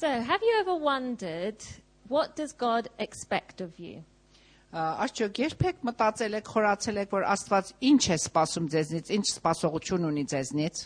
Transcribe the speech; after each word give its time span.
So, 0.00 0.08
have 0.20 0.42
you 0.42 0.54
ever 0.60 0.74
wondered 0.74 1.56
what 2.08 2.36
does 2.36 2.52
God 2.52 2.88
expect 2.98 3.60
of 3.60 3.78
you? 3.78 4.02
Ա, 4.74 4.82
Արդյոք 5.06 5.38
երբեք 5.40 5.84
մտածել 5.86 6.36
եք, 6.40 6.48
խորացել 6.52 6.98
եք, 7.00 7.12
որ 7.14 7.24
Աստված 7.32 7.68
ինչ 7.90 8.00
է 8.12 8.16
սպասում 8.18 8.66
ձեզնից, 8.74 9.10
ինչ 9.16 9.24
սպասողություն 9.30 10.06
ունի 10.10 10.24
ձեզնից։ 10.32 10.82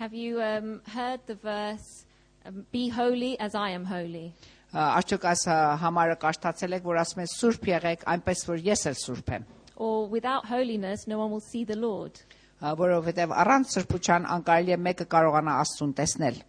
Have 0.00 0.14
you 0.14 0.40
um, 0.40 0.80
heard 0.94 1.20
the 1.26 1.34
verse, 1.34 2.06
um, 2.46 2.64
Be 2.72 2.88
holy 2.88 3.38
as 3.38 3.54
I 3.54 3.70
am 3.76 3.84
holy? 3.84 4.32
Ա, 4.72 4.98
Արդյոք 4.98 5.28
այս 5.30 5.46
ա, 5.48 5.58
համարը 5.84 6.18
կարդացել 6.24 6.76
եք, 6.78 6.84
որ 6.88 7.00
ասում 7.04 7.22
է 7.22 7.26
սուրբ 7.34 7.70
եղեք, 7.72 8.04
այնպես 8.16 8.44
որ 8.48 8.66
ես 8.66 8.86
էլ 8.90 8.98
սուրբ 9.04 9.32
եմ։ 9.38 9.48
Or 9.76 10.08
without 10.08 10.50
holiness, 10.50 11.06
no 11.06 11.18
one 11.18 11.30
will 11.30 11.44
see 11.44 11.64
the 11.64 11.76
Lord? 11.78 12.18
Ա, 12.58 12.74
Որովհետև 12.80 13.38
առանց 13.44 13.76
սրբության 13.76 14.26
անկարելի 14.34 14.74
է 14.74 14.78
մեկը 14.88 15.06
կարողանա 15.14 15.58
Աստծուն 15.62 15.94
տեսնել։ 16.00 16.40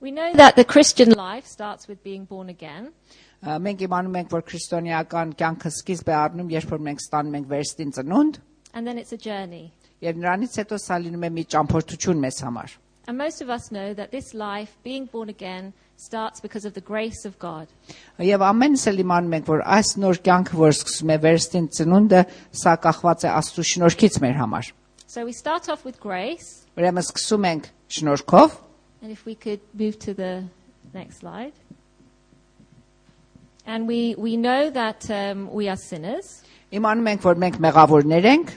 We 0.00 0.10
know 0.12 0.32
that 0.34 0.54
the 0.56 0.64
Christian 0.64 1.10
life 1.10 1.46
starts 1.46 1.88
with 1.88 2.02
being 2.04 2.24
born 2.24 2.48
again. 2.48 2.92
Մենք 3.42 3.82
իմանում 3.86 4.16
ենք, 4.18 4.28
որ 4.34 4.42
քրիստոնեական 4.50 5.32
կյանքը 5.38 5.70
սկիզբ 5.74 6.08
է 6.10 6.14
առնում, 6.18 6.48
երբ 6.54 6.72
որ 6.74 6.80
մենք 6.88 7.02
ստանում 7.04 7.36
ենք 7.38 7.48
վերստին 7.52 7.92
ծնունդ, 7.98 8.38
And 8.74 8.86
then 8.86 8.98
it's 8.98 9.12
a 9.12 9.18
journey. 9.18 9.72
եւ 10.02 10.18
նրանից 10.22 10.54
հետո 10.62 10.76
սա 10.78 10.96
լինում 11.02 11.24
է 11.26 11.30
մի 11.38 11.44
ճամփորդություն 11.54 12.20
մեզ 12.24 12.38
համար։ 12.46 12.76
And 13.08 13.16
most 13.18 13.40
of 13.40 13.48
us 13.48 13.70
know 13.72 13.94
that 13.94 14.10
this 14.12 14.34
life, 14.34 14.76
being 14.84 15.06
born 15.06 15.28
again, 15.30 15.72
starts 15.96 16.40
because 16.40 16.64
of 16.68 16.74
the 16.74 16.80
grace 16.82 17.24
of 17.24 17.38
God. 17.38 17.66
Եվ 18.20 18.42
ամենս 18.44 18.84
էլ 18.90 19.00
իմանում 19.02 19.34
ենք, 19.38 19.46
որ 19.48 19.62
այս 19.78 19.90
նոր 20.02 20.20
կյանքը, 20.28 20.54
որ 20.60 20.74
սկսում 20.76 21.10
է 21.14 21.18
վերստին 21.24 21.68
ծնունդը, 21.78 22.20
սա 22.62 22.74
կախված 22.84 23.24
է 23.24 23.32
Աստծո 23.38 23.64
շնորհքից 23.72 24.20
մեր 24.22 24.36
համար։ 24.44 24.70
So 25.08 25.24
we 25.24 25.32
start 25.32 25.68
off 25.72 25.86
with 25.88 25.98
grace. 25.98 26.66
Ուրեմն 26.76 27.06
սկսում 27.08 27.48
ենք 27.48 27.70
շնորհքով, 27.96 28.58
And 29.01 29.11
if 29.11 29.25
we 29.25 29.35
could 29.35 29.59
move 29.73 29.99
to 29.99 30.13
the 30.13 30.43
next 30.93 31.19
slide. 31.19 31.53
And 33.65 33.87
we, 33.87 34.15
we 34.15 34.37
know 34.37 34.69
that 34.69 35.09
um, 35.09 35.49
we 35.51 35.69
are 35.69 35.77
sinners, 35.77 36.43
իմանում 36.73 37.07
ենք, 37.13 37.21
որ 37.23 37.39
մենք 37.39 37.59
մեղավորներ 37.63 38.25
ենք, 38.27 38.53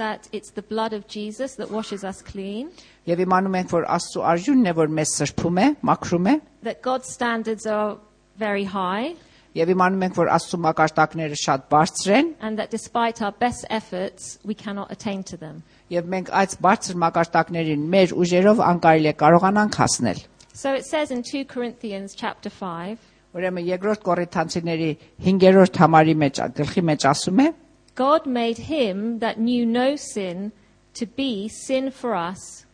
that 0.00 0.28
it's 0.32 0.50
the 0.56 0.62
blood 0.62 0.92
of 0.92 1.06
Jesus 1.06 1.54
that 1.60 1.70
washes 1.70 2.02
us 2.02 2.22
clean, 2.22 2.70
եւ 3.06 3.22
իմանում 3.26 3.58
ենք, 3.60 3.70
որ 3.70 3.86
Աստծո 3.96 4.24
արժունն 4.32 4.70
է, 4.70 4.74
որ 4.80 4.94
մեզ 4.98 5.14
սրբում 5.20 5.60
է, 5.62 5.66
մաքրում 5.86 6.30
է, 6.32 6.34
that 6.66 6.82
God's 6.82 7.12
standards 7.12 7.66
are 7.66 7.98
very 8.38 8.64
high, 8.64 9.14
Եւ 9.55 9.71
իմանում 9.75 10.03
ենք, 10.05 10.15
որ 10.19 10.29
Աստծո 10.35 10.57
մակարդակները 10.65 11.37
շատ 11.41 11.65
բարձր 11.71 12.13
են, 12.19 12.29
and 12.41 12.59
that 12.59 12.69
despite 12.71 13.21
our 13.21 13.31
best 13.31 13.65
efforts, 13.69 14.37
we 14.43 14.53
cannot 14.53 14.91
attain 14.91 15.23
to 15.23 15.37
them. 15.37 15.63
եւ 15.89 16.07
մենք 16.11 16.29
այդ 16.33 16.55
բարձր 16.65 16.95
մակարդակներին 17.05 17.83
մեր 17.95 18.13
ուժերով 18.19 18.61
անկարելի 18.71 19.09
է 19.11 19.15
կարողանանք 19.21 19.75
հասնել։ 19.81 20.19
So 20.55 20.73
it 20.73 20.85
says 20.85 21.11
in 21.11 21.21
2 21.23 21.45
Corinthians 21.45 22.15
chapter 22.15 22.49
5, 22.49 22.97
Ուրեմն 23.35 23.65
երկրորդ 23.67 24.03
Կորինթացիների 24.07 24.91
5-րդ 25.23 25.79
համարի 25.83 26.13
մեջ 26.21 26.35
գլխի 26.55 26.83
մեջ 26.89 27.05
ասում 27.11 27.39
է. 27.43 27.47
God 27.95 28.25
made 28.25 28.59
him 28.71 29.19
that 29.19 29.37
knew 29.39 29.65
no 29.65 29.95
sin 29.95 30.51
to 30.95 31.05
be 31.05 31.47
sin 31.49 31.91
for 31.91 32.15
us, 32.15 32.65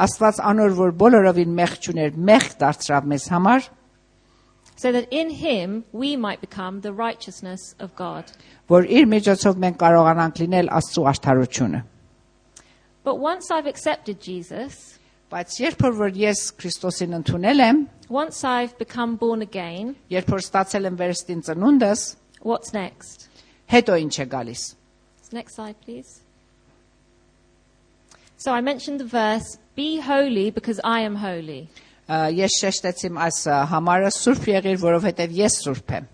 Աստված 0.00 0.38
անոր 0.48 0.74
որ 0.78 0.92
բոլորովին 0.96 1.50
մեղք 1.58 1.86
չուներ, 1.86 2.14
մեղք 2.28 2.52
դարձավ 2.62 3.08
մեզ 3.10 3.24
համար, 3.34 3.66
so 4.79 4.91
that 4.91 5.07
in 5.11 5.29
him 5.29 5.85
we 5.91 6.15
might 6.15 6.41
become 6.41 6.81
the 6.81 6.93
righteousness 6.93 7.75
of 7.79 7.95
God. 7.95 8.25
որ 8.69 8.85
իր 8.89 9.05
միջոցով 9.13 9.59
մենք 9.63 9.77
կարողանանք 9.83 10.35
լինել 10.41 10.69
Աստծո 10.79 11.03
արդարությունը։ 11.11 11.83
But 13.03 13.19
once 13.19 13.51
I've 13.51 13.67
accepted 13.67 14.19
Jesus, 14.19 14.99
Բայց 15.31 15.55
երբ 15.59 15.81
որ 15.99 16.11
ես 16.21 16.41
Քրիստոսին 16.59 17.15
ընդունել 17.21 17.59
եմ, 17.65 17.77
once 18.09 18.43
I've 18.43 18.77
become 18.77 19.15
born 19.17 19.41
again, 19.41 19.95
երբ 20.09 20.27
որ 20.29 20.41
ստացել 20.45 20.89
եմ 20.89 20.97
վերստին 21.01 21.41
ծնունդս, 21.47 22.01
what's 22.41 22.73
next? 22.73 23.29
հետո 23.71 23.97
ինչ 24.05 24.15
է 24.21 24.25
գալիս։ 24.29 24.63
Next 25.33 25.55
slide, 25.55 25.75
please. 25.81 26.21
So 28.37 28.53
I 28.53 28.61
mentioned 28.61 28.99
the 28.99 29.05
verse, 29.05 29.57
Be 29.75 29.99
holy 29.99 30.51
because 30.51 30.79
I 30.83 31.01
am 31.01 31.15
holy. 31.15 31.67
Ես 32.10 32.56
շեշտեցիմ 32.58 33.18
այս 33.22 33.36
համարը 33.70 34.08
սուրբ 34.16 34.46
եղիր, 34.50 34.78
որովհետև 34.82 35.34
ես 35.36 35.58
սուրբ 35.64 35.92
եմ։ 35.98 36.08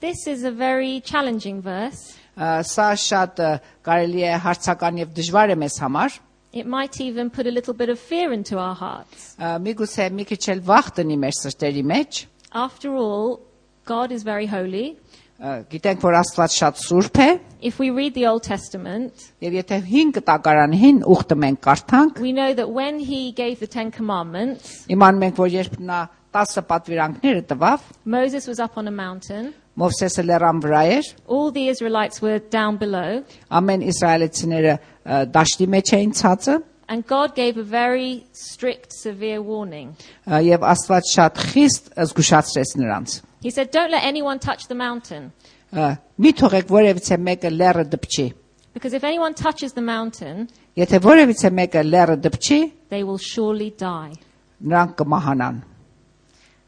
This 0.00 0.26
is 0.26 0.44
a 0.44 0.50
very 0.50 1.00
challenging 1.00 1.60
verse. 1.60 2.14
Սա 2.36 2.86
շատ 2.98 3.42
կարելի 3.84 4.24
է 4.24 4.38
հարցական 4.44 5.02
եւ 5.04 5.12
դժվար 5.18 5.52
է 5.54 5.58
մեզ 5.60 5.76
համար։ 5.84 6.16
It 6.54 6.66
might 6.66 7.00
even 7.00 7.30
put 7.30 7.46
a 7.46 7.50
little 7.50 7.74
bit 7.74 7.88
of 7.90 7.98
fear 7.98 8.32
into 8.32 8.58
our 8.58 8.74
hearts. 8.74 9.34
Միգուցե 9.38 10.08
մի 10.14 10.24
քիչ 10.30 10.42
էլ 10.54 10.60
վախ 10.68 10.90
տնի 10.98 11.16
մեր 11.24 11.36
սրտերի 11.40 11.84
մեջ։ 11.92 12.20
After 12.54 12.94
all, 12.94 13.40
God 13.84 14.12
is 14.12 14.22
very 14.22 14.46
holy. 14.46 14.96
Ա, 15.43 15.51
Գիտենք, 15.71 16.01
որ 16.03 16.17
Աստված 16.19 16.55
շատ 16.59 16.79
սուրբ 16.83 17.19
է, 17.23 17.29
If 17.61 17.79
we 17.79 17.89
read 17.91 18.13
the 18.15 18.25
Old 18.27 18.43
Testament, 18.43 19.13
եւ 19.43 19.53
եթե 19.59 19.77
5 19.87 20.19
տակարանին 20.27 21.01
ուխտը 21.07 21.35
մենք 21.43 21.59
կարդանք, 21.63 22.19
we 22.23 22.31
know 22.31 22.53
that 22.55 22.69
when 22.71 22.99
he 22.99 23.31
gave 23.31 23.59
the 23.59 23.67
Ten 23.67 23.91
Commandments, 23.91 24.85
իմանում 24.91 25.25
ենք, 25.29 25.35
որ 25.39 25.49
երբ 25.55 25.77
նա 25.79 25.99
10 26.35 26.63
պատվիրանքները 26.69 27.43
տվավ, 27.51 27.79
Moses 28.05 28.47
was 28.47 28.59
up 28.59 28.77
on 28.77 28.87
a 28.87 28.91
mountain, 28.91 29.53
Մովսեսը 29.79 30.23
լեռան 30.27 30.59
վրա 30.63 30.81
էր, 30.99 31.05
all 31.27 31.51
the 31.55 31.67
Israelites 31.71 32.21
were 32.21 32.39
down 32.39 32.75
below, 32.77 33.23
ամեն 33.47 33.85
իսրայելցիները 33.91 34.73
ա, 34.75 35.23
դաշտի 35.35 35.67
մեջ 35.75 35.93
էին 35.99 36.13
ցածը, 36.19 36.57
and 36.89 37.05
God 37.07 37.35
gave 37.35 37.55
a 37.57 37.63
very 37.63 38.25
strict, 38.33 38.91
severe 38.91 39.41
warning. 39.41 39.95
ա, 40.27 40.39
եւ 40.43 40.67
Աստված 40.67 41.11
շատ 41.15 41.43
խիստ 41.53 41.91
զգուշացրեց 41.95 42.75
նրանց։ 42.83 43.19
He 43.43 43.49
said, 43.51 43.71
Don't 43.71 43.91
let 43.91 44.03
anyone 44.03 44.39
touch 44.39 44.67
the 44.67 44.75
mountain, 44.75 45.31
Ա, 45.73 45.97
Մի 46.19 46.31
թողեք 46.39 46.67
որևիցե 46.73 47.17
մեկը 47.25 47.49
լեռը 47.55 47.83
դպչի։ 47.93 48.33
because 48.73 48.93
if 48.93 49.03
anyone 49.03 49.33
touches 49.33 49.73
the 49.73 49.81
mountain, 49.81 50.47
Եթե 50.77 50.99
որևիցե 51.03 51.49
մեկը 51.59 51.83
լեռը 51.89 52.15
դպչի, 52.25 52.59
they 52.89 53.03
will 53.03 53.17
surely 53.17 53.69
die. 53.77 54.13
նրանք 54.63 54.95
կմահանան։ 55.01 55.61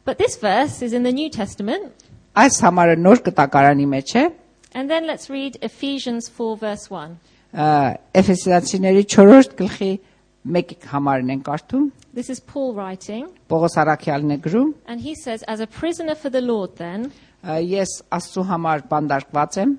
But 0.06 0.18
this 0.18 0.36
verse 0.38 0.82
is 0.82 0.94
in 0.94 1.04
the 1.04 1.12
New 1.12 1.30
Testament. 1.30 1.94
Այս 2.36 2.62
համարը 2.64 2.96
նոր 3.02 3.22
կտակարանի 3.28 3.86
մեջ 3.88 4.16
է, 4.16 4.32
And 4.74 4.90
then 4.90 5.06
let's 5.06 5.30
read 5.30 5.58
Ephesians 5.62 6.30
4, 6.30 6.58
verse 6.58 6.90
1. 6.90 7.18
ա, 7.54 7.98
Էֆեսացիների 8.16 9.04
4-րդ 9.06 9.56
գլխի 9.60 9.90
1 9.92 10.00
համարն 10.46 11.30
են 11.36 11.42
կարդում։ 11.46 11.92
This 12.14 12.30
is 12.30 12.40
Paul 12.40 12.74
writing, 12.74 13.28
Պողոս 13.50 13.78
Արաքյալն 13.78 14.32
է 14.36 14.38
գրում. 14.42 14.74
and 14.88 15.02
he 15.02 15.16
says, 15.16 15.44
As 15.48 15.60
a 15.60 15.68
prisoner 15.68 16.16
for 16.16 16.30
the 16.30 16.42
Lord, 16.42 16.76
then, 16.78 17.12
ա, 17.44 17.60
Ես 17.62 18.02
Աստծո 18.12 18.46
համար 18.50 18.88
բանդարկված 18.90 19.58
եմ։ 19.64 19.78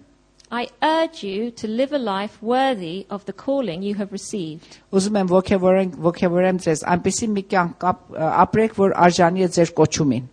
I 0.54 0.68
urge 0.82 1.22
you 1.24 1.50
to 1.50 1.66
live 1.66 1.92
a 1.94 1.98
life 1.98 2.36
worthy 2.42 3.06
of 3.08 3.24
the 3.24 3.32
calling 3.32 3.82
you 3.82 3.94
have 3.94 4.12
received. 4.12 4.78
Ուզում 4.92 5.16
եմ 5.22 5.28
ողջևորեմ 5.32 5.94
ողջևորեմ 5.96 6.58
ձեզ, 6.60 6.82
այնպեսի 6.92 7.28
մի 7.36 7.44
կյանք 7.52 7.76
կապ- 7.80 8.12
ա, 8.20 8.28
ապրեք, 8.44 8.74
որ 8.76 8.92
արժանի 9.06 9.46
է 9.46 9.48
ձեր 9.56 9.72
կոչումին։ 9.80 10.26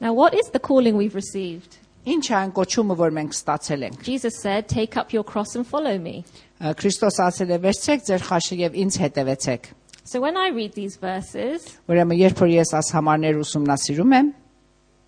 Now, 0.00 0.12
what 0.14 0.32
is 0.34 0.48
the 0.50 0.58
calling 0.60 0.96
we've 0.96 1.14
received? 1.14 1.76
Ինչ 2.08 2.24
է 2.30 2.34
այն 2.40 2.52
կոչումը, 2.56 2.94
որ 2.96 3.10
մենք 3.18 3.34
ստացել 3.36 3.82
ենք։ 3.90 4.02
Jesus 4.06 4.40
said, 4.40 4.66
Take 4.68 4.96
up 4.96 5.12
your 5.12 5.24
cross 5.24 5.54
and 5.56 5.66
follow 5.66 5.98
me. 5.98 6.24
Քրիստոս 6.63 7.17
ասել 7.27 7.49
է. 7.51 7.57
«Վերցրեք 7.63 8.03
ձեր 8.07 8.21
խաշը 8.29 8.55
եւ 8.63 8.77
ինձ 8.83 8.93
հետևեցեք»։ 9.03 9.63
So 10.05 10.19
when 10.19 10.35
I 10.35 10.49
read 10.51 10.73
these 10.75 10.95
verses, 10.99 11.63
Ուրեմն 11.87 12.17
երբ 12.19 12.35
որ 12.43 12.49
ես 12.59 12.73
աս 12.79 12.87
համարներ 12.95 13.37
ուսումնասիրում 13.43 14.11
եմ, 14.19 14.33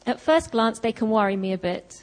at 0.05 0.19
first 0.19 0.51
glance, 0.51 0.79
they 0.79 0.91
can 0.94 1.09
worry 1.09 1.35
me 1.35 1.51
a 1.53 1.57
bit 1.57 1.95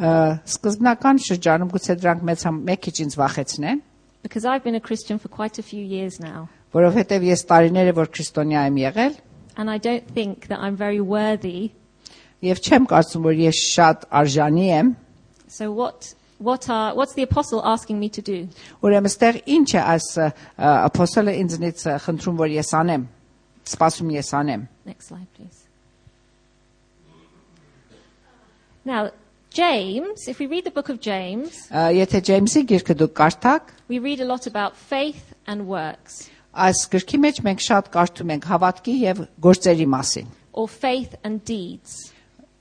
սկզբնական 0.00 1.18
շրջանում 1.26 1.70
գուցե 1.74 1.94
դրանք 2.00 2.22
մեծ 2.30 2.44
մեկ 2.70 2.80
քիչ 2.86 2.94
ինձ 3.04 3.16
վախեցնեն, 3.20 3.80
because 4.22 4.44
I've 4.44 4.64
been 4.64 4.74
a 4.74 4.80
Christian 4.80 5.18
for 5.18 5.28
quite 5.28 5.58
a 5.58 5.62
few 5.62 5.82
years 5.84 6.18
now. 6.20 6.48
որովհետեւ 6.72 7.22
ես 7.30 7.40
տարիներ 7.50 7.90
է 7.90 7.94
որ 7.98 8.08
քրիստոնյա 8.14 8.60
եմ 8.70 8.78
եղել 8.80 9.14
And 9.56 9.68
I 9.70 9.76
don't 9.78 10.06
think 10.08 10.46
that 10.48 10.58
I'm 10.60 10.76
very 10.76 11.00
worthy. 11.02 11.72
եւ 12.42 12.56
չեմ 12.64 12.86
կարծում 12.88 13.22
որ 13.28 13.34
ես 13.44 13.56
շատ 13.76 14.08
արժանի 14.10 14.66
եմ։ 14.80 14.94
So 15.48 15.70
what, 15.72 16.14
what 16.39 16.69
are, 16.69 16.93
what's 16.95 17.13
the 17.13 17.23
apostle 17.23 17.61
asking 17.65 17.99
me 17.99 18.09
to 18.09 18.21
do? 18.21 18.47
Ուրեմն 18.83 19.09
ստեղ 19.11 19.41
ինչ 19.45 19.67
է 19.75 19.81
այս 19.81 20.07
ա, 20.19 20.29
ապոստոլը 20.89 21.33
ինձնից 21.43 21.85
ա, 21.87 21.97
խնդրում 22.05 22.39
որ 22.41 22.55
ես 22.55 22.71
անեմ։ 22.81 23.05
Սպասում 23.65 24.09
ես 24.15 24.33
անեմ։ 24.41 24.65
Next 24.85 25.07
slide, 25.09 25.29
please. 25.37 25.61
Now, 28.85 29.11
James, 29.49 30.27
if 30.27 30.39
we 30.39 30.45
read 30.47 30.65
the 30.65 30.71
book 30.71 30.89
of 30.89 30.99
James, 30.99 31.67
Ա, 31.71 31.89
Եթե 31.95 32.21
Ջեյմսի 32.27 32.61
գիրքը 32.69 32.95
դուք 32.99 33.13
կարդաք, 33.17 33.71
we 33.87 33.99
read 33.99 34.19
a 34.21 34.25
lot 34.25 34.45
about 34.47 34.75
faith 34.75 35.33
and 35.47 35.65
works, 35.65 36.27
այս 36.53 36.83
գրքի 36.91 37.19
մեջ 37.23 37.39
մենք 37.47 37.63
շատ 37.63 37.89
կարդում 37.95 38.35
ենք 38.35 38.45
հավատքի 38.51 38.95
եւ 39.01 39.23
գործերի 39.41 39.87
մասին, 39.95 40.27
or 40.53 40.67
faith 40.67 41.15
and 41.23 41.41
deeds. 41.47 42.11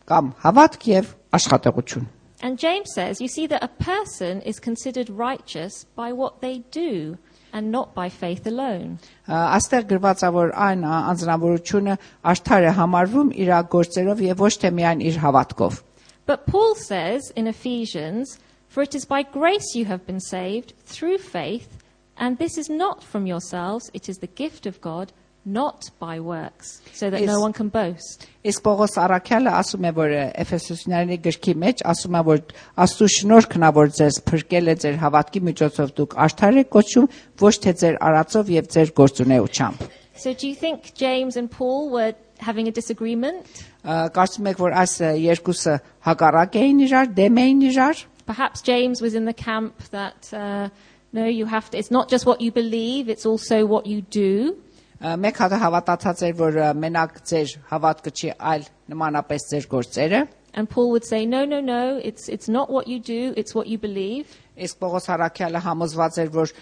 կամ 0.06 0.32
հավատք 0.44 0.88
եւ 0.94 1.12
աշխատողություն։ 1.37 2.06
And 2.40 2.58
James 2.58 2.90
says, 2.94 3.20
you 3.20 3.28
see 3.28 3.46
that 3.46 3.62
a 3.64 3.69
person 3.69 4.43
is 4.43 4.58
considered 4.58 5.08
righteous 5.08 5.84
by 5.96 6.12
what 6.12 6.40
they 6.40 6.58
do, 6.70 7.16
and 7.55 7.70
not 7.70 7.94
by 7.94 8.08
faith 8.08 8.46
alone. 8.46 8.99
Ա, 9.28 9.55
Աստեղ 9.56 9.87
գրված 9.93 10.25
է 10.26 10.31
որ 10.34 10.50
այն 10.58 10.82
ա, 10.84 10.96
անձնավորությունը 11.12 11.94
արդար 12.32 12.66
է 12.69 12.72
համարվում 12.78 13.31
իր 13.44 13.52
գործերով 13.72 14.22
եւ 14.26 14.43
ոչ 14.43 14.52
թե 14.64 14.72
միայն 14.75 15.05
իր 15.06 15.20
հավատքով։ 15.22 15.78
But 16.26 16.46
Paul 16.46 16.75
says 16.75 17.31
in 17.37 17.46
Ephesians, 17.46 18.38
For 18.69 18.82
it 18.82 18.94
is 18.94 19.05
by 19.05 19.22
grace 19.22 19.75
you 19.76 19.84
have 19.84 20.05
been 20.05 20.20
saved 20.20 20.75
through 20.84 21.19
faith, 21.19 21.78
and 22.19 22.38
this 22.38 22.58
is 22.58 22.69
not 22.69 23.05
from 23.05 23.26
yourselves, 23.26 23.88
it 23.94 24.08
is 24.08 24.19
the 24.19 24.26
gift 24.26 24.66
of 24.66 24.81
God, 24.81 25.12
not 25.46 25.90
by 26.00 26.20
works, 26.20 26.81
so 26.94 27.11
that 27.11 27.20
Is- 27.20 27.28
no 27.28 27.40
one 27.40 27.52
can 27.52 27.69
boast. 27.69 28.26
Իսկ 28.44 28.62
Պողոս 28.64 28.94
Արաքյալը 28.96 29.52
ասում 29.61 29.84
է 29.84 29.90
որ 29.99 30.12
Էֆեսոսյանների 30.40 31.19
գրքի 31.26 31.55
մեջ 31.64 31.82
ասում 31.93 32.16
է 32.16 32.22
որ 32.28 32.40
Աստծո 32.84 33.08
շնորհքն 33.16 33.66
ա 33.69 33.70
որ 33.76 33.93
ձեզ 33.99 34.20
փրկել 34.31 34.72
է 34.72 34.75
ձեր 34.84 34.96
հավատքի 35.05 35.40
միջոցով 35.49 35.93
դուք 36.00 36.16
արդար 36.25 36.58
եք 36.64 36.70
կոչում 36.76 37.08
ոչ 37.44 37.55
թե 37.64 37.75
ձեր 37.82 37.99
արածով 38.08 38.52
եւ 38.56 38.70
ձեր 38.72 38.93
գործունեությամբ։ 39.00 39.78
So 40.16 40.32
do 40.32 40.46
you 40.49 40.55
think 40.55 40.94
James 40.94 41.37
and 41.37 41.50
Paul 41.50 41.90
were 41.90 42.14
having 42.38 42.69
a 42.69 42.72
disagreement? 42.72 43.44
Ա, 43.84 44.08
Կարծում 44.14 44.49
եք 44.49 44.58
որ 44.64 44.76
այս 44.81 44.94
ը, 45.05 45.11
երկուսը 45.28 45.75
հակառակ 46.06 46.56
էին 46.61 46.81
իրար, 46.88 47.08
դեմ 47.19 47.40
էին 47.44 47.62
իրար։ 47.69 48.05
Perhaps 48.25 48.62
James 48.62 49.02
was 49.02 49.14
in 49.14 49.26
the 49.26 49.34
camp 49.34 49.75
that, 49.90 50.31
uh, 50.32 50.69
no, 51.12 51.26
you 51.26 51.44
have 51.46 51.69
to, 51.70 51.76
it's 51.76 51.90
not 51.90 52.08
just 52.08 52.25
what 52.25 52.40
you 52.40 52.50
believe, 52.52 53.08
it's 53.11 53.26
also 53.26 53.66
what 53.66 53.84
you 53.87 54.00
do. 54.00 54.56
Մեկ 55.00 55.38
հատ 55.40 55.54
հավատացած 55.62 56.22
էր 56.28 56.34
որ 56.36 56.57
մենակ 56.75 57.19
ձեր 57.30 57.51
հավատքը 57.69 58.12
չի, 58.12 58.31
այլ 58.51 58.66
նմանապես 58.92 59.46
ձեր 59.51 59.68
գործերը։ 59.72 60.22
And 60.51 60.69
Paul 60.69 60.90
would 60.90 61.06
say, 61.06 61.25
no, 61.25 61.46
no, 61.46 61.62
no, 61.62 62.01
it's, 62.04 62.28
it's 62.28 62.50
not 62.50 62.69
what 62.69 62.88
you 62.88 63.00
do, 63.00 63.34
it's 63.38 63.54
what 63.54 63.68
you 63.68 63.78
believe. 63.78 64.25
Իսկ 64.57 64.80
Պողոս 64.81 65.06
Արաքյալը 65.13 65.62
համոզված 65.63 66.18
էր 66.24 66.31
որ 66.34 66.54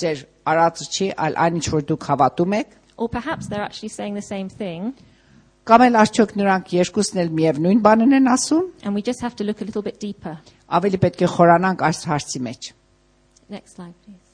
ձեր 0.00 0.22
արածը 0.48 0.86
չի, 0.88 1.08
այլ 1.26 1.36
այն 1.44 1.58
ինչ 1.60 1.66
որ 1.74 1.84
դուք 1.92 2.06
հավատում 2.08 2.56
եք։ 2.58 2.74
Or 2.96 3.08
perhaps 3.08 3.46
they're 3.46 3.62
actually 3.62 3.92
saying 3.94 4.14
the 4.18 4.26
same 4.26 4.48
thing, 4.48 4.96
Կամ 5.68 5.82
էլ 5.84 5.96
արդյոք 6.00 6.30
նրանք 6.40 6.70
երկուսն 6.72 7.18
էլ 7.22 7.32
միևնույն 7.38 7.80
բանն 7.84 8.16
են 8.18 8.30
ասում։ 8.32 8.70
and 8.88 8.94
we 8.96 9.02
just 9.02 9.20
have 9.20 9.36
to 9.36 9.44
look 9.44 9.60
a 9.60 9.66
little 9.68 9.84
bit 9.84 10.00
deeper. 10.00 10.40
Ավելի 10.72 10.98
պետք 11.04 11.26
է 11.26 11.28
խորանանք 11.34 11.84
այս 11.90 12.00
հարցի 12.08 12.40
մեջ։ 12.48 12.72
Next 13.52 13.76
slide, 13.76 13.94
please. 14.00 14.27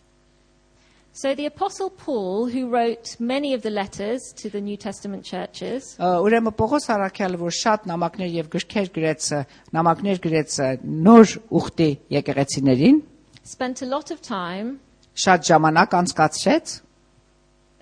So 1.14 1.34
the 1.36 1.48
Apostle 1.48 1.90
Paul, 1.90 2.46
who 2.48 2.70
wrote 2.70 3.20
many 3.20 3.54
of 3.54 3.62
the 3.62 3.70
letters 3.70 4.32
to 4.38 4.50
the 4.50 4.62
New 4.62 4.78
Testament 4.78 5.26
churches, 5.26 5.98
Ա, 6.00 6.22
Ուրեմն 6.24 6.54
Պողոս 6.56 6.86
Արաքյալը 6.96 7.40
որ 7.42 7.56
շատ 7.60 7.88
նամակներ 7.90 8.30
եւ 8.36 8.52
գրքեր 8.54 8.92
գրեց, 8.98 9.30
ը, 9.36 9.40
նամակներ 9.76 10.22
գրեց 10.26 10.60
ը, 10.64 10.70
նոր 11.08 11.34
ուխտի 11.60 11.90
եկեղեցիներին, 12.16 13.02
spent 13.44 13.82
a 13.82 13.90
lot 13.90 14.12
of 14.12 14.22
time 14.22 14.78
շատ 15.18 15.50
ժամանակ 15.50 15.98
անցկացրեց 16.00 16.78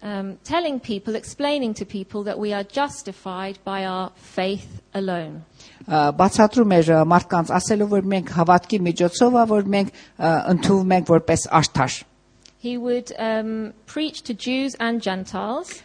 um, 0.02 0.38
telling 0.44 0.80
people, 0.80 1.16
explaining 1.16 1.74
to 1.74 1.86
people 1.86 2.24
that 2.24 2.40
we 2.40 2.54
are 2.54 2.64
justified 2.64 3.60
by 3.66 3.86
our 3.86 4.12
faith 4.16 4.82
alone. 4.94 5.44
ը, 5.88 6.12
բացատրում 6.18 6.74
էր 6.80 6.94
ը, 6.96 7.00
մարդկանց 7.14 7.52
ասելով 7.60 7.94
որ 8.00 8.12
մենք 8.18 8.36
հավատքի 8.40 8.80
միջոցով 8.88 9.36
ա 9.36 9.48
որ 9.52 9.74
մենք 9.78 9.92
ը, 9.94 10.32
ընդունում 10.58 10.94
ենք 10.98 11.12
որպես 11.18 11.50
արդար։ 11.62 12.04
he 12.63 12.79
would 12.79 13.13
um, 13.19 13.73
preach 13.87 14.23
to 14.23 14.35
Jews 14.35 14.77
and 14.79 15.03
Gentiles. 15.03 15.83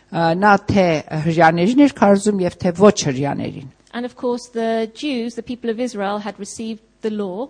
And 3.94 4.06
of 4.06 4.16
course 4.16 4.52
the 4.54 4.88
Jews, 4.94 5.34
the 5.34 5.42
people 5.42 5.72
of 5.72 5.80
Israel 5.80 6.20
had 6.20 6.38
received 6.38 6.82
the 7.02 7.10
law. 7.10 7.50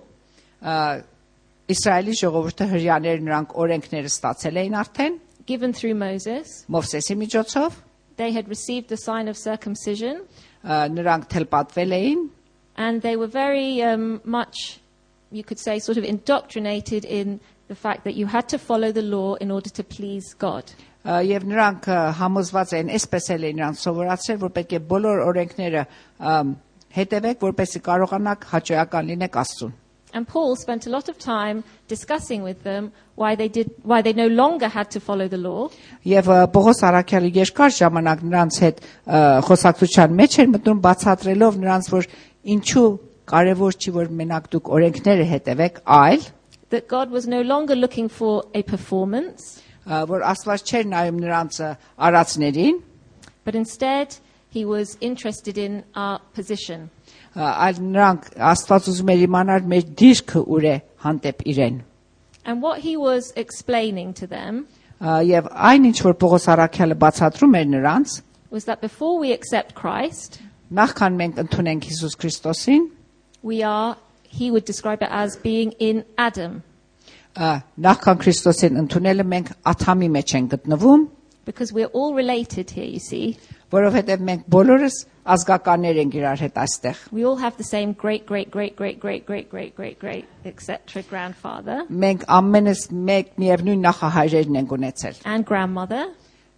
Given 5.46 5.74
through 5.74 5.96
Moses. 5.96 6.64
They 8.16 8.32
had 8.32 8.48
received 8.48 8.88
the 8.88 8.96
sign 8.96 9.28
of 9.28 9.36
circumcision. 9.36 10.22
And 12.78 13.02
they 13.02 13.18
were 13.18 13.28
very 13.28 13.84
um, 13.84 14.22
much 14.24 14.80
you 15.32 15.44
could 15.44 15.60
say 15.60 15.80
sort 15.80 15.98
of 15.98 16.04
indoctrinated 16.04 17.04
in 17.06 17.40
the 17.69 17.75
fact 17.75 18.05
that 18.05 18.15
you 18.15 18.27
had 18.27 18.49
to 18.49 18.59
follow 18.59 18.93
the 18.93 19.03
law 19.03 19.35
in 19.35 19.51
order 19.51 19.71
to 19.71 19.85
please 19.85 20.35
God. 20.35 20.65
Ա, 21.03 21.19
եւ 21.27 21.47
նրանք 21.51 21.87
ա, 21.91 22.01
համոզված 22.21 22.73
են, 22.79 22.91
այսպես 22.95 23.25
էլ 23.35 23.47
են 23.49 23.57
նրանց 23.59 23.79
սովորացրել, 23.83 24.41
որ 24.43 24.51
պետք 24.59 24.75
է 24.77 24.81
բոլոր 24.93 25.23
օրենքները 25.29 25.85
ամ, 26.33 26.53
հետևեք, 26.97 27.41
որպեսզի 27.43 27.81
կարողանաք 27.89 28.45
հաճոյական 28.53 29.09
լինեք 29.13 29.39
Աստծուն։ 29.43 29.73
And 30.15 30.29
Paul 30.29 30.57
spent 30.57 30.87
a 30.87 30.91
lot 30.91 31.09
of 31.09 31.19
time 31.19 31.65
discussing 31.89 32.43
with 32.43 32.63
them 32.65 32.93
why 33.15 33.35
they 33.35 33.49
did, 33.49 33.71
why 33.83 34.03
they 34.03 34.13
no 34.13 34.27
longer 34.27 34.69
had 34.69 34.91
to 34.91 35.01
follow 35.01 35.27
the 35.27 35.39
law, 35.39 35.71
Եվ 36.05 36.29
ա, 36.29 36.39
Պողոս 36.53 36.85
Արաքյալը 36.87 37.33
երկար 37.39 37.75
ժամանակ 37.79 38.23
նրանց 38.29 38.61
հետ 38.67 38.83
ա, 38.83 39.23
խոսակցության 39.49 40.15
մեջ 40.21 40.39
էր 40.45 40.53
մտնում 40.53 40.85
բացատրելով 40.87 41.59
նրանց, 41.65 41.91
որ 41.97 42.09
ինչու 42.55 42.87
կարևոր 43.33 43.81
չի 43.81 43.97
որ 43.97 44.15
մենակ 44.21 44.49
դուք 44.53 44.71
օրենքները 44.77 45.27
հետևեք, 45.33 45.83
այլ 45.99 46.31
that 46.71 46.89
God 46.89 47.11
was 47.11 47.27
no 47.27 47.43
longer 47.43 47.75
looking 47.77 48.09
for 48.09 48.45
a 48.55 48.63
performance, 48.63 49.61
ա, 49.87 50.05
որ 50.09 50.23
Աստված 50.33 50.65
չէր 50.71 50.87
նայում 50.93 51.21
նրանց 51.23 51.61
ա, 51.61 51.71
արածներին, 52.09 52.83
but 53.45 53.55
instead 53.55 54.17
he 54.51 54.65
was 54.65 54.97
interested 55.01 55.59
in 55.59 55.83
our 55.95 56.21
position. 56.35 56.91
ա, 57.35 57.49
այլ 57.69 57.81
նրանք 57.81 58.29
Աստված 58.37 58.89
ուզում 58.93 59.11
էր 59.15 59.25
իմանալ 59.27 59.69
մեր 59.73 59.89
դիրքը 60.03 60.43
ուր 60.57 60.65
է 60.69 60.77
հանդեպ 61.05 61.43
իրեն։ 61.53 61.81
And 62.45 62.61
what 62.61 62.81
he 62.81 62.97
was 62.97 63.33
explaining 63.37 64.13
to 64.15 64.27
them 64.27 64.67
Ա, 65.03 65.19
Եվ 65.27 65.49
այն 65.51 65.87
ինչ 65.91 65.99
որ 66.07 66.15
Պողոս 66.15 66.45
Արաքյալը 66.53 66.95
բացատրում 67.03 67.57
էր 67.59 67.69
նրանց, 67.75 68.21
was 68.51 68.65
that 68.67 68.81
before 68.81 69.19
we 69.19 69.33
accept 69.33 69.75
Christ, 69.75 70.39
նախքան 70.71 71.17
մենք 71.19 71.41
ընդունենք 71.43 71.87
Հիսուս 71.91 72.15
Քրիստոսին, 72.23 72.85
we 73.43 73.63
are, 73.67 73.97
he 74.37 74.51
would 74.51 74.65
describe 74.65 75.03
it 75.03 75.09
as 75.11 75.37
being 75.37 75.73
in 75.79 76.05
Adam, 76.19 76.63
ա, 77.37 77.63
նախքան 77.81 78.21
Քրիստոսին 78.23 78.79
ընդունելը 78.85 79.25
մենք 79.33 79.51
աթամի 79.73 80.09
մեջ 80.19 80.35
ենք 80.39 80.55
գտնվում, 80.57 81.09
because 81.45 81.73
we're 81.73 81.91
all 81.93 82.15
related 82.15 82.71
here, 82.71 82.85
you 82.87 83.01
see. 83.01 83.37
որովհետև 83.73 84.21
մենք 84.29 84.43
բոլորս 84.53 84.97
ազգականներ 85.33 85.99
ենք 86.03 86.15
իրար 86.19 86.41
հետ 86.45 86.59
այստեղ։ 86.61 86.99
We 87.11 87.25
all 87.25 87.39
have 87.41 87.57
the 87.57 87.65
same 87.65 87.95
great, 87.95 88.27
great, 88.27 88.51
great, 88.51 88.77
great, 88.77 89.01
great, 89.01 89.25
great, 89.25 89.49
great, 89.49 89.75
great, 89.75 89.99
great, 89.99 90.27
etc. 90.45 91.03
grandfather 91.09 91.87
Մենք 91.89 92.27
ամենս 92.29 92.83
մեկ 92.93 93.33
միևնույն 93.41 93.85
նախահայրերն 93.89 94.59
ենք 94.61 94.75
ունեցել 94.77 95.23
and 95.25 95.47
grandmother, 95.49 96.05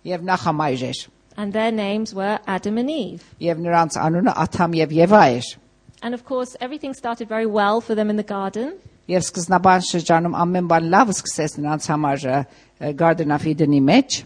եւ 0.04 0.26
նախամայրեր 0.26 1.04
and 1.36 1.52
their 1.52 1.70
names 1.70 2.14
were 2.14 2.38
Adam 2.46 2.78
and 2.78 2.90
Eve. 2.90 3.22
եւ 3.40 3.62
նրանց 3.62 3.98
անունը 3.98 4.34
Աթամ 4.44 4.74
եւ 4.82 4.98
Եվա 4.98 5.22
էր։ 5.38 5.46
And 6.02 6.14
of 6.14 6.24
course, 6.24 6.56
everything 6.60 6.92
started 6.94 7.28
very 7.28 7.46
well 7.46 7.80
for 7.80 7.94
them 7.94 8.10
in 8.10 8.16
the 8.16 8.22
garden. 8.36 8.74
Եվ 9.08 9.24
սկզբնական 9.24 9.82
շրջանում 9.84 10.34
ամեն 10.42 10.68
բան 10.68 10.86
լավ 10.92 11.10
սկսեց 11.12 11.54
նրանց 11.60 11.88
համար 11.92 12.22
ը, 12.24 12.36
ը, 12.80 12.92
Garden 12.96 13.34
of 13.36 13.42
Eden-ի 13.44 13.80
մեջ։ 13.84 14.22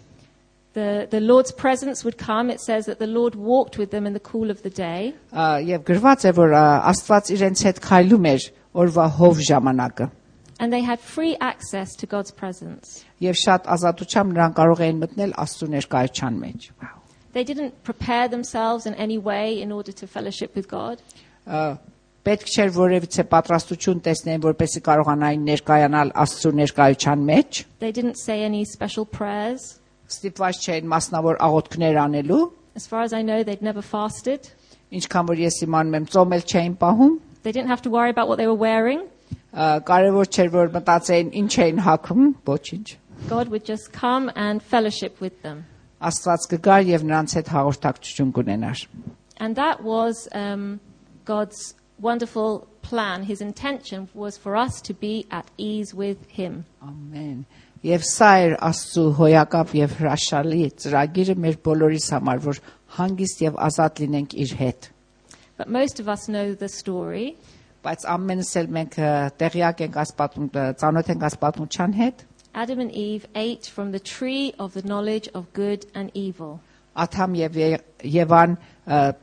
The, 0.74 1.08
the 1.10 1.18
Lord's 1.20 1.50
presence 1.50 2.04
would 2.04 2.18
come. 2.18 2.50
It 2.50 2.60
says 2.60 2.86
that 2.86 3.00
the 3.00 3.06
Lord 3.06 3.34
walked 3.34 3.78
with 3.78 3.90
them 3.90 4.06
in 4.06 4.12
the 4.12 4.20
cool 4.20 4.50
of 4.50 4.62
the 4.62 4.70
day. 4.70 5.14
Ա, 5.32 5.58
Եվ 5.66 5.82
գրված 5.88 6.28
է 6.30 6.32
որ 6.38 6.54
ա, 6.54 6.64
Աստված 6.92 7.32
իրենց 7.34 7.64
հետ 7.66 7.80
քայլում 7.88 8.28
էր 8.34 8.46
օրվա 8.84 9.06
հով 9.18 9.42
ժամանակը։ 9.50 10.10
And 10.60 10.72
they 10.72 10.82
had 10.82 10.98
free 11.00 11.36
access 11.40 11.94
to 11.96 12.06
God's 12.06 12.30
presence. 12.30 13.04
Եվ 13.22 13.34
շատ 13.42 13.66
ազատությամբ 13.74 14.34
նրանք 14.34 14.54
կարող 14.58 14.80
էին 14.86 15.02
մտնել 15.02 15.34
Աստծո 15.42 15.68
ներկայության 15.74 16.38
մեջ։ 16.42 16.70
Վաու։ 16.82 16.96
They 17.34 17.44
didn't 17.44 17.74
prepare 17.84 18.26
themselves 18.26 18.86
in 18.86 18.94
any 18.94 19.18
way 19.18 19.60
in 19.60 19.70
order 19.70 19.92
to 19.92 20.06
fellowship 20.06 20.54
with 20.56 20.66
God. 20.68 20.98
Ա, 21.46 21.62
Պետք 22.28 22.50
չէր 22.52 22.70
որևիցե 22.76 23.22
պատրաստություն 23.32 24.00
տեսնեն, 24.04 24.40
որպեսզի 24.44 24.80
կարողանային 24.84 25.44
ներկայանալ 25.48 26.10
Աստծո 26.24 26.50
ներկայության 26.58 27.22
մեջ։ 27.28 27.60
They 27.80 27.92
didn't 27.98 28.18
say 28.20 28.42
any 28.44 28.64
special 28.68 29.06
prayers. 29.06 29.78
Ստիպված 30.12 30.58
չէին 30.66 30.90
մասնավոր 30.92 31.38
աղոթքներ 31.46 32.00
անելու, 32.04 32.42
As 32.76 32.86
far 32.86 33.02
as 33.02 33.12
I 33.12 33.22
know, 33.22 33.42
they'd 33.42 33.62
never 33.62 33.82
fasted. 33.82 34.50
ինչքան 34.92 35.26
որ 35.30 35.40
ես 35.46 35.56
իմանում 35.66 35.96
եմ, 35.98 36.04
ծոմել 36.14 36.42
չէին 36.52 36.76
պահում։ 36.82 37.14
They 37.42 37.52
didn't 37.52 37.68
have 37.72 37.82
to 37.82 37.90
worry 37.90 38.10
about 38.10 38.28
what 38.28 38.36
they 38.38 38.46
were 38.46 38.60
wearing. 38.68 39.00
Ա, 39.54 39.80
Կարևոր 39.88 40.28
չէր 40.28 40.50
որ 40.52 40.70
մտածեին 40.76 41.32
ինչ 41.42 41.52
էին 41.64 41.80
հագում, 41.86 42.28
ոչինչ։ 42.46 42.86
God 43.28 43.48
would 43.48 43.64
just 43.64 43.92
come 43.92 44.30
and 44.36 44.62
fellowship 44.62 45.20
with 45.20 45.40
them. 45.42 45.64
Աստված 46.00 46.44
կգար 46.52 46.84
եւ 46.92 47.02
նրանց 47.08 47.34
հետ 47.40 47.48
հաղորդակցություն 47.56 48.32
կունենար։ 48.36 48.84
And 49.40 49.56
that 49.56 49.82
was 49.82 50.28
um, 50.32 50.78
God's 51.24 51.74
wonderful 52.00 52.66
plan. 52.82 53.24
His 53.24 53.40
intention 53.40 54.08
was 54.14 54.36
for 54.38 54.56
us 54.56 54.80
to 54.82 54.94
be 54.94 55.26
at 55.30 55.46
ease 55.58 55.92
with 55.94 56.18
Him. 56.30 56.64
Ամեն։ 56.82 57.44
Եվ 57.86 58.02
սա 58.02 58.28
էր 58.44 58.54
Աստծո 58.68 59.02
հոյակապ 59.18 59.72
եւ 59.78 59.92
հրաշալի 60.00 60.62
ծրագիրը 60.82 61.34
մեր 61.44 61.58
բոլորիս 61.68 62.06
համար, 62.14 62.40
որ 62.48 62.60
հանգիստ 62.96 63.42
եւ 63.44 63.58
ազատ 63.68 64.00
լինենք 64.02 64.34
իր 64.44 64.54
հետ։ 64.62 64.88
But 65.58 65.68
most 65.68 66.00
of 66.00 66.08
us 66.08 66.28
know 66.28 66.54
the 66.54 66.68
story. 66.68 67.36
Բայց 67.84 68.04
ամենս 68.14 68.50
էլ 68.60 68.68
մենք 68.78 68.96
ը, 68.98 69.10
տեղյակ 69.42 69.84
ենք 69.86 69.96
այս 70.02 70.12
պատմում, 70.18 70.48
ը, 70.58 70.64
ծանոթ 70.82 71.12
ենք 71.14 71.22
այս 71.28 71.36
պատմության 71.44 71.94
հետ։ 72.00 72.24
Adam 72.54 72.80
and 72.80 72.90
Eve 72.92 73.26
ate 73.36 73.66
from 73.70 73.92
the 73.92 74.00
tree 74.00 74.52
of 74.58 74.74
the 74.74 74.82
knowledge 74.82 75.28
of 75.34 75.46
good 75.52 75.86
and 75.94 76.10
evil. 76.14 76.58
Աթամ 76.96 77.36
եւ 77.38 77.58
Ե- 77.62 77.82
Եվան 78.02 78.56
ը, 78.58 78.98
ը, 78.98 79.14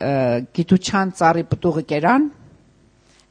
գիտության 0.00 1.10
ծառի 1.18 1.44
պտուղը 1.50 1.84
կերան, 1.94 2.30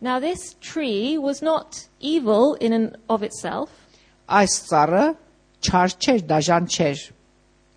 Now, 0.01 0.17
this 0.17 0.55
tree 0.61 1.17
was 1.17 1.41
not 1.41 1.87
evil 1.99 2.53
in 2.61 2.71
and 2.71 2.95
of 3.09 3.21
itself, 3.21 3.69
այս 4.29 4.53
ծառը 4.69 5.01
չար 5.59 5.95
չէր, 5.99 6.21
դաժան 6.29 6.67
չէր, 6.71 7.01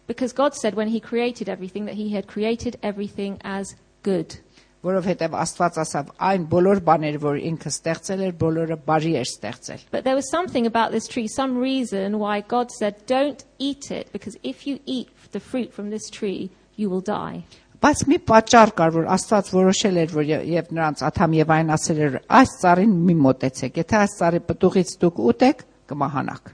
because 0.07 0.33
God 0.33 0.54
said 0.54 0.75
when 0.75 0.88
He 0.88 1.00
created 1.00 1.49
everything 1.49 1.87
that 1.87 1.97
He 1.97 2.11
had 2.11 2.28
created 2.28 2.78
everything 2.83 3.38
as 3.42 3.75
good. 4.04 4.38
որովհետև 4.83 5.35
Աստված 5.38 5.76
ասավ 5.78 6.09
այն 6.28 6.47
բոլոր 6.50 6.78
բաները, 6.87 7.19
որ 7.23 7.37
ինքը 7.49 7.71
ստեղծել 7.71 8.23
էր, 8.26 8.33
բոլորը 8.38 8.76
բարի 8.87 9.12
էր 9.19 9.28
ստեղծել։ 9.31 9.83
But 9.92 10.02
there 10.04 10.16
was 10.19 10.28
something 10.31 10.66
about 10.66 10.90
this 10.90 11.07
tree, 11.07 11.26
some 11.28 11.57
reason 11.59 12.19
why 12.19 12.40
God 12.40 12.71
said, 12.71 13.07
Don't 13.07 13.45
eat 13.59 13.90
it, 13.90 14.11
because 14.12 14.37
if 14.42 14.66
you 14.66 14.81
eat 14.87 15.09
the 15.31 15.38
fruit 15.40 15.73
from 15.73 15.90
this 15.90 16.11
tree, 16.11 16.50
you 16.75 16.90
will 16.90 17.00
die. 17.00 17.45
Բայց 17.83 18.02
մի 18.07 18.16
պատճառ 18.31 18.71
կար, 18.78 18.90
որ 18.95 19.07
Աստված 19.11 19.49
որոշել 19.57 19.97
էր, 20.02 20.11
որ 20.14 20.26
ե- 20.31 20.42
եւ 20.54 20.69
նրանց 20.76 21.00
Աթամ 21.09 21.33
եւ 21.40 21.49
այն 21.57 21.71
ասել 21.76 21.99
էր, 22.07 22.19
այս 22.38 22.50
ծառին 22.62 22.92
մի 23.09 23.14
մոտեցեք, 23.26 23.81
եթե 23.83 23.97
այս 24.02 24.12
ծառի 24.21 24.40
պտուղից 24.50 24.92
դուք 25.02 25.19
ուտեք, 25.33 25.64
կմահանաք։ 25.90 26.52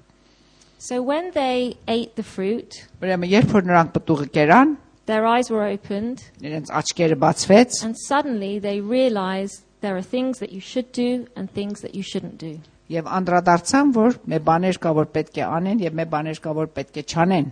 So 0.78 1.02
when 1.02 1.32
they 1.34 1.76
ate 1.86 2.14
the 2.16 2.22
fruit, 2.22 2.86
Ուրեմն 3.02 3.28
երբ 3.34 3.52
որ 3.58 3.64
նրանք 3.68 3.92
պտուղը 3.98 4.28
կերան, 4.38 4.76
their 5.10 5.26
eyes 5.26 5.50
were 5.50 5.64
opened, 5.68 6.22
իրենց 6.40 6.70
աչքերը 6.80 7.16
բացվեց, 7.20 7.82
and 7.84 7.96
suddenly 7.98 8.58
they 8.58 8.80
realized 8.80 9.64
there 9.80 9.96
are 9.96 10.02
things 10.02 10.38
that 10.38 10.52
you 10.52 10.60
should 10.60 10.92
do 10.92 11.26
and 11.36 11.50
things 11.52 11.80
that 11.82 11.94
you 11.94 12.02
shouldn't 12.02 12.38
do. 12.38 12.60
եւ 12.88 13.04
անդրադարձան, 13.04 13.90
որ 13.92 14.14
մե 14.32 14.38
բաներ 14.48 14.78
կա, 14.80 14.90
որ 14.96 15.08
պետք 15.12 15.42
է 15.42 15.44
անեն 15.44 15.82
եւ 15.84 15.92
մե 15.98 16.04
բաներ 16.14 16.38
կա, 16.40 16.52
որ 16.56 16.68
պետք 16.78 16.96
է 16.96 17.04
չանեն։ 17.04 17.50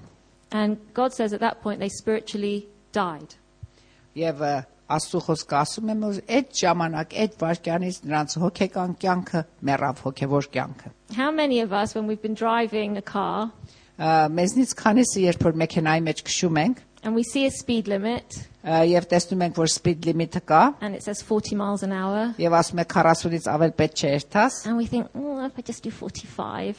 And 0.52 0.78
God 0.94 1.12
says 1.12 1.34
at 1.34 1.40
that 1.40 1.60
point 1.60 1.78
they 1.80 1.90
spiritually 1.90 2.68
died. 2.92 3.34
Եվ 4.16 4.42
ը, 4.46 4.54
Աստծո 4.86 5.20
խոսքը 5.26 5.56
ասում 5.58 5.88
է, 5.90 5.94
որ 5.98 6.18
այդ 6.36 6.50
ժամանակ, 6.60 7.14
այդ 7.22 7.32
վարքյանից 7.40 7.96
նրանց 8.06 8.34
հոգեկան 8.38 8.92
կյանքը 9.02 9.40
մեռավ 9.66 10.02
հոգևոր 10.04 10.46
կյանքը։ 10.56 10.92
How 11.16 11.32
many 11.34 11.58
of 11.60 11.72
us, 11.72 11.96
when 11.96 12.06
we've 12.06 12.22
been 12.22 12.38
driving 12.38 12.96
a 12.96 13.02
car 13.02 13.50
Ա, 13.96 14.28
Մեզնից 14.28 14.74
քանիսը 14.76 15.22
երբ 15.24 15.44
որ 15.46 15.54
մեքենայի 15.62 16.02
մեջ 16.04 16.22
քշում 16.28 16.58
ենք, 16.62 16.80
and 17.02 17.14
we 17.16 17.22
see 17.24 17.46
a 17.46 17.50
speed 17.50 17.88
limit 17.88 18.36
ա, 18.62 18.82
եւ 18.84 19.06
տեսնում 19.08 19.44
ենք, 19.46 19.56
որ 19.56 19.70
speed 19.72 20.04
limit-ը 20.04 20.42
կա, 20.44 20.62
and 20.82 20.94
it 20.94 21.02
says 21.02 21.22
40 21.22 21.56
miles 21.56 21.82
an 21.86 21.94
hour, 21.96 22.34
եւ 22.36 22.56
ասում 22.60 22.82
եք 22.84 22.92
40-ից 22.92 23.48
ավել 23.54 23.72
պետք 23.78 24.02
չէ 24.02 24.10
երթաս, 24.18 24.58
and 24.66 24.76
we 24.76 24.84
think, 24.86 25.08
oh, 25.14 25.40
if 25.46 25.56
I 25.56 25.62
just 25.62 25.82
do 25.82 25.90
45, 25.90 26.76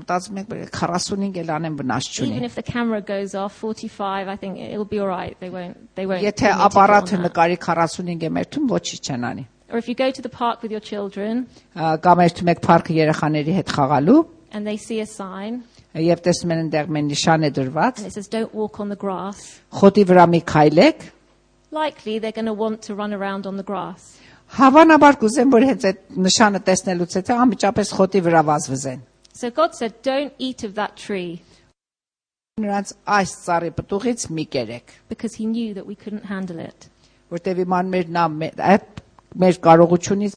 մտածում 0.00 0.38
եք 0.42 0.52
45 0.74 1.38
էլ 1.42 1.50
անեն 1.54 1.78
վնաս 1.80 2.08
չունի 2.10 2.34
Even 2.34 2.46
if 2.48 2.54
the 2.58 2.62
camera 2.62 3.00
goes 3.00 3.34
off 3.34 3.56
45 3.62 4.28
I 4.28 4.36
think 4.36 4.58
it'll 4.58 4.84
be 4.84 5.00
all 5.00 5.08
right. 5.08 5.38
They 5.40 5.50
won't 5.50 5.76
they 5.94 6.06
won't 6.06 6.24
Եթե 6.24 6.52
ապարատը 6.68 7.20
նկարի 7.24 7.58
45 7.64 8.26
է 8.28 8.32
մերթում 8.38 8.70
ոչինչ 8.74 9.00
չեն 9.08 9.28
անի 9.30 9.46
Or 9.72 9.78
if 9.78 9.88
you 9.88 9.94
go 9.94 10.10
to 10.10 10.22
the 10.22 10.28
park 10.28 10.62
with 10.62 10.70
your 10.70 10.84
children 10.84 11.46
կամ 11.74 12.24
երթում 12.26 12.50
եք 12.54 12.60
парքը 12.66 12.98
երեխաների 13.00 13.54
հետ 13.60 13.74
խաղալու 13.78 14.20
and 14.52 14.66
they 14.66 14.76
see 14.76 15.00
a 15.00 15.06
sign 15.06 15.62
Եվ 15.94 16.20
տեսնում 16.26 16.52
են 16.54 16.60
այնտեղ 16.64 16.88
մեն 16.94 17.10
նշան 17.14 17.48
է 17.48 17.50
դրված 17.54 18.04
It 18.06 18.12
says 18.14 18.28
don't 18.28 18.54
walk 18.54 18.80
on 18.80 18.90
the 18.90 18.98
grass. 18.98 19.60
Խոտի 19.70 20.04
վրա 20.10 20.26
մի 20.34 20.40
քայլեք 20.50 21.08
Likely 21.74 22.18
they're 22.18 22.34
going 22.34 22.46
to 22.46 22.54
want 22.54 22.82
to 22.86 22.94
run 22.94 23.12
around 23.12 23.46
on 23.46 23.56
the 23.56 23.66
grass. 23.66 24.18
Հավանաբար 24.54 25.16
կուզեմ 25.18 25.50
որ 25.50 25.64
հենց 25.70 25.84
այդ 25.88 26.02
նշանը 26.22 26.60
տեսնելուց 26.68 27.16
հետո 27.18 27.36
անմիջապես 27.44 27.88
խոտի 27.98 28.20
վրա 28.26 28.42
վազվզեն 28.50 29.00
So 29.33 29.49
God 29.51 29.73
said, 29.75 30.01
"Don't 30.03 30.33
eat 30.39 30.63
of 30.63 30.73
that 30.75 30.95
tree," 30.95 31.41
Նրանց 32.59 32.93
այս 33.07 33.31
ծառի 33.45 33.69
պտուղից 33.77 34.27
մի 34.35 34.45
կերեք, 34.55 34.87
because 35.07 35.35
He 35.35 35.45
knew 35.45 35.73
that 35.73 35.85
we 35.85 35.95
couldn't 35.95 36.25
handle 36.25 36.59
it. 36.59 36.89
որտեվ 37.31 37.63
իման 37.65 37.89
մեր 37.93 38.05
նա 38.17 38.25
մե- 38.39 38.55
այդ 38.55 39.01
մեր 39.37 39.59
կարողությունից 39.67 40.33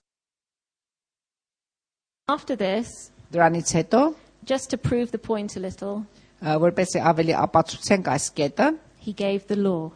After 2.29 2.55
this, 2.57 3.11
դրանից 3.33 3.73
հետո, 3.83 4.15
just 4.45 4.71
to 4.71 4.77
prove 4.79 5.11
the 5.11 5.19
point 5.19 5.57
a 5.57 5.61
little, 5.61 6.07
ա, 6.43 6.57
որպեսզի 6.61 7.01
ավելի 7.11 7.35
ապացուցենք 7.47 8.05
այս 8.15 8.31
կետը, 8.39 8.79
He 9.01 9.13
gave 9.13 9.47
the 9.49 9.57
law. 9.57 9.91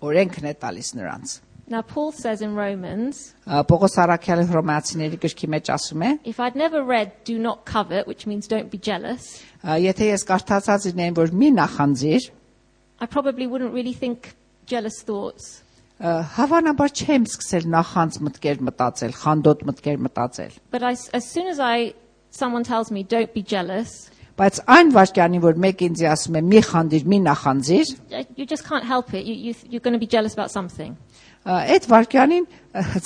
օրենքն 0.00 0.44
է 0.44 0.54
տալիս 0.62 0.94
նրանց։ 0.94 1.40
Now, 1.68 1.80
Paul 1.80 2.12
says 2.12 2.42
in 2.42 2.54
Romans, 2.54 3.34
Ա, 3.46 3.62
Պողոս 3.64 3.94
Արաքյալը 4.02 4.44
Հռոմեացիների 4.50 5.16
գրքի 5.22 5.48
մեջ 5.54 5.70
ասում 5.72 6.02
է. 6.04 6.18
if 6.24 6.38
I'd 6.38 6.54
never 6.54 6.82
read 6.84 7.12
"Do 7.24 7.38
not 7.38 7.64
covet," 7.64 8.06
which 8.06 8.26
means 8.26 8.46
don't 8.46 8.70
be 8.70 8.76
jealous, 8.78 9.40
ա, 9.64 9.80
Եթե 9.80 10.12
ես 10.12 10.24
կարդացած 10.28 10.92
լինեին, 10.92 11.14
որ 11.16 11.30
մի 11.32 11.48
նախանձիր, 11.56 12.30
I 13.00 13.06
probably 13.06 13.46
wouldn't 13.46 13.72
really 13.72 13.94
think 13.94 14.34
jealous 14.66 15.00
thoughts. 15.02 15.62
ա, 16.00 16.22
հավանաբար 16.36 16.90
չեմ 17.00 17.24
սկսել 17.32 17.64
նախանձ 17.72 18.20
մտքեր 18.28 18.60
մտածել, 18.68 19.12
խանդոտ 19.24 19.64
մտքեր 19.70 19.98
մտածել։ 20.08 20.52
But 20.70 20.82
I, 20.82 20.92
as 21.14 21.30
soon 21.32 21.46
as 21.48 21.58
I, 21.60 21.94
someone 22.30 22.62
tells 22.64 22.90
me 22.90 23.02
don't 23.04 23.32
be 23.32 23.42
jealous, 23.42 24.10
Բայց 24.36 24.56
այն 24.66 24.88
վարքյանի, 24.90 25.38
որ 25.40 25.58
մեկ 25.62 25.82
ինձ 25.86 26.00
ասում 26.10 26.36
է՝ 26.36 26.40
մի 26.42 26.60
խանդիր, 26.66 27.04
մի 27.06 27.18
նախանձիր, 27.22 27.90
I- 28.12 28.26
you 28.34 28.44
just 28.44 28.64
can't 28.64 28.82
help 28.84 29.14
it. 29.14 29.24
You, 29.24 29.32
you, 29.32 29.54
you're 29.70 29.80
going 29.80 29.92
to 29.94 29.98
be 29.98 30.08
jealous 30.10 30.32
about 30.34 30.50
something. 30.50 30.96
Այդ 31.45 31.87
վարքյանին 31.89 32.45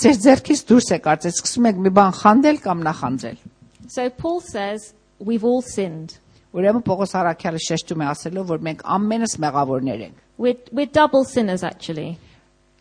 ձեր 0.02 0.18
ձեռքից 0.24 0.64
դուրս 0.68 0.90
է 0.94 0.98
կարծես 1.04 1.38
սկսում 1.38 1.68
եք 1.70 1.80
մի 1.84 1.92
բան 1.98 2.16
խանդել 2.20 2.58
կամ 2.64 2.84
նախանձել։ 2.88 3.38
So 3.88 4.10
Paul 4.10 4.40
says 4.40 4.92
we've 5.18 5.44
all 5.44 5.62
sinned. 5.62 6.18
Ուրեմն 6.54 6.84
Պողոս 6.86 7.14
Արաքյալը 7.18 7.60
շեշտում 7.64 8.02
է 8.04 8.06
ասելով, 8.12 8.44
որ 8.52 8.60
մենք 8.68 8.84
ամենս 8.96 9.32
մեղավորներ 9.42 10.04
ենք։ 10.04 10.20
We're, 10.38 10.58
we're 10.70 10.90
double 10.90 11.24
sinners, 11.24 11.62
actually. 11.62 12.16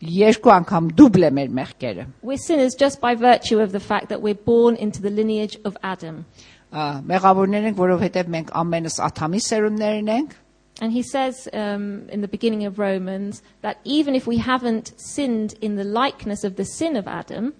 Երկու 0.03 0.51
անգամ 0.53 0.89
դուբլ 0.99 1.25
է 1.25 1.31
մեր 1.37 1.51
մեղքերը։ 1.57 2.05
We're 2.21 2.41
sinners 2.41 2.75
just 2.75 2.99
by 3.01 3.13
virtue 3.15 3.59
of 3.63 3.71
the 3.71 3.79
fact 3.79 4.09
that 4.09 4.21
we're 4.21 4.37
born 4.37 4.75
into 4.75 5.01
the 5.01 5.09
lineage 5.09 5.57
of 5.63 5.77
Adam. 5.81 6.25
Մեղավորներ 6.73 7.69
ենք, 7.69 7.77
որովհետև 7.77 8.31
մենք 8.33 8.53
ամենս 8.61 8.99
Աթամի 9.07 9.41
սերունդներն 9.47 10.09
ենք, 10.17 10.37
And 10.82 10.92
he 10.92 11.02
says 11.02 11.48
um, 11.52 12.08
in 12.08 12.20
the 12.20 12.28
beginning 12.28 12.64
of 12.64 12.78
Romans 12.78 13.42
that 13.62 13.80
even 13.82 14.14
if 14.14 14.28
we 14.28 14.36
haven't 14.38 14.92
sinned 14.96 15.54
in 15.60 15.74
the 15.74 15.82
likeness 15.82 16.44
of 16.44 16.54
the 16.54 16.64
sin 16.64 16.94
of 16.94 17.08
Adam, 17.08 17.52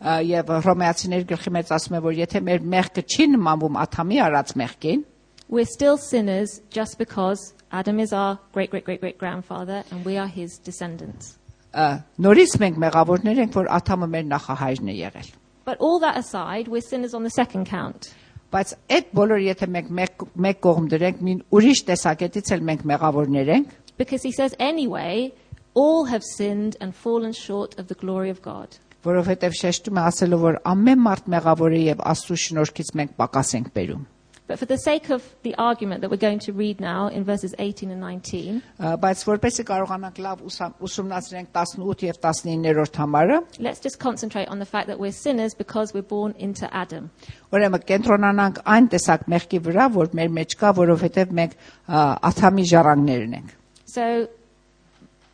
ա, 0.00 0.22
եւ 0.24 0.48
Հռոմեացիների 0.64 1.26
գլխի 1.28 1.52
մեջ 1.58 1.72
ասում 1.76 1.98
է, 1.98 2.00
որ 2.06 2.16
եթե 2.22 2.40
մեր 2.48 2.64
մեղքը 2.74 3.04
չի 3.04 3.26
նմանվում 3.34 3.76
Աթամի 3.84 4.20
արած 4.28 4.54
մեղքին, 4.62 5.02
we're 5.48 5.68
still 5.68 5.98
sinners 5.98 6.60
just 6.70 6.96
because 6.98 7.52
Adam 7.70 8.00
is 8.00 8.14
our 8.14 8.38
great, 8.52 8.70
great, 8.70 8.84
great, 8.84 9.00
great 9.00 9.18
grandfather 9.18 9.84
and 9.90 10.04
we 10.06 10.16
are 10.16 10.26
his 10.26 10.56
descendants. 10.58 11.36
ա, 11.74 12.00
նորից 12.16 12.56
մենք 12.64 12.80
մեղավորներ 12.80 13.42
ենք, 13.44 13.52
որ 13.60 13.68
Աթամը 13.76 14.08
մեր 14.14 14.24
նախահայրն 14.32 14.88
է 14.88 14.96
եղել։ 15.02 15.28
But 15.68 15.76
all 15.80 16.00
that 16.00 16.16
aside, 16.16 16.68
we're 16.68 16.80
sinners 16.80 17.12
on 17.12 17.24
the 17.24 17.30
second 17.30 17.66
count. 17.66 18.14
Բայց 18.53 18.73
այդ 18.97 19.07
բոլոր 19.17 19.39
եթե 19.47 19.67
մենք 19.75 19.87
մեկ 19.99 20.23
մեկ 20.45 20.59
կողմ 20.65 20.89
դրենք, 20.93 21.21
մին 21.27 21.39
ուրիշ 21.57 21.79
տեսակետից 21.89 22.51
էլ 22.57 22.67
մենք 22.69 22.83
մեղավորներ 22.93 23.49
ենք, 23.57 23.69
Because 23.97 24.23
he 24.23 24.31
says, 24.31 24.55
anyway, 24.59 25.31
all 25.75 26.05
have 26.05 26.23
sinned 26.23 26.75
and 26.81 26.95
fallen 26.95 27.31
short 27.31 27.77
of 27.79 27.87
the 27.87 27.95
glory 27.95 28.29
of 28.29 28.41
God. 28.41 28.77
որովհետև 29.03 29.55
շեշտում 29.59 29.97
է 29.99 30.03
ասելով, 30.09 30.43
որ 30.47 30.57
ամեն 30.71 31.01
մարդ 31.05 31.25
մեղավոր 31.33 31.73
է 31.75 31.81
եւ 31.91 32.03
Աստծո 32.13 32.37
շնորհքից 32.43 32.91
մենք 32.99 33.15
պակաս 33.19 33.49
ենք 33.59 33.71
բերում։ 33.75 34.03
But 34.48 34.58
for 34.58 34.64
the 34.64 34.78
sake 34.78 35.10
of 35.10 35.22
the 35.42 35.54
argument 35.58 36.00
that 36.00 36.10
we're 36.10 36.16
going 36.16 36.38
to 36.46 36.54
read 36.54 36.80
now 36.80 37.08
in 37.08 37.22
verses 37.22 37.54
18 37.58 37.90
and 37.90 38.00
19, 38.00 38.62
Ա, 38.80 38.94
Բայց 39.02 39.24
որպեսզի 39.28 39.64
կարողանանք 39.68 40.20
լավ 40.24 40.40
ուսամ- 40.48 40.78
ուսումնասիրենք 40.88 41.50
18 41.52 42.06
եւ 42.08 42.16
19-րդ 42.22 42.96
համարը, 43.02 43.36
let's 43.60 43.78
just 43.78 43.98
concentrate 44.00 44.48
on 44.48 44.58
the 44.58 44.64
fact 44.64 44.86
that 44.88 44.98
we're 44.98 45.12
sinners 45.12 45.52
because 45.52 45.92
we're 45.92 46.00
born 46.14 46.32
into 46.38 46.64
Adam. 46.74 47.10
ուրեմն 47.52 47.84
կենտրոնանանք 47.92 48.62
այն 48.64 48.88
տեսակ 48.96 49.28
մեղքի 49.34 49.60
վրա, 49.68 49.90
որ 49.98 50.08
մեր 50.16 50.32
մեջ 50.40 50.56
կա, 50.64 50.72
որովհետև 50.80 51.36
մենք 51.42 51.52
ա, 51.88 52.18
Աթամի 52.32 52.64
ժառանգներն 52.72 53.36
ենք։ 53.42 53.52
So 53.84 54.28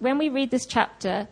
when 0.01 0.19
we 0.19 0.29
read 0.29 0.51
this 0.51 0.67
chapter 0.67 1.29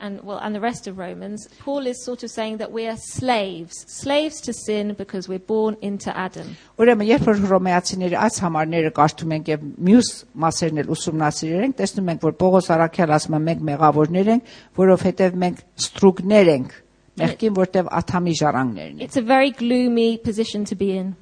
and 0.00 0.22
well 0.24 0.38
and 0.38 0.54
the 0.54 0.60
rest 0.60 0.86
of 0.86 0.98
Romans, 0.98 1.48
Paul 1.60 1.86
is 1.86 2.02
sort 2.04 2.22
of 2.22 2.30
saying 2.30 2.56
that 2.56 2.72
we 2.72 2.86
are 2.86 2.96
slaves, 2.96 3.84
slaves 3.86 4.40
to 4.42 4.52
sin 4.52 4.94
because 4.94 5.28
we're 5.28 5.38
born 5.38 5.76
into 5.82 6.10
Adam. 6.16 6.56
Ուրեմն 6.80 7.08
երբ 7.10 7.26
որ 7.28 7.40
հռոմեացիների 7.44 8.18
այս 8.24 8.40
համարները 8.44 8.92
կարդում 8.96 9.34
ենք 9.36 9.50
եւ 9.52 9.64
մյուս 9.90 10.12
մասերն 10.44 10.82
էլ 10.82 10.92
ուսումնասիրել 10.96 11.64
ենք, 11.68 11.78
տեսնում 11.80 12.12
ենք, 12.14 12.28
որ 12.28 12.36
Պողոս 12.40 12.70
Արաքյալ 12.76 13.16
ասում 13.20 13.36
է 13.36 13.42
մենք 13.50 13.64
մեղավորներ 13.70 14.30
ենք, 14.34 14.54
որովհետեւ 14.80 15.40
մենք 15.44 15.64
ստրուկներ 15.84 16.52
ենք, 16.56 16.76
մեղքին 17.20 17.58
որտեւ 17.60 17.90
Աթամի 18.00 18.36
ժառանգներն 18.40 19.00
ենք։ 19.00 19.04
It's 19.04 19.20
a 19.20 19.26
very 19.26 19.52
gloomy 19.52 20.16
position 20.16 20.64
to 20.64 20.74
be 20.74 20.96
in 20.96 21.16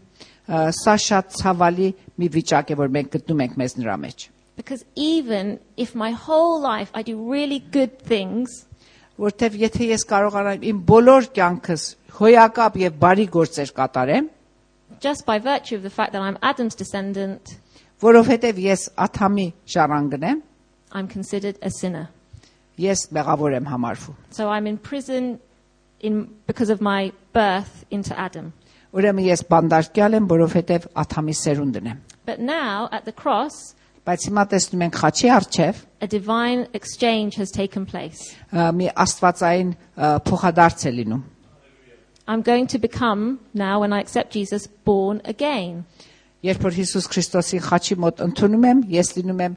Ա, 0.48 0.70
Սա 0.72 0.94
շատ 0.96 1.34
ցավալի 1.42 1.90
մի 2.16 2.28
վիճակ 2.32 2.70
է, 2.72 2.76
որ 2.80 2.92
մենք 2.94 3.10
գտնում 3.18 3.42
ենք 3.44 3.56
մեզ 3.60 3.74
նրա 3.82 3.96
մեջ։ 4.04 4.28
because 4.56 4.84
even 4.94 5.60
if 5.76 5.94
my 5.94 6.10
whole 6.10 6.60
life 6.60 6.90
I 6.94 7.02
do 7.02 7.16
really 7.30 7.58
good 7.58 7.98
things, 7.98 8.64
Որտեւ 9.18 9.56
եթե 9.58 9.86
ես 9.90 10.04
կարողանամ 10.06 10.66
իմ 10.70 10.82
բոլոր 10.86 11.24
կյանքս 11.34 11.86
հոյակապ 12.20 12.76
եւ 12.84 12.98
բարի 13.02 13.24
գործեր 13.34 13.72
կատարեմ, 13.74 14.28
just 15.00 15.26
by 15.26 15.38
virtue 15.38 15.74
of 15.74 15.82
the 15.82 15.90
fact 15.90 16.12
that 16.12 16.22
I'm 16.22 16.38
Adam's 16.40 16.76
descendant, 16.78 17.58
որովհետև 17.98 18.62
ես 18.62 18.92
Աթամի 18.94 19.48
ժառանգն 19.66 20.28
եմ, 20.30 20.44
I'm 20.92 21.08
considered 21.08 21.58
a 21.62 21.70
sinner. 21.70 22.08
ես 22.78 23.08
մեղավոր 23.14 23.58
եմ 23.58 23.66
համարվում։ 23.68 24.16
So 24.30 24.48
I'm 24.48 24.66
in 24.66 24.78
prison 24.78 25.38
in, 26.00 26.28
because 26.46 26.70
of 26.70 26.80
my 26.80 27.12
birth 27.32 27.84
into 27.90 28.18
Adam. 28.18 28.52
Ուրեմն 28.94 29.26
ես 29.28 29.42
բանդարկյալ 29.50 30.16
եմ, 30.18 30.28
որովհետև 30.30 30.86
Աթամի 31.02 31.34
սերունդն 31.42 31.90
եմ։ 31.92 31.98
But 32.24 32.40
now, 32.40 32.88
at 32.92 33.04
the 33.04 33.12
cross, 33.12 33.74
Բայց 34.08 34.22
հիմա 34.28 34.44
տեսնում 34.52 34.82
ենք 34.86 34.98
խաչի 35.02 35.28
արչև 35.36 35.80
a 36.00 36.06
divine 36.06 36.66
exchange 36.72 37.36
has 37.36 37.50
taken 37.50 37.84
place. 37.84 38.34
ը, 38.52 38.70
մի 38.78 38.86
աստվածային 39.04 39.72
ը, 39.74 40.12
փոխադարձ 40.28 40.86
է 40.88 40.92
լինում։ 40.98 41.24
I'm 42.28 42.42
going 42.42 42.66
to 42.68 42.78
become, 42.78 43.40
now 43.54 43.80
when 43.80 43.92
I 43.92 44.00
accept 44.00 44.32
Jesus, 44.32 44.66
born 44.84 45.20
again. 45.24 45.84
Երբ 46.44 46.60
որ 46.62 46.74
Հիսուս 46.76 47.06
Քրիստոսի 47.12 47.60
խաչի 47.66 47.96
մոտ 48.04 48.20
ընդունում 48.28 48.66
եմ, 48.68 48.82
ես 48.92 49.12
լինում 49.16 49.40
եմ 49.46 49.54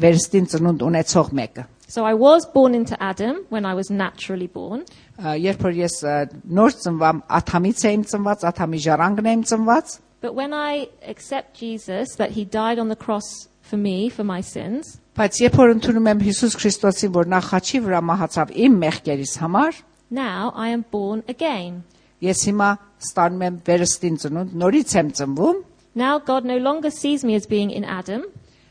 վերստին 0.00 0.46
ծնունդ 0.54 0.84
ունեցող 0.86 1.32
մեկը։ 1.40 1.64
So 1.90 2.04
I 2.06 2.14
was 2.14 2.46
born 2.46 2.74
into 2.74 2.94
Adam 3.02 3.44
when 3.50 3.66
I 3.66 3.74
was 3.74 3.90
naturally 3.90 4.46
born. 4.46 4.84
Ա, 5.18 5.34
Երբ 5.42 5.64
որ 5.66 5.74
ես 5.82 5.96
ը, 6.06 6.14
նոր 6.46 6.76
ծնվամ, 6.84 7.22
Աթամից 7.40 7.82
եմ 7.90 8.04
ծնված, 8.14 8.46
Աթամի 8.50 8.80
ժառանգն 8.86 9.30
եմ 9.34 9.42
ծնված, 9.50 9.98
But 10.20 10.34
when 10.34 10.52
I 10.52 10.88
accept 11.08 11.56
Jesus, 11.58 12.14
that 12.16 12.32
he 12.32 12.44
died 12.44 12.78
on 12.78 12.88
the 12.88 12.96
cross 12.96 13.48
for 13.64 13.76
me, 13.78 14.08
for 14.10 14.24
my 14.24 14.40
sins, 14.42 14.98
բայց 15.18 15.40
երբ 15.44 15.56
որ 15.60 15.72
ընդունում 15.76 16.08
եմ 16.12 16.20
Հիսուս 16.26 16.54
Քրիստոսին, 16.60 17.12
որ 17.16 17.28
նա 17.34 17.40
խաչի 17.50 17.80
վրա 17.86 18.00
մահացավ 18.10 18.52
իմ 18.66 18.76
մեղքերիս 18.84 19.32
համար, 19.42 19.80
now 20.10 20.52
I 20.56 20.68
am 20.74 20.84
born 20.90 21.22
again. 21.28 21.82
ես 22.22 22.44
հիմա 22.50 22.68
ստանում 23.06 23.42
եմ 23.48 23.54
վերստին 23.68 24.16
ծնունդ, 24.24 24.54
նորից 24.62 24.94
եմ 25.00 25.10
ծնվում, 25.20 25.60
Now 25.94 26.18
God 26.20 26.44
no 26.44 26.56
longer 26.56 26.90
sees 26.90 27.24
me 27.24 27.34
as 27.34 27.46
being 27.46 27.70
in 27.70 27.84
Adam. 27.84 28.22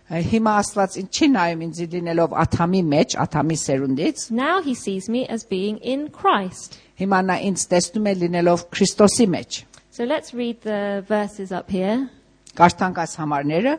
ը, 0.10 0.22
հիմա 0.32 0.52
Աստված 0.64 0.96
ինձ 1.02 1.10
չի 1.20 1.28
նայում 1.36 1.64
ինձ 1.68 1.80
լինելով 1.94 2.32
Աթամի 2.44 2.80
մեջ, 2.94 3.16
Աթամի 3.26 3.58
սերունդից, 3.64 4.30
Now 4.32 4.62
he 4.62 4.74
sees 4.74 5.10
me 5.10 5.26
as 5.28 5.44
being 5.44 5.78
in 5.84 6.08
Christ. 6.10 6.80
հիմա 7.00 7.20
նա 7.30 7.36
ինձ 7.50 7.66
տեսնում 7.74 8.08
է 8.08 8.14
լինելով 8.24 8.64
Քրիստոսի 8.74 9.28
մեջ։ 9.36 9.64
So 9.92 10.06
let's 10.06 10.34
read 10.34 10.62
the 10.64 11.04
verses 11.08 11.52
up 11.52 11.70
here. 11.70 12.08
Կարդանք 12.56 12.98
այս 13.04 13.14
համարները, 13.20 13.74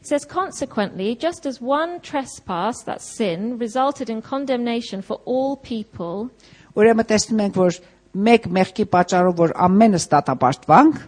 It 0.00 0.06
says, 0.06 0.24
Consequently, 0.24 1.16
just 1.16 1.46
as 1.46 1.60
one 1.60 2.00
trespass, 2.00 2.82
that 2.84 3.00
sin, 3.02 3.58
resulted 3.58 4.08
in 4.08 4.22
condemnation 4.22 5.02
for 5.02 5.20
all 5.24 5.56
people, 5.56 6.30
ուրեմն 6.76 7.08
տեսնում 7.10 7.42
ենք, 7.46 7.58
որ 7.58 7.78
մեկ 8.28 8.46
մեղքի 8.56 8.84
պատճառով 8.92 9.38
որ 9.40 9.54
ամենը 9.66 9.98
ստատապաշտվանք, 10.02 11.00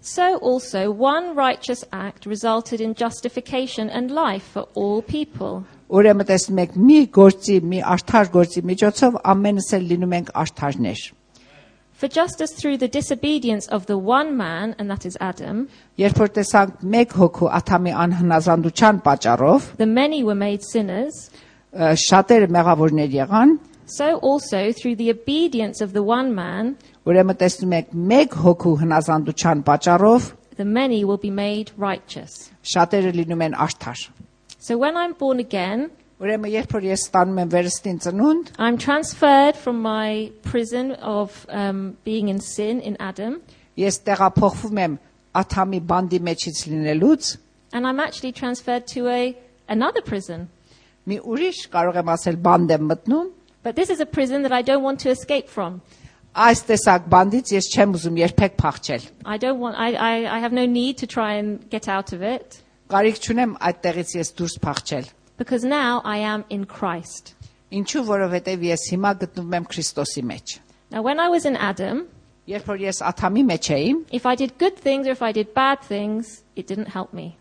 so 0.00 0.36
also 0.38 0.90
one 0.90 1.34
righteous 1.34 1.84
act 1.92 2.26
resulted 2.26 2.80
in 2.80 2.94
justification 2.94 3.90
and 3.90 4.10
life 4.10 4.46
for 4.54 4.68
all 4.74 5.02
people. 5.02 5.64
ուրեմն 5.90 6.26
տեսնում 6.30 6.60
ենք 6.64 6.78
մի 6.78 7.00
գործի, 7.14 7.60
մի 7.62 7.82
արդար 7.94 8.32
գործի 8.34 8.62
միջոցով 8.72 9.20
ամենս 9.34 9.72
էլ 9.76 9.84
լինում 9.92 10.16
ենք 10.20 10.32
արդարներ։ 10.46 11.02
For 12.00 12.08
just 12.08 12.42
as 12.42 12.52
through 12.52 12.76
the 12.76 12.88
disobedience 12.88 13.66
of 13.68 13.86
the 13.86 13.96
one 13.96 14.36
man, 14.36 14.74
and 14.78 14.90
that 14.90 15.06
is 15.06 15.16
Adam, 15.18 15.68
Երբ 15.96 16.18
որ 16.20 16.28
տեսանք 16.36 16.82
մեկ 16.94 17.14
հոգու 17.16 17.48
Աթամի 17.58 17.94
անհնազանդության 18.04 18.98
պատճառով, 19.06 19.68
the 19.80 19.86
many 19.86 20.22
were 20.22 20.36
made 20.36 20.60
sinners, 20.62 21.30
ը, 21.72 21.96
շատերը 21.96 22.50
մեղավորներ 22.52 23.16
եղան, 23.16 23.56
so 23.86 24.16
also 24.18 24.72
through 24.72 24.96
the 24.96 25.10
obedience 25.10 25.80
of 25.80 25.94
the 25.94 26.02
one 26.02 26.34
man, 26.34 26.76
ուրեմն 27.06 27.40
տեսնում 27.40 27.74
ենք 27.80 27.96
մեկ 28.12 28.36
հոգու 28.44 28.76
հնազանդության 28.84 29.64
պատճառով 29.64 30.32
the 30.56 30.64
many 30.64 31.04
will 31.04 31.16
be 31.16 31.30
made 31.30 31.72
righteous. 31.78 32.50
շատերը 32.60 33.12
լինում 33.16 33.42
են 33.48 33.56
արդար։ 33.56 34.08
So 34.58 34.76
when 34.76 34.96
I'm 34.96 35.14
born 35.14 35.38
again, 35.40 35.90
Ուրեմն 36.20 36.48
երբ 36.48 36.70
որ 36.72 36.84
ես 36.88 37.02
ստանում 37.10 37.38
եմ 37.42 37.50
վերստին 37.52 37.98
ծնունդ, 38.06 38.52
I'm 38.58 38.78
transferred 38.80 39.56
from 39.56 39.82
my 39.82 40.32
prison 40.42 40.92
of 41.02 41.44
um, 41.50 41.96
being 42.04 42.28
in 42.32 42.40
sin 42.40 42.80
in 42.80 42.96
Adam, 43.00 43.42
ես 43.76 43.98
տեղափոխվում 44.06 44.80
եմ 44.84 44.94
Աթամի 45.36 45.80
բանդի 45.90 46.20
մեջից 46.30 46.62
լինելուց 46.72 47.36
and 47.72 47.86
I'm 47.86 48.00
actually 48.00 48.32
transferred 48.32 48.86
to 48.94 49.08
a 49.08 49.36
another 49.68 50.00
prison. 50.00 50.48
մի 51.06 51.20
ուրիշ 51.20 51.58
կարող 51.74 52.00
եմ 52.00 52.08
ասել 52.16 52.36
բանդ 52.48 52.70
եմ 52.78 52.88
մտնում, 52.92 53.28
But 53.62 53.74
this 53.76 53.90
is 53.90 54.00
a 54.00 54.06
prison 54.06 54.42
that 54.42 54.52
I 54.52 54.62
don't 54.62 54.82
want 54.82 55.00
to 55.00 55.10
escape 55.10 55.48
from. 55.50 55.82
այս 56.36 56.60
տեսակ 56.68 57.08
բանդից 57.12 57.52
ես 57.56 57.68
չեմ 57.76 57.92
ուզում 57.98 58.16
երբեք 58.24 58.56
փախչել։ 58.56 59.02
I 59.24 59.36
don't 59.36 59.58
want. 59.60 59.76
I, 59.76 59.92
I, 59.92 60.36
I 60.36 60.38
have 60.40 60.52
no 60.52 60.64
need 60.64 60.96
to 60.98 61.06
try 61.06 61.34
and 61.34 61.68
get 61.68 61.88
out 61.88 62.12
of 62.12 62.22
it 62.22 62.62
Կարիք 62.88 63.18
չունեմ 63.26 63.54
այդտեղից 63.60 64.10
ես 64.16 64.28
դուրս 64.38 64.56
փախչել։ 64.64 65.06
because 65.36 65.64
now 65.64 66.02
I 66.04 66.18
am 66.18 66.44
in 66.48 66.66
Christ. 66.66 67.34
Ինչու 67.70 68.04
որովհետև 68.08 68.68
ես 68.70 68.84
հիմա 68.92 69.14
գտնվում 69.22 69.56
եմ 69.58 69.70
Քրիստոսի 69.72 70.22
մեջ։ 70.32 70.58
Now, 70.90 71.02
when 71.02 71.18
I 71.18 71.28
was 71.28 71.44
in 71.44 71.56
Adam, 71.56 72.06
Երբ 72.46 72.68
որ 72.70 72.84
ես 72.84 73.02
Աթամի 73.02 73.42
մեջ 73.42 73.68
էի, 73.74 73.88
if 74.14 74.24
I 74.24 74.36
did 74.36 74.54
good 74.58 74.76
things 74.78 75.08
or 75.08 75.10
if 75.18 75.22
I 75.22 75.32
did 75.32 75.52
bad 75.52 75.80
things, 75.82 76.44
it 76.54 76.68
didn't 76.68 76.94
help 76.94 77.12
me 77.12 77.34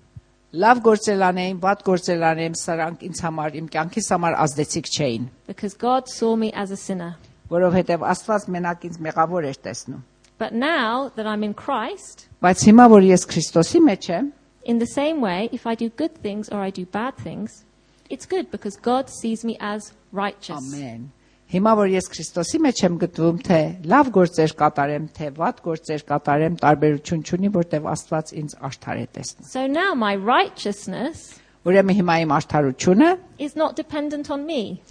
լավ 0.55 0.79
գործել 0.85 1.23
անեին, 1.27 1.57
վատ 1.59 1.81
գործել 1.83 2.21
անեին, 2.29 2.53
սրանք 2.55 3.01
ինձ 3.09 3.21
համար 3.25 3.55
իմ 3.59 3.65
կյանքիս 3.73 4.05
համար 4.13 4.35
ազդեցիկ 4.43 4.89
չէին, 4.95 5.25
because 5.51 5.73
God 5.75 6.07
saw 6.07 6.35
me 6.35 6.51
as 6.53 6.71
a 6.71 6.77
sinner. 6.79 7.17
որովհետև 7.51 8.05
Աստված 8.11 8.47
մենակ 8.55 8.85
ինձ 8.87 8.99
մեղավոր 9.07 9.49
էր 9.51 9.59
տեսնում։ 9.65 10.01
But 10.37 10.53
now 10.53 11.11
that 11.15 11.27
I'm 11.27 11.43
in 11.43 11.53
Christ, 11.53 12.27
Բայց 12.41 12.63
հիմա 12.69 12.85
որ 12.91 13.07
ես 13.11 13.27
Քրիստոսի 13.31 13.81
մեջ 13.83 14.09
եմ, 14.15 14.31
in 14.63 14.79
the 14.79 14.87
same 14.87 15.19
way, 15.19 15.49
if 15.51 15.67
I 15.67 15.75
do 15.75 15.89
good 15.89 16.15
things 16.23 16.47
or 16.49 16.59
I 16.63 16.69
do 16.71 16.85
bad 16.85 17.15
things, 17.17 17.65
it's 18.09 18.25
good 18.25 18.51
because 18.51 18.77
God 18.77 19.09
sees 19.09 19.43
me 19.43 19.57
as 19.59 19.93
righteous. 20.11 20.57
ամեն։ 20.57 21.07
Հիմա 21.45 21.71
որ 21.77 21.89
ես 21.93 22.07
Քրիստոսի 22.09 22.59
մեջ 22.65 22.79
եմ 22.87 22.95
գտնվում, 23.01 23.39
թե 23.45 23.57
լավ 23.85 24.07
գործեր 24.15 24.53
կատարեմ, 24.61 25.03
թե 25.13 25.27
վատ 25.37 25.59
գործեր 25.67 26.03
կատարեմ, 26.09 26.55
տարբերություն 26.61 27.21
չունի, 27.21 27.51
որտեղ 27.53 27.85
Աստված 27.91 28.31
ինձ 28.41 28.55
արդար 28.65 29.01
է 29.01 29.05
տեսնում։ 29.17 29.49
So 29.51 29.67
now 29.67 29.93
my 29.93 30.15
righteousness 30.17 31.37
Ուրեմն 31.65 31.95
հիմա 31.97 32.15
իմ 32.25 32.33
արդարությունը 32.39 33.11
is 33.41 33.55
not 33.55 33.75
dependent 33.77 34.29
on 34.33 34.45
me, 34.45 34.81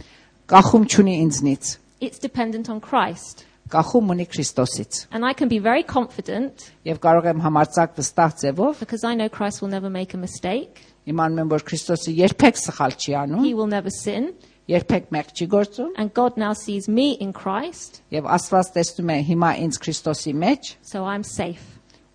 կախում 0.51 0.87
չունի 0.91 1.17
ինձնից, 1.27 1.77
it's 2.01 2.19
dependent 2.23 2.71
on 2.71 2.81
Christ. 2.81 3.45
կախում 3.71 4.11
ունի 4.15 4.27
Քրիստոսից։ 4.31 5.07
And 5.11 5.25
I 5.27 5.33
can 5.35 5.49
be 5.49 5.59
very 5.59 5.83
confident 5.83 6.71
Եվ 6.87 6.99
կարող 7.03 7.29
եմ 7.35 7.41
համարձակ 7.43 7.95
վստահ 7.99 8.35
ձևով 8.43 8.79
because 8.79 9.03
I 9.03 9.15
know 9.15 9.29
Christ 9.29 9.63
will 9.63 9.71
never 9.75 9.91
make 9.91 10.15
a 10.15 10.19
mistake, 10.19 10.83
իմանում 11.11 11.41
եմ, 11.45 11.51
որ 11.55 11.65
Քրիստոսը 11.69 12.15
երբեք 12.19 12.61
սխալ 12.65 12.93
չի 13.05 13.15
անում, 13.25 13.45
He 13.45 13.55
will 13.55 13.69
never 13.71 13.91
sin, 13.93 14.33
երբեք 14.69 15.11
մեղք 15.13 15.31
չի 15.37 15.47
գործում, 15.53 15.91
and 15.97 16.15
God 16.15 16.37
now 16.37 16.53
sees 16.55 16.89
me 16.89 17.13
in 17.21 17.33
Christ, 17.33 18.01
եւ 18.11 18.25
Աստված 18.37 18.73
տեսնում 18.79 19.11
է 19.13 19.19
հիմա 19.31 19.51
ինձ 19.67 19.79
Քրիստոսի 19.85 20.35
մեջ, 20.45 20.75
so 20.83 21.05
I'm 21.05 21.23
safe. 21.25 21.65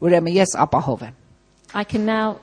ուրեմն 0.02 0.34
ես 0.40 0.56
ապահով 0.66 1.02
եմ։ 1.10 1.16
I 1.76 1.84
can 1.84 2.04
now. 2.06 2.40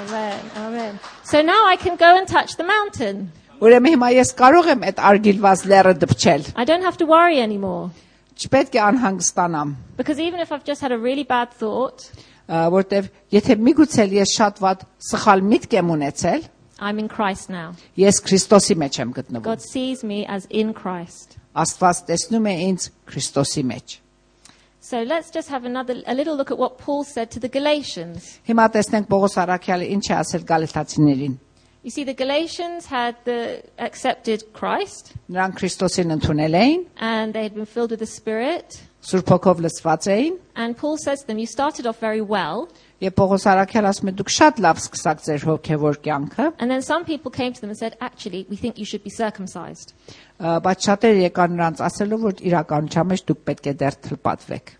amen, 0.00 0.40
amen. 0.56 0.98
So 1.22 1.42
now 1.42 1.66
I 1.66 1.76
can 1.76 1.96
go 1.96 2.16
and 2.16 2.26
touch 2.26 2.56
the 2.56 2.64
mountain. 2.64 3.30
Ուրեմն 3.60 3.94
հիմա 3.94 4.08
ես 4.18 4.32
կարող 4.38 4.66
եմ 4.72 4.82
այդ 4.88 4.98
արգիլված 5.10 5.60
լերը 5.70 5.92
դպչել։ 6.02 6.42
I 6.56 6.64
don't 6.64 6.82
have 6.82 6.96
to 6.98 7.06
worry 7.06 7.38
anymore. 7.40 7.90
Չպետք 8.34 8.74
է 8.74 8.80
անհանգստանամ, 8.88 9.74
Because 9.96 10.18
even 10.18 10.40
if 10.40 10.50
I've 10.52 10.64
just 10.64 10.80
had 10.80 10.90
a 10.92 10.98
really 10.98 11.22
bad 11.22 11.52
thought, 11.52 12.10
ա, 12.10 12.24
որտեվ 12.49 13.09
եթե 13.35 13.57
միգուցե 13.61 14.05
ես 14.17 14.35
շատ 14.39 14.61
ված 14.63 14.85
սխալ 15.09 15.43
միտք 15.53 15.75
եմ 15.79 15.93
ունեցել, 15.95 16.47
I'm 16.79 16.97
in 16.97 17.09
Christ 17.11 17.49
now. 17.49 17.75
ես 17.99 18.21
Քրիստոսի 18.23 18.75
մեջ 18.79 18.99
եմ 19.03 19.09
գտնվում։ 19.17 19.43
God 19.43 19.61
sees 19.61 20.03
me 20.03 20.25
as 20.25 20.47
in 20.49 20.73
Christ. 20.73 21.37
Աստված 21.53 22.05
տեսնում 22.07 22.47
է 22.47 22.53
ինձ 22.69 22.85
Քրիստոսի 23.11 23.63
մեջ։ 23.73 23.97
So 24.81 25.03
let's 25.03 25.29
just 25.29 25.49
have 25.49 25.65
another 25.65 26.01
a 26.07 26.15
little 26.15 26.35
look 26.37 26.51
at 26.51 26.57
what 26.57 26.77
Paul 26.77 27.03
said 27.03 27.29
to 27.31 27.39
the 27.39 27.49
Galatians. 27.49 28.39
Հիմա 28.47 28.69
տեսնենք 28.73 29.09
Պողոս 29.11 29.35
Արաքյալը 29.43 29.89
ինչ 29.95 30.05
է 30.09 30.15
ասել 30.23 30.45
գալատացիներին։ 30.49 31.37
You 31.83 31.91
see, 31.91 32.03
the 32.03 32.13
Galatians 32.13 32.87
had 32.87 33.15
the, 33.23 33.63
accepted 33.77 34.43
Christ 34.53 35.13
Նրանք 35.31 35.59
Քրիստոսին 35.59 36.15
ընդունել 36.17 36.55
էին, 36.59 36.85
and 36.97 37.33
they 37.33 37.43
had 37.43 37.53
been 37.55 37.67
filled 37.67 37.91
with 37.91 37.99
the 37.99 38.07
Spirit. 38.07 38.81
Սուրբ 39.04 39.30
Հոգով 39.34 39.58
լցված 39.66 40.06
էին, 40.14 40.36
And 40.56 40.76
Paul 40.78 40.96
says 40.96 41.20
to 41.22 41.26
them, 41.26 41.38
You 41.38 41.46
started 41.46 41.86
off 41.86 41.98
very 42.00 42.20
well, 42.22 42.68
եւ 43.02 43.12
Պողոս 43.18 43.44
Արաքյալը 43.50 43.88
ասում 43.90 44.08
է 44.08 44.12
դուք 44.20 44.30
շատ 44.32 44.60
լավ 44.64 44.78
սկսաք 44.80 45.18
ձեր 45.26 45.42
հոգեվոր 45.48 45.98
կյանքը, 46.06 46.46
and 46.58 46.70
then 46.70 46.80
some 46.80 47.04
people 47.04 47.30
came 47.30 47.52
to 47.52 47.60
them 47.60 47.70
and 47.74 47.78
said, 47.78 47.96
Actually, 48.00 48.46
we 48.48 48.56
think 48.56 48.78
you 48.78 48.86
should 48.86 49.02
be 49.04 49.10
circumcised. 49.10 49.92
ա, 50.40 50.60
բայց 50.64 50.86
շատերը 50.88 51.20
եկան 51.28 51.52
նրանց 51.58 51.82
ասելով 51.88 52.24
որ 52.30 52.40
իրականության 52.48 53.10
մեջ 53.12 53.24
դուք 53.28 53.40
պետք 53.50 53.66
է 53.66 53.74
դեռ 53.82 53.98
թլպատվեք։ 54.08 54.72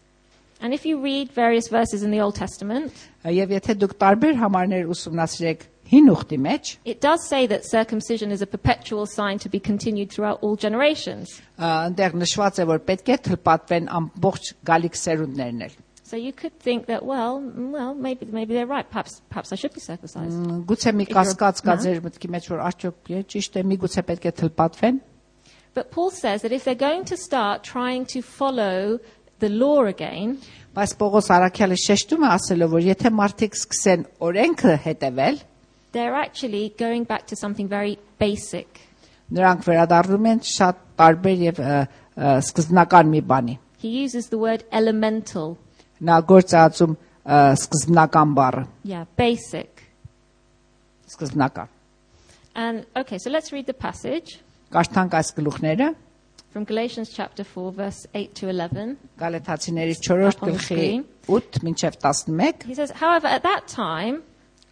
And 0.64 0.72
if 0.72 0.86
you 0.86 0.96
read 1.02 1.28
various 1.34 1.68
verses 1.68 2.02
in 2.02 2.10
the 2.10 2.20
Old 2.24 2.36
Testament, 2.36 2.92
Ա, 3.26 3.34
Եվ 3.34 3.50
եթե 3.58 3.74
դուք 3.82 3.98
տարբեր 4.00 4.38
համարներ 4.40 4.88
ուսումնասիրեք 4.94 5.66
հին 5.92 6.06
ուխտի 6.14 6.38
մեջ 6.48 6.70
it 6.84 7.00
does 7.00 7.24
say 7.28 7.46
that 7.46 7.64
circumcision 7.64 8.30
is 8.32 8.40
a 8.42 8.46
perpetual 8.46 9.06
sign 9.06 9.38
to 9.38 9.48
be 9.48 9.60
continued 9.60 10.10
throughout 10.10 10.38
all 10.42 10.56
generations. 10.56 11.40
ա, 11.58 11.90
այնտեղ 11.90 12.14
նշված 12.24 12.60
է 12.62 12.68
որ 12.72 12.78
պետք 12.88 13.10
է 13.14 13.18
թլպատվեն 13.28 13.90
ամբողջ 14.00 14.52
գալիք 14.70 14.96
սերունդներն 15.04 15.66
էլ։ 15.68 15.74
So 16.06 16.16
you 16.20 16.32
could 16.32 16.52
think 16.60 16.84
that, 16.86 17.02
well, 17.04 17.40
mm, 17.40 17.70
well, 17.72 17.94
maybe 17.94 18.26
maybe 18.30 18.52
they're 18.54 18.66
right. 18.68 18.88
Perhaps 18.88 19.22
perhaps 19.30 19.52
I 19.52 19.56
should 19.56 19.72
be 19.72 19.80
circumcised. 19.80 20.36
Մ, 20.36 20.64
Գուցե 20.68 20.92
մի 20.92 21.02
If 21.02 21.08
you're- 21.08 21.16
կասկած 21.20 21.62
կա 21.64 21.72
Հա։ 21.72 21.82
ձեր 21.84 22.00
մտքի 22.04 22.28
մեջ 22.34 22.48
որ 22.52 22.60
արդյոք 22.68 23.10
է, 23.18 23.22
ճիշտ 23.34 23.56
է 23.56 23.62
միգուցե 23.70 24.02
պետք 24.10 24.24
է 24.28 24.32
թլպատվեն։ 24.40 25.00
But 25.74 25.90
Paul 25.90 26.10
says 26.10 26.42
that 26.42 26.52
if 26.52 26.64
they're 26.64 26.74
going 26.88 27.04
to 27.06 27.16
start 27.16 27.64
trying 27.64 28.04
to 28.14 28.20
follow 28.22 29.00
the 29.40 29.48
law 29.48 29.84
again, 29.84 30.38
Բայց 30.76 30.92
Պողոս 31.00 31.30
Արաքյալը 31.38 31.76
շեշտում 31.86 32.22
է 32.26 32.28
ասելով 32.36 32.70
որ 32.76 32.82
եթե 32.92 33.10
մարդիկ 33.14 33.58
սկսեն 33.58 34.06
օրենքը 34.28 34.76
հետևել, 34.86 35.36
they're 35.92 36.14
actually 36.14 36.72
going 36.78 37.04
back 37.04 37.26
to 37.28 37.36
something 37.36 37.68
very 37.68 37.98
basic. 38.18 38.66
նրանք 39.32 39.62
վերադառնում 39.66 40.26
են 40.30 40.40
շատ 40.44 40.80
տարբեր 41.00 41.38
եւ 41.48 41.60
ը, 41.64 41.76
ը, 42.16 42.32
սկզբնական 42.44 43.08
մի 43.14 43.20
բանի։ 43.30 43.58
He 43.82 43.88
uses 44.04 44.28
the 44.28 44.38
word 44.38 44.64
elemental. 44.70 45.56
Նա 46.00 46.18
գործածում 46.28 46.94
ը, 46.96 47.38
սկզբնական 47.56 48.34
բառը, 48.36 48.66
Yeah, 48.84 49.04
basic. 49.16 49.70
սկզբնական։ 51.08 51.68
And 52.54 52.86
okay, 52.96 53.18
so 53.18 53.30
let's 53.30 53.52
read 53.52 53.66
the 53.66 53.74
passage 53.74 54.38
Կարդանք 54.72 55.14
այս 55.18 55.32
գլուխները 55.38 55.94
from 56.52 56.64
Galatians 56.64 57.10
chapter 57.10 57.42
4, 57.42 57.72
verse 57.72 58.06
8 58.14 58.34
to 58.36 58.48
11. 58.48 58.96
Գալեթացիների 59.18 59.96
4-րդ 60.06 60.36
Up 60.36 60.42
on 60.44 60.52
the 60.52 60.58
գլխի 60.58 60.64
screen. 60.64 61.04
8 61.26 61.58
մինչև 61.66 61.98
11 62.04 62.66
He 62.68 62.74
says, 62.74 62.92
However, 63.00 63.26
at 63.26 63.42
that 63.42 63.66
time, 63.66 64.22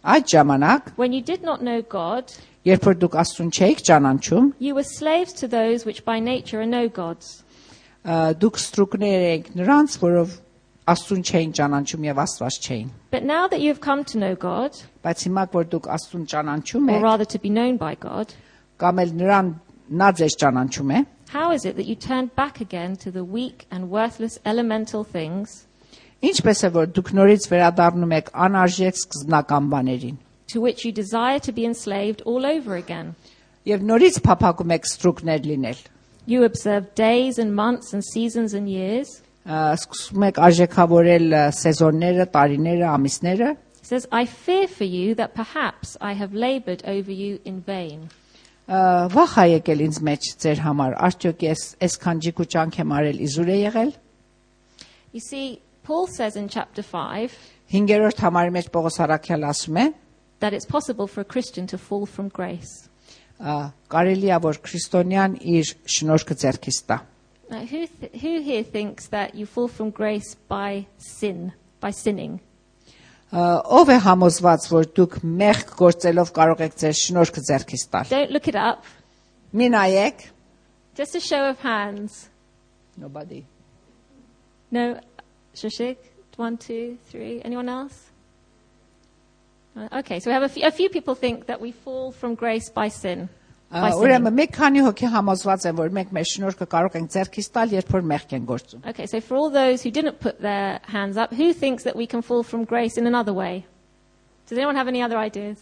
այդ 0.03 0.25
ժամանակ 0.33 0.91
when 0.97 1.13
you 1.13 1.21
did 1.21 1.43
not 1.43 1.61
know 1.61 1.81
God, 1.81 2.31
երբ 2.67 2.83
որ 2.89 2.97
դուք 3.03 3.17
Աստծուն 3.23 3.51
չէիք 3.57 3.83
ճանաչում 3.89 4.51
you 4.59 4.75
were 4.75 4.83
slaves 4.87 5.33
to 5.41 5.47
those 5.47 5.85
which 5.85 6.03
by 6.05 6.19
nature 6.19 6.59
are 6.61 6.65
no 6.69 6.87
gods. 6.89 7.43
ը, 8.05 8.33
դուք 8.39 8.57
ստրուկներ 8.59 9.27
եք 9.33 9.51
նրանց 9.55 9.97
որով 10.03 10.39
Աստծուն 10.93 11.21
չէին 11.23 11.51
ճանաչում 11.59 12.07
եւ 12.09 12.17
Աստված 12.25 12.57
չէին 12.67 12.89
But 13.11 13.23
now 13.23 13.47
that 13.47 13.61
you 13.61 13.69
have 13.71 13.79
come 13.79 14.03
to 14.11 14.17
know 14.17 14.35
God, 14.35 14.75
բայց 15.03 15.27
հիմա 15.29 15.45
որ 15.53 15.69
դուք 15.71 15.87
Աստծուն 15.95 16.25
ճանաչում 16.33 16.89
or 16.91 16.97
եք 16.97 17.03
rather 17.07 17.25
to 17.25 17.39
be 17.39 17.49
known 17.49 17.77
by 17.77 17.95
God, 17.95 18.33
կամ 18.83 18.99
էլ 19.05 19.13
նրան 19.23 19.53
նա 20.03 20.09
ձեզ 20.19 20.35
ճանաչում 20.43 20.91
է 20.99 21.05
how 21.33 21.51
is 21.51 21.63
it 21.65 21.75
that 21.77 21.87
you 21.87 21.95
turned 21.95 22.35
back 22.35 22.59
again 22.61 22.95
to 22.97 23.09
the 23.09 23.23
weak 23.23 23.65
and 23.71 23.89
worthless 23.89 24.37
elemental 24.45 25.03
things 25.03 25.65
ինչպես 26.29 26.59
է 26.63 26.69
որ 26.77 26.91
դուք 26.97 27.09
նորից 27.19 27.47
վերադառնում 27.53 28.13
եք 28.19 28.29
անարժեք 28.47 28.99
սկզբնական 29.03 29.65
բաներին 29.73 30.17
to 30.53 30.61
which 30.61 30.85
you 30.85 30.91
desire 30.91 31.39
to 31.39 31.51
be 31.51 31.65
enslaved 31.65 32.21
all 32.25 32.45
over 32.45 32.75
again? 32.75 33.15
եւ 33.65 33.83
նորից 33.89 34.21
փափակում 34.27 34.71
եք 34.77 34.87
ստրուկներ 34.91 35.45
լինել 35.51 35.81
You 36.25 36.43
observe 36.47 36.85
days 36.95 37.37
and 37.37 37.53
months 37.53 37.91
and 37.93 38.01
seasons 38.03 38.53
and 38.53 38.69
years. 38.69 39.09
ը, 39.45 39.75
սկսում 39.75 40.23
եք 40.29 40.37
արժեքավորել 40.47 41.25
ը, 41.35 41.41
սեզոնները, 41.59 42.25
տարիները, 42.35 42.85
ամիսները 42.95 43.49
He 43.83 43.87
says, 43.91 44.07
I 44.13 44.23
fear 44.25 44.67
for 44.69 44.85
you 44.87 45.13
that 45.15 45.33
perhaps 45.35 45.97
I 45.99 46.13
have 46.13 46.33
labored 46.33 46.81
over 46.87 47.11
you 47.11 47.39
in 47.43 47.59
vain. 47.67 48.07
ը, 48.71 49.09
վախ 49.11 49.33
ա 49.43 49.45
եկել 49.59 49.81
ինձ 49.89 49.99
մեջ 50.07 50.29
ձեր 50.43 50.61
համար 50.63 50.95
արդյոք 51.09 51.43
ես 51.49 51.63
այսքան 51.87 52.21
ջիկու 52.27 52.47
ճանք 52.55 52.79
եմ 52.83 52.93
արել 52.99 53.19
իզուր 53.27 53.49
է 53.51 53.57
եղել 53.63 53.91
You 55.13 55.19
see, 55.19 55.59
Paul 55.87 56.07
says 56.07 56.35
in 56.35 56.47
chapter 56.49 56.81
5 56.83 57.33
5-րդ 57.73 58.19
համարի 58.23 58.53
մեջ 58.57 58.69
Պողոս 58.71 58.99
Արաքյալ 59.05 59.43
ասում 59.49 59.79
է 59.83 59.87
that 60.39 60.53
it's 60.53 60.65
possible 60.67 61.07
for 61.07 61.21
a 61.21 61.25
Christian 61.25 61.67
to 61.67 61.77
fall 61.77 62.05
from 62.05 62.29
grace. 62.29 62.89
ը, 63.39 63.71
կարելի 63.91 64.29
է 64.31 64.37
որ 64.43 64.59
քրիստոնյան 64.63 65.37
իր 65.55 65.73
շնորհքը 65.97 66.35
ձեռքից 66.43 66.79
տա 66.91 66.99
Now, 67.49 67.65
who, 67.65 67.85
th- 67.85 68.11
who 68.21 68.39
here 68.41 68.63
thinks 68.63 69.07
that 69.09 69.35
you 69.35 69.45
fall 69.45 69.67
from 69.67 69.91
grace 69.91 70.35
by 70.49 70.87
sin, 70.97 71.51
by 71.81 71.91
sinning? 71.91 72.39
ը, 73.33 73.61
ով 73.79 73.89
է 73.89 73.97
համոզված 74.05 74.67
որ 74.71 74.87
դուք 74.97 75.17
մեղք 75.41 75.73
գործելով 75.79 76.31
կարող 76.37 76.63
եք 76.67 76.77
ձեր 76.83 76.95
շնորհքը 77.03 77.43
ձեռքից 77.49 77.83
տալ 77.93 78.11
Don't 78.13 78.31
look 78.31 78.47
it 78.47 78.55
up. 78.55 78.83
մի 79.53 79.69
նայեք 79.75 80.29
Just 80.95 81.15
a 81.15 81.19
show 81.19 81.49
of 81.49 81.59
hands. 81.59 82.29
nobody 82.97 83.43
No, 84.71 84.99
Shashik, 85.57 85.97
one, 86.37 86.57
two, 86.57 86.97
three. 87.09 87.41
Anyone 87.43 87.69
else? 87.69 88.09
Uh, 89.75 89.87
Okay, 89.99 90.19
so 90.19 90.29
we 90.29 90.33
have 90.33 90.43
a 90.43 90.49
few, 90.49 90.65
a 90.65 90.71
few 90.71 90.89
people 90.89 91.15
think 91.15 91.45
that 91.47 91.59
we 91.61 91.71
fall 91.71 92.11
from 92.11 92.35
grace 92.35 92.69
by 92.69 92.87
sin. 92.89 93.29
by 93.71 93.79
Ա, 93.79 93.91
sinning. 93.91 94.03
Ուրեմն 94.03 94.35
մեկ 94.37 94.51
քանի 94.53 94.81
հոգի 94.85 95.07
համոզված 95.13 95.63
են 95.69 95.77
որ 95.79 95.89
մենք 95.97 96.09
մեր 96.13 96.27
շնորհքը 96.31 96.65
կարող 96.73 96.97
ենք 96.99 97.09
ձեռքից 97.15 97.47
տալ 97.55 97.71
երբ 97.73 97.87
որ 97.95 98.03
մեղք 98.11 98.33
են 98.37 98.45
գործում 98.51 98.81
Okay, 98.91 99.07
so 99.07 99.19
for 99.21 99.35
all 99.37 99.49
those 99.49 99.81
who 99.81 99.89
didn't 99.89 100.19
put 100.19 100.39
their 100.41 100.79
hands 100.93 101.17
up, 101.17 101.33
who 101.33 101.53
thinks 101.53 101.83
that 101.83 101.95
we 101.95 102.05
can 102.05 102.21
fall 102.21 102.43
from 102.43 102.65
grace 102.65 102.97
in 103.01 103.07
another 103.07 103.33
way? 103.33 103.65
Does 104.47 104.57
anyone 104.59 104.75
have 104.75 104.87
any 104.87 105.01
other 105.01 105.17
ideas? 105.17 105.57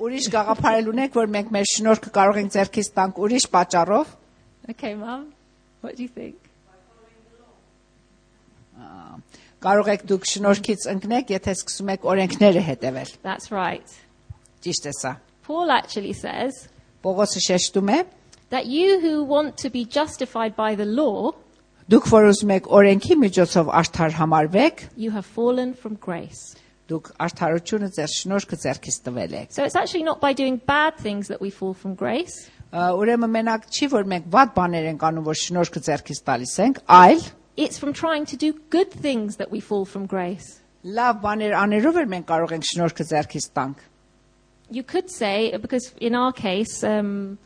Ուրիշ 0.00 0.26
գաղափարել 0.34 0.88
ունեք, 0.92 1.12
որ 1.16 1.28
մենք 1.32 1.50
մեր 1.54 1.66
շնորհքը 1.72 2.10
կարող 2.18 2.38
ենք 2.42 2.52
ձեռքից 2.58 2.88
տանք 2.98 3.18
ուրիշ 3.24 3.44
պատճառով։ 3.56 4.06
Okay, 4.74 4.94
Mum, 4.94 5.32
what 5.80 5.96
do 5.96 6.02
you 6.02 6.08
think? 6.08 6.34
Կարող 9.64 9.88
եք 9.94 10.02
դուք 10.10 10.26
շնորհքից 10.28 10.82
ընկնեք, 10.92 11.30
եթե 11.32 11.52
սկսում 11.56 11.90
եք 11.94 12.02
օրենքները 12.12 12.62
հետևել։ 12.68 13.12
That's 13.24 13.48
right. 13.54 13.94
Ճիշտ 14.64 14.88
է 14.90 14.92
սա։ 14.98 15.12
Paul 15.46 15.70
actually 15.72 16.12
says 16.16 16.66
Պողոսը 17.04 17.40
շեշտում 17.48 17.90
է. 17.94 17.98
that 18.50 18.66
you 18.66 19.00
who 19.00 19.24
want 19.24 19.56
to 19.58 19.70
be 19.70 19.84
justified 19.84 20.54
by 20.56 20.74
the 20.74 20.84
law, 20.84 21.32
Դուք 21.88 22.06
որ 22.08 22.26
ուզում 22.32 22.52
եք 22.56 22.68
օրենքի 22.72 23.14
միջոցով 23.20 23.70
արդար 23.80 24.12
համարվեք, 24.20 24.78
you 24.96 25.10
have 25.12 25.26
fallen 25.26 25.74
from 25.74 25.96
grace. 26.00 26.56
դուք 26.88 27.10
արդարությունը 27.24 27.88
ձեր 27.96 28.10
շնորհքը 28.12 28.56
ձեռքից 28.64 28.96
տվել 29.08 29.32
եք։ 29.40 29.48
So 29.56 29.64
it's 29.64 29.76
actually 29.76 30.04
not 30.04 30.20
by 30.20 30.32
doing 30.32 30.56
bad 30.68 30.96
things 30.96 31.28
that 31.28 31.40
we 31.40 31.48
fall 31.50 31.72
from 31.74 31.94
grace. 31.94 32.48
Ա, 32.72 32.92
Ուրեմն 32.96 33.32
մենակ 33.36 33.68
չի 33.72 33.88
որ 33.92 34.04
մենք 34.12 34.28
վատ 34.32 34.52
բաներ 34.56 34.88
ենք 34.92 35.04
անում, 35.08 35.24
որ 35.28 35.38
շնորհքը 35.44 35.80
ձեռքից 35.88 36.20
տալիս 36.28 36.54
ենք, 36.64 36.80
այլ 36.88 37.20
It's 37.58 37.78
from 37.78 37.92
trying 37.92 38.26
to 38.26 38.36
do 38.36 38.52
good 38.70 38.90
things 38.90 39.36
that 39.36 39.50
we 39.50 39.60
fall 39.60 39.84
from 39.84 40.06
grace. 40.06 40.60
լավ 40.84 41.20
բաներ 41.22 41.52
աներով 41.56 41.98
էլ 42.02 42.08
մենք 42.12 42.26
կարող 42.28 42.50
ենք 42.58 42.64
շնորհքը 42.70 43.04
ձեռքից 43.10 43.46
տանք։ 43.56 43.76
You 44.70 44.82
could 44.82 45.10
say, 45.10 45.56
because 45.56 45.92
in 46.00 46.14
our 46.14 46.32
case, 46.32 46.82
um, 46.84 47.38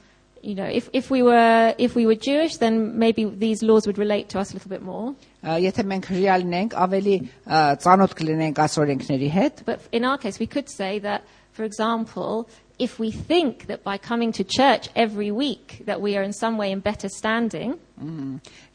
you 0.43 0.55
know, 0.55 0.65
if, 0.65 0.89
if 0.93 1.11
we 1.11 1.23
were 1.23 1.75
if 1.79 1.95
we 1.95 2.07
were 2.07 2.15
Jewish, 2.15 2.57
then 2.57 2.99
maybe 2.99 3.25
these 3.25 3.63
laws 3.63 3.87
would 3.87 3.99
relate 3.99 4.29
to 4.31 4.39
us 4.39 4.51
a 4.53 4.55
little 4.55 4.71
bit 4.71 4.83
more. 4.83 5.15
Ա, 5.43 5.59
Եթե 5.63 5.85
մենք 5.93 6.07
հրյալ 6.11 6.45
լինենք, 6.47 6.75
ավելի 6.79 7.17
ա, 7.47 7.63
ծանոթ 7.85 8.15
կլինենք 8.19 8.59
այս 8.65 8.79
օրենքների 8.83 9.31
հետ, 9.35 9.63
But 9.67 9.81
in 9.93 10.05
our 10.05 10.17
case, 10.19 10.39
we 10.39 10.47
could 10.47 10.69
say 10.69 10.99
that, 11.01 11.23
for 11.53 11.65
example, 11.65 12.49
if 12.79 12.99
we 13.01 13.11
think 13.11 13.67
that 13.67 13.83
by 13.83 13.99
coming 13.99 14.31
to 14.33 14.45
church 14.45 14.89
every 14.95 15.31
week 15.33 15.83
that 15.87 16.01
we 16.01 16.17
are 16.17 16.23
in 16.23 16.33
some 16.33 16.57
way 16.57 16.71
in 16.73 16.81
better 16.81 17.09
standing, 17.09 17.79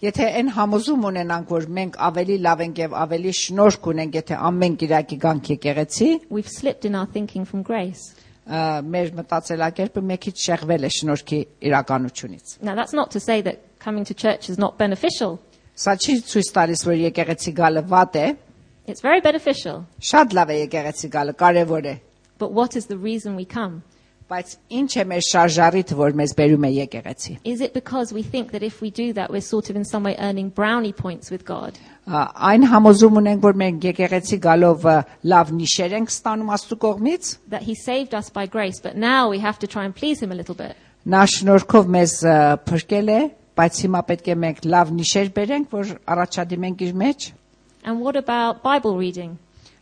Եթե 0.04 0.26
այն 0.36 0.49
համոզում 0.58 1.06
ունենանք, 1.10 1.47
որ 1.47 1.67
մենք 1.78 1.93
ավելի 2.08 2.36
լավ 2.43 2.62
ենք 2.65 2.80
եւ 2.84 2.95
ավելի 3.04 3.32
շնորհք 3.39 3.88
ունենք, 3.93 4.17
եթե 4.19 4.39
ամեն 4.49 4.76
Կիրակի 4.82 5.17
գանք 5.23 5.52
եկեղեցի, 5.54 6.10
we've 6.30 6.49
slipped 6.49 6.84
in 6.84 6.95
our 6.95 7.06
thinking 7.08 7.45
from 7.45 7.62
grace. 7.63 8.04
ա, 8.43 8.82
մեր 8.84 9.13
մտածելակերպը 9.15 10.02
մի 10.04 10.17
քիչ 10.26 10.34
շեղվել 10.43 10.84
է 10.84 10.89
շնորհքի 10.97 11.39
իրականությունից։ 11.69 12.58
Now, 12.62 12.76
that's 12.76 12.91
not 12.91 13.12
to 13.12 13.19
say 13.21 13.39
that 13.41 13.62
coming 13.80 14.04
to 14.04 14.13
church 14.13 14.49
is 14.49 14.58
not 14.58 14.78
beneficial. 14.78 15.39
Սա 15.80 15.95
չի 15.97 16.17
ցույց 16.28 16.49
տալիս, 16.58 16.84
որ 16.86 16.97
եկեղեցի 17.08 17.54
գալը 17.62 17.86
վատ 17.88 18.15
է, 18.19 18.28
It's 18.86 18.99
very 19.02 19.21
beneficial. 19.21 19.86
շատ 20.02 20.34
լավ 20.36 20.49
է 20.52 20.58
եկեղեցի 20.67 21.10
գալը, 21.15 21.34
կարևոր 21.39 21.86
է, 21.88 21.99
But 22.38 22.52
what 22.52 22.76
is 22.76 22.88
the 22.88 22.97
reason 22.97 23.38
we 23.38 23.45
come? 23.45 23.84
բայց 24.30 24.54
ինչ 24.80 24.89
է 24.97 25.04
մեր 25.12 25.23
շարժարիթը, 25.30 25.95
որ 25.99 26.13
մեզ 26.19 26.32
բերում 26.38 26.63
է 26.65 26.69
եկեղեցի։ 26.73 27.34
Is 27.43 27.62
it 27.62 27.73
because 27.73 28.13
we 28.13 28.23
think 28.23 28.52
that 28.52 28.63
if 28.63 28.82
we 28.82 28.89
do 28.89 29.12
that, 29.13 29.30
we're 29.30 29.41
sort 29.45 29.69
of 29.69 29.76
in 29.76 29.84
some 29.86 30.04
way 30.04 30.15
earning 30.17 30.49
brownie 30.49 30.93
points 30.93 31.30
with 31.30 31.43
God? 31.45 31.78
Ա, 32.08 32.23
Այն 32.52 32.65
համոզում 32.71 33.19
ունենք, 33.21 33.43
որ 33.43 33.54
մենք 33.62 33.86
եկեղեցի 33.91 34.39
գալով 34.47 34.88
ա, 34.89 34.95
լավ 35.34 35.52
նիշեր 35.60 35.93
ենք 35.99 36.10
ստանում 36.15 36.49
Աստծո 36.56 36.78
կողմից, 36.86 37.30
That 37.52 37.63
He 37.67 37.76
saved 37.76 38.13
us 38.15 38.30
by 38.30 38.45
grace, 38.47 38.80
but 38.82 38.95
now 38.97 39.30
we 39.30 39.39
have 39.39 39.60
to 39.60 39.67
try 39.67 39.86
and 39.86 39.93
please 39.95 40.19
Him 40.23 40.32
a 40.32 40.36
little 40.36 40.56
bit. 40.56 40.76
նա 41.06 41.23
շնորհքով 41.36 41.88
մեզ 41.93 42.12
ա, 42.23 42.36
փրկել 42.63 43.08
է, 43.13 43.21
բայց 43.60 43.80
հիմա 43.86 44.02
պետք 44.10 44.28
է 44.34 44.36
մենք 44.43 44.60
լավ 44.73 44.91
նիշեր 44.97 45.28
բերենք, 45.36 45.65
որ 45.78 45.95
առաջադիմենք 46.15 46.82
իր 46.88 46.93
մեջ, 47.04 47.32
And 47.84 47.99
what 47.99 48.15
about 48.15 48.63
Bible 48.63 48.95
reading? 48.97 49.38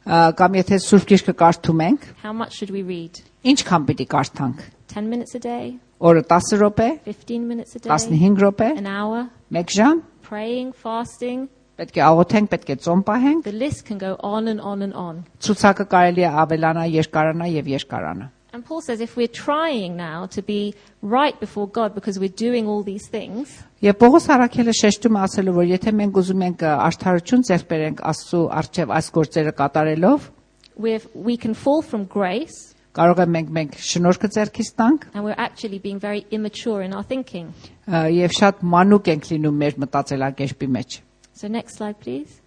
ա, 0.05 0.33
կամ 0.33 0.55
եթե 0.61 0.79
Սուրբ 0.81 1.05
Գիրքը 1.13 1.33
կարդում 1.41 1.81
ենք, 1.87 2.07
How 2.23 2.33
much 2.33 2.57
should 2.57 2.71
we 2.73 2.81
read? 2.81 3.21
ինչքան 3.45 3.85
պիտի 3.89 4.05
կարդանք։ 4.13 4.61
10 4.95 5.09
minutes 5.09 5.35
a 5.35 5.39
day? 5.39 5.77
Օրը 6.01 6.23
10 6.27 6.57
րոպե, 6.61 6.87
15 7.05 7.47
minutes 7.47 7.75
a 7.75 7.79
day? 7.79 7.89
15 7.89 8.37
րոպե, 8.41 8.69
An 8.77 8.87
hour? 8.87 9.27
1 9.51 9.65
ժամ, 9.77 10.01
Praying, 10.27 10.73
fasting? 10.73 11.47
պետք 11.81 11.97
է 11.97 12.01
աղոթենք, 12.05 12.49
պետք 12.51 12.69
է 12.69 12.75
ծոմ 12.85 13.01
պահենք, 13.07 13.43
The 13.43 13.51
list 13.57 13.85
can 13.85 13.97
go 13.97 14.15
on 14.21 14.47
and 14.47 14.61
on 14.61 14.81
and 14.81 14.93
on. 14.93 15.23
ցուցակը 15.41 15.85
կարելի 15.89 16.25
է 16.27 16.29
ավելանա, 16.43 16.83
երկարանա 17.01 17.47
եւ 17.57 17.65
երկարանա։ 17.77 18.29
And 18.53 18.65
Paul 18.65 18.81
says 18.81 18.99
if 18.99 19.15
we're 19.15 19.31
trying 19.31 19.95
now 19.95 20.25
to 20.25 20.41
be 20.41 20.75
right 21.01 21.39
before 21.39 21.67
God 21.69 21.95
because 21.95 22.19
we're 22.19 22.35
doing 22.35 22.67
all 22.67 22.83
these 22.83 23.07
things, 23.07 23.63
Եվ 23.81 23.95
Պողոս 24.01 24.27
Արաքելը 24.35 24.73
շեշտում 24.81 25.15
է 25.17 25.21
ասելու, 25.25 25.53
որ 25.55 25.65
եթե 25.71 25.93
մենք 26.01 26.19
ուզում 26.21 26.43
ենք 26.49 26.65
ը, 26.67 26.73
արդարություն 26.89 27.45
ձեռք 27.47 27.67
բերենք 27.71 28.03
Աստծո 28.11 28.41
արչև 28.59 28.91
այս 28.97 29.07
գործերը 29.15 29.53
կատարելով, 29.61 30.27
we're, 30.75 31.01
we 31.15 31.37
can 31.37 31.53
fall 31.53 31.81
from 31.81 32.03
grace 32.05 32.74
կարող 32.97 33.21
է 33.23 33.25
մենք 33.35 33.51
մենք 33.57 33.77
շնորհքը 33.87 34.29
ձեռքից 34.35 34.71
տանք 34.79 35.05
and 35.13 35.23
we're 35.23 35.37
actually 35.37 35.79
being 35.79 35.99
very 35.99 36.25
immature 36.31 36.81
in 36.81 36.93
our 36.93 37.03
thinking. 37.03 37.53
ը, 37.87 38.09
եւ 38.11 38.35
շատ 38.39 38.63
մանուկ 38.73 39.11
ենք 39.15 39.29
լինում 39.31 39.61
մեր 39.63 39.77
մտածելակերպի 39.85 40.67
մեջ։ 40.77 40.99
So 41.33 41.47
next 41.47 41.77
slide, 41.77 41.99
please. 41.99 42.41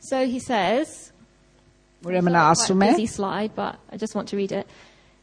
So 0.00 0.26
he 0.26 0.38
says, 0.38 1.12
Ուրեմն 2.04 2.36
նա 2.36 2.42
Quite 2.44 2.52
ասում 2.54 2.82
a 2.82 2.86
է, 2.86 2.90
busy 2.92 3.06
slide, 3.06 3.54
but 3.56 3.76
I 3.90 3.96
just 3.96 4.14
want 4.14 4.28
to 4.28 4.36
read 4.36 4.52
it. 4.52 4.66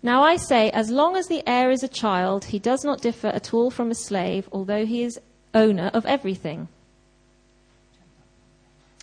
Now 0.03 0.23
I 0.23 0.35
say, 0.35 0.69
as 0.71 0.89
long 0.91 1.15
as 1.15 1.27
the 1.27 1.41
heir 1.47 1.71
is 1.71 1.81
a 1.81 1.87
child, 1.87 2.45
he 2.45 2.59
does 2.59 2.83
not 2.83 3.01
differ 3.01 3.27
at 3.27 3.53
all 3.53 3.71
from 3.71 3.89
a 3.91 3.95
slave, 3.95 4.49
although 4.51 4.85
he 4.85 5.03
is 5.03 5.19
owner 5.53 5.89
of 5.93 6.05
everything. 6.05 6.67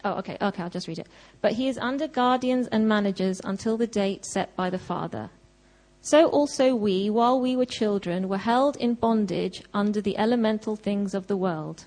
Oh, 0.04 0.18
okay, 0.18 0.36
okay, 0.40 0.62
I'll 0.62 0.70
just 0.70 0.88
read 0.88 0.98
it. 0.98 1.06
But 1.41 1.53
he 1.53 1.67
is 1.67 1.77
under 1.77 2.07
guardians 2.07 2.67
and 2.67 2.87
managers 2.87 3.39
until 3.43 3.77
the 3.77 3.87
date 3.87 4.25
set 4.25 4.55
by 4.55 4.69
the 4.69 4.79
father. 4.79 5.29
So 6.01 6.27
also 6.27 6.73
we, 6.75 7.09
while 7.09 7.39
we 7.39 7.55
were 7.55 7.65
children, 7.65 8.29
were 8.29 8.37
held 8.37 8.77
in 8.77 8.93
bondage 8.93 9.63
under 9.73 9.99
the 10.01 10.17
elemental 10.17 10.75
things 10.75 11.13
of 11.13 11.27
the 11.27 11.37
world. 11.37 11.85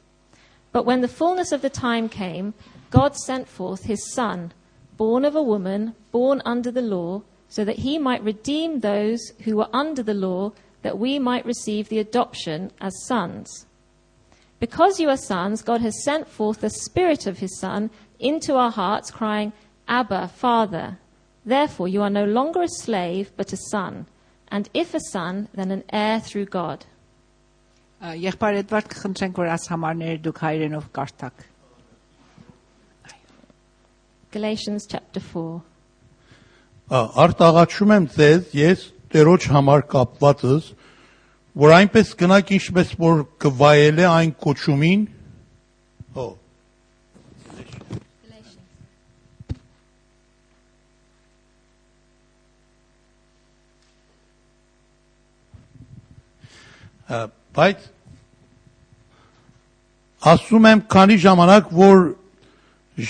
But 0.73 0.85
when 0.85 1.01
the 1.01 1.09
fullness 1.09 1.53
of 1.53 1.63
the 1.63 1.71
time 1.71 2.09
came, 2.09 2.55
God 2.91 3.17
sent 3.17 3.49
forth 3.49 3.85
his 3.85 4.13
Son, 4.13 4.53
born 4.97 5.25
of 5.25 5.35
a 5.35 5.43
woman, 5.43 5.95
born 6.13 6.43
under 6.45 6.71
the 6.71 6.83
law, 6.83 7.23
so 7.49 7.65
that 7.65 7.79
he 7.79 7.99
might 7.99 8.23
redeem 8.23 8.81
those 8.81 9.21
who 9.45 9.57
were 9.57 9.69
under 9.73 10.03
the 10.03 10.15
law, 10.15 10.53
that 10.83 10.99
we 10.99 11.19
might 11.19 11.45
receive 11.45 11.89
the 11.89 11.99
adoption 11.99 12.71
as 12.81 13.07
sons. 13.07 13.67
Because 14.60 15.00
you 15.00 15.10
are 15.10 15.18
sons, 15.18 15.62
God 15.62 15.82
has 15.82 16.04
sent 16.04 16.28
forth 16.28 16.62
the 16.62 16.70
Spirit 16.70 17.28
of 17.28 17.40
his 17.40 17.60
Son 17.60 17.90
into 18.20 18.56
our 18.56 18.72
hearts, 18.72 19.12
crying, 19.12 19.54
Abba, 19.88 20.30
Father. 20.30 20.98
Therefore, 21.46 21.88
you 21.88 22.02
are 22.02 22.10
no 22.10 22.26
longer 22.26 22.64
a 22.64 22.68
slave, 22.68 23.32
but 23.38 23.54
a 23.54 23.58
son. 23.58 24.08
And 24.48 24.70
if 24.74 24.94
a 24.94 25.00
son, 25.00 25.50
then 25.54 25.72
an 25.72 25.84
heir 25.92 26.20
through 26.20 26.46
God. 26.46 26.86
ը, 28.06 28.12
եղբայր 28.22 28.58
Էդվարդ 28.62 28.90
կխնդրենք, 28.92 29.38
որ 29.40 29.52
այս 29.56 29.68
համարները 29.72 30.18
դուք 30.26 30.40
հայրենով 30.46 30.88
կարդաք։ 30.96 31.46
Galatians 34.36 34.86
chapter 34.92 35.24
4. 35.24 35.62
Ա, 36.92 37.00
Արտաղաչում 37.24 37.94
եմ 37.96 38.08
ձեզ, 38.18 38.50
ես 38.60 38.84
Տերոջ 39.16 39.48
համար 39.54 39.86
կապվածս, 39.94 40.68
որ 41.59 41.73
այնպես 41.81 42.13
գնաք 42.21 42.53
ինչպես 42.57 42.93
որ 43.01 43.25
կվայել 43.43 44.05
է 44.05 44.07
այն 44.11 44.35
կոչումին, 44.45 45.09
հո 46.15 46.29
Բայց 57.11 57.87
ասում 60.31 60.67
եմ 60.71 60.83
քանի 60.93 61.17
ժամանակ 61.25 61.71
որ 61.75 62.03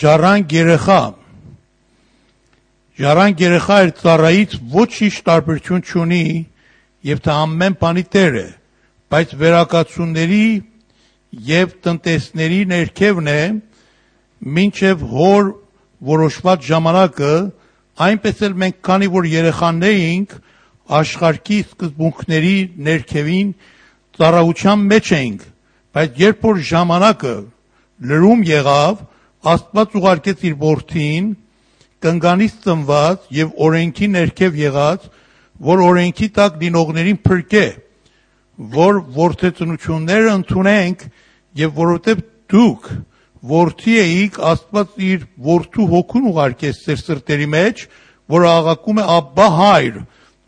ժառան 0.00 0.46
երեխա 0.48 1.00
Ժառան 3.00 3.36
երեխա 3.40 3.76
իր 3.84 3.92
ծառայից 4.00 4.56
ոչինչ 4.72 5.12
տարբերություն 5.26 5.84
չունի 5.84 6.24
եւ 7.06 7.22
դա 7.24 7.36
ամեն 7.44 7.76
բանի 7.80 8.04
տեր 8.12 8.36
է, 8.40 8.48
բայց 9.10 9.34
վերակացությունների 9.40 10.46
եւ 11.50 11.74
տնտեսների 11.84 12.60
ներքևն 12.70 13.30
է, 13.30 13.42
մինչեւ 14.40 15.04
հոր 15.10 15.50
որոշված 16.10 16.66
ժամանակը, 16.70 17.34
այնպես 18.00 18.42
էլ 18.48 18.56
մենք 18.62 18.80
քանի 18.86 19.08
որ 19.16 19.28
երեխաներ 19.30 19.96
էինք, 20.00 20.34
աշխարհի 21.00 21.58
սկզբունքների 21.70 22.56
ներքևին 22.88 23.50
ծառայության 24.20 24.84
մեջ 24.90 25.12
էինք, 25.20 25.42
բայց 25.94 26.20
երբ 26.20 26.46
որ 26.50 26.62
ժամանակը 26.70 27.36
լրում 28.10 28.44
եղավ, 28.48 29.06
Աստված 29.40 29.94
ուղարկեց 29.96 30.42
իր 30.50 30.56
որդին 30.60 31.28
կնգանից 32.04 32.56
ծնված 32.60 33.30
եւ 33.32 33.54
օրենքի 33.64 34.08
ներքև 34.12 34.58
եղած, 34.60 35.06
որ 35.60 35.82
օրենքի 35.84 36.28
տակ 36.36 36.58
լինողներին 36.64 37.20
փրկե, 37.24 37.64
որ 38.74 39.00
որդեծնությունները 39.16 40.34
ընդունենք 40.40 41.04
եւ 41.60 41.74
որովհետեւ 41.80 42.22
դուք 42.50 42.88
որդի 43.50 43.96
էիք 44.00 44.38
Աստված 44.50 44.96
իր 45.06 45.26
որդու 45.46 45.86
հոգուն 45.90 46.26
ուղարկեց 46.30 46.80
ձեր 46.84 47.00
սրտերի 47.00 47.48
մեջ, 47.54 47.84
որ 48.30 48.46
աղակում 48.50 49.00
է 49.00 49.06
Աբբա 49.16 49.46
հայր։ 49.56 50.00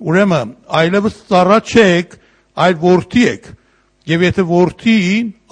Ուրեմն 0.03 0.53
այլևս 0.83 1.18
ծառա 1.31 1.59
չեք, 1.62 2.16
այլ 2.62 2.77
որդի 2.83 3.25
եք։ 3.33 3.48
Եվ 4.12 4.25
եթե 4.27 4.44
որդի 4.51 4.96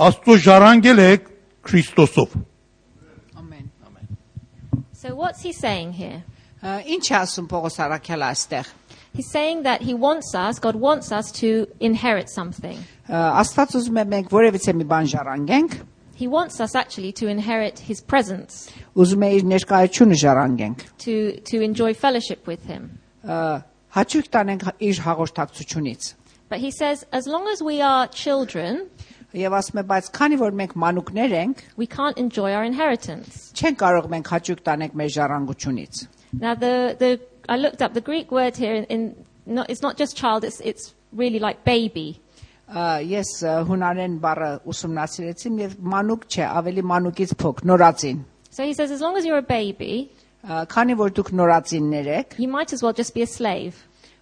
Աստծո 0.08 0.36
ժառանգել 0.46 1.02
եք 1.06 1.30
Քրիստոսով։ 1.70 2.36
Amen. 3.36 3.70
Amen. 3.86 4.16
So 4.92 5.14
what's 5.14 5.42
he 5.42 5.52
saying 5.52 5.92
here? 5.92 6.22
Ինչ 6.60 7.06
ասում 7.22 7.48
Պողոս 7.48 7.80
Արաքյալը 7.86 8.26
այստեղ։ 8.34 8.72
He's 9.13 9.31
saying 9.31 9.63
that 9.63 9.81
he 9.81 9.93
wants 9.93 10.33
us, 10.35 10.59
God 10.59 10.75
wants 10.75 11.11
us 11.11 11.31
to 11.39 11.67
inherit 11.79 12.29
something. 12.29 12.77
Ա, 13.07 13.39
Աստված 13.41 13.75
ուզում 13.79 13.99
է 14.01 14.05
մենք 14.13 14.31
որևիցե 14.33 14.73
մի 14.81 14.88
բան 14.91 15.11
ժառանգենք, 15.15 15.77
He 16.15 16.27
wants 16.27 16.61
us 16.61 16.75
actually 16.75 17.11
to 17.19 17.27
inherit 17.27 17.79
his 17.79 17.99
presence, 18.01 18.69
ուզում 18.95 19.23
է 19.27 19.29
իր 19.39 19.43
ներկայությունը 19.51 20.17
ժառանգենք։ 20.21 20.83
to, 21.03 21.15
to 21.51 21.61
enjoy 21.61 21.93
fellowship 21.93 22.47
with 22.47 22.63
him. 22.67 22.99
Ա, 23.23 23.63
Հաճույք 23.95 24.27
տանենք 24.31 24.63
իր 24.79 25.01
հաղորդակցությունից։ 25.07 26.13
But 26.49 26.59
he 26.59 26.71
says, 26.71 27.05
as 27.11 27.27
long 27.27 27.47
as 27.47 27.61
we 27.61 27.81
are 27.81 28.07
children, 28.07 28.89
Եվ 29.35 29.51
ասում 29.57 29.79
է, 29.81 29.83
բայց 29.89 30.05
քանի 30.15 30.38
որ 30.39 30.53
մենք 30.55 30.73
մանուկներ 30.79 31.31
ենք, 31.35 31.63
we 31.75 31.88
can't 31.88 32.17
enjoy 32.17 32.53
our 32.55 32.63
inheritance. 32.63 33.51
չեն 33.55 33.75
կարող 33.81 34.07
մենք 34.13 34.29
հաճույք 34.31 34.61
տանենք 34.63 34.93
մեր 34.95 35.09
ժառանգությունից։ 35.15 36.07
Now, 36.39 36.53
the, 36.55 36.95
the, 36.99 37.19
I 37.47 37.57
looked 37.57 37.81
up 37.81 37.93
the 37.93 38.01
Greek 38.01 38.31
word 38.31 38.57
here, 38.57 38.73
in, 38.73 38.85
in 38.85 39.25
not, 39.45 39.69
it's 39.69 39.81
not 39.81 39.97
just 39.97 40.17
child, 40.17 40.43
it's, 40.43 40.59
it's 40.61 40.93
really 41.13 41.39
like 41.39 41.63
baby. 41.63 42.19
Ա, 42.65 42.97
Ես 43.05 43.31
ա, 43.45 43.59
հունարեն 43.69 44.15
բառը 44.23 44.49
ուսումնասիրեցի 44.65 45.51
եւ 45.61 45.75
մանուկ 45.93 46.23
չէ, 46.33 46.45
ավելի 46.49 46.83
մանուկից 46.91 47.33
փոք, 47.38 47.61
նորածին։ 47.69 48.23
So 48.49 48.63
he 48.65 48.73
says, 48.73 48.89
as 48.89 49.01
long 49.01 49.17
as 49.17 49.25
you're 49.25 49.38
a 49.38 49.45
baby, 49.45 50.09
Ա, 50.45 50.65
Քանի 50.71 50.95
որ 50.97 51.13
դուք 51.19 51.29
նորածիններ 51.38 52.09
եք, 52.19 52.38
you 52.41 52.47
might 52.47 52.73
as 52.73 52.81
well 52.81 52.93
just 52.93 53.13
be 53.13 53.21
a 53.21 53.27
slave 53.29 53.77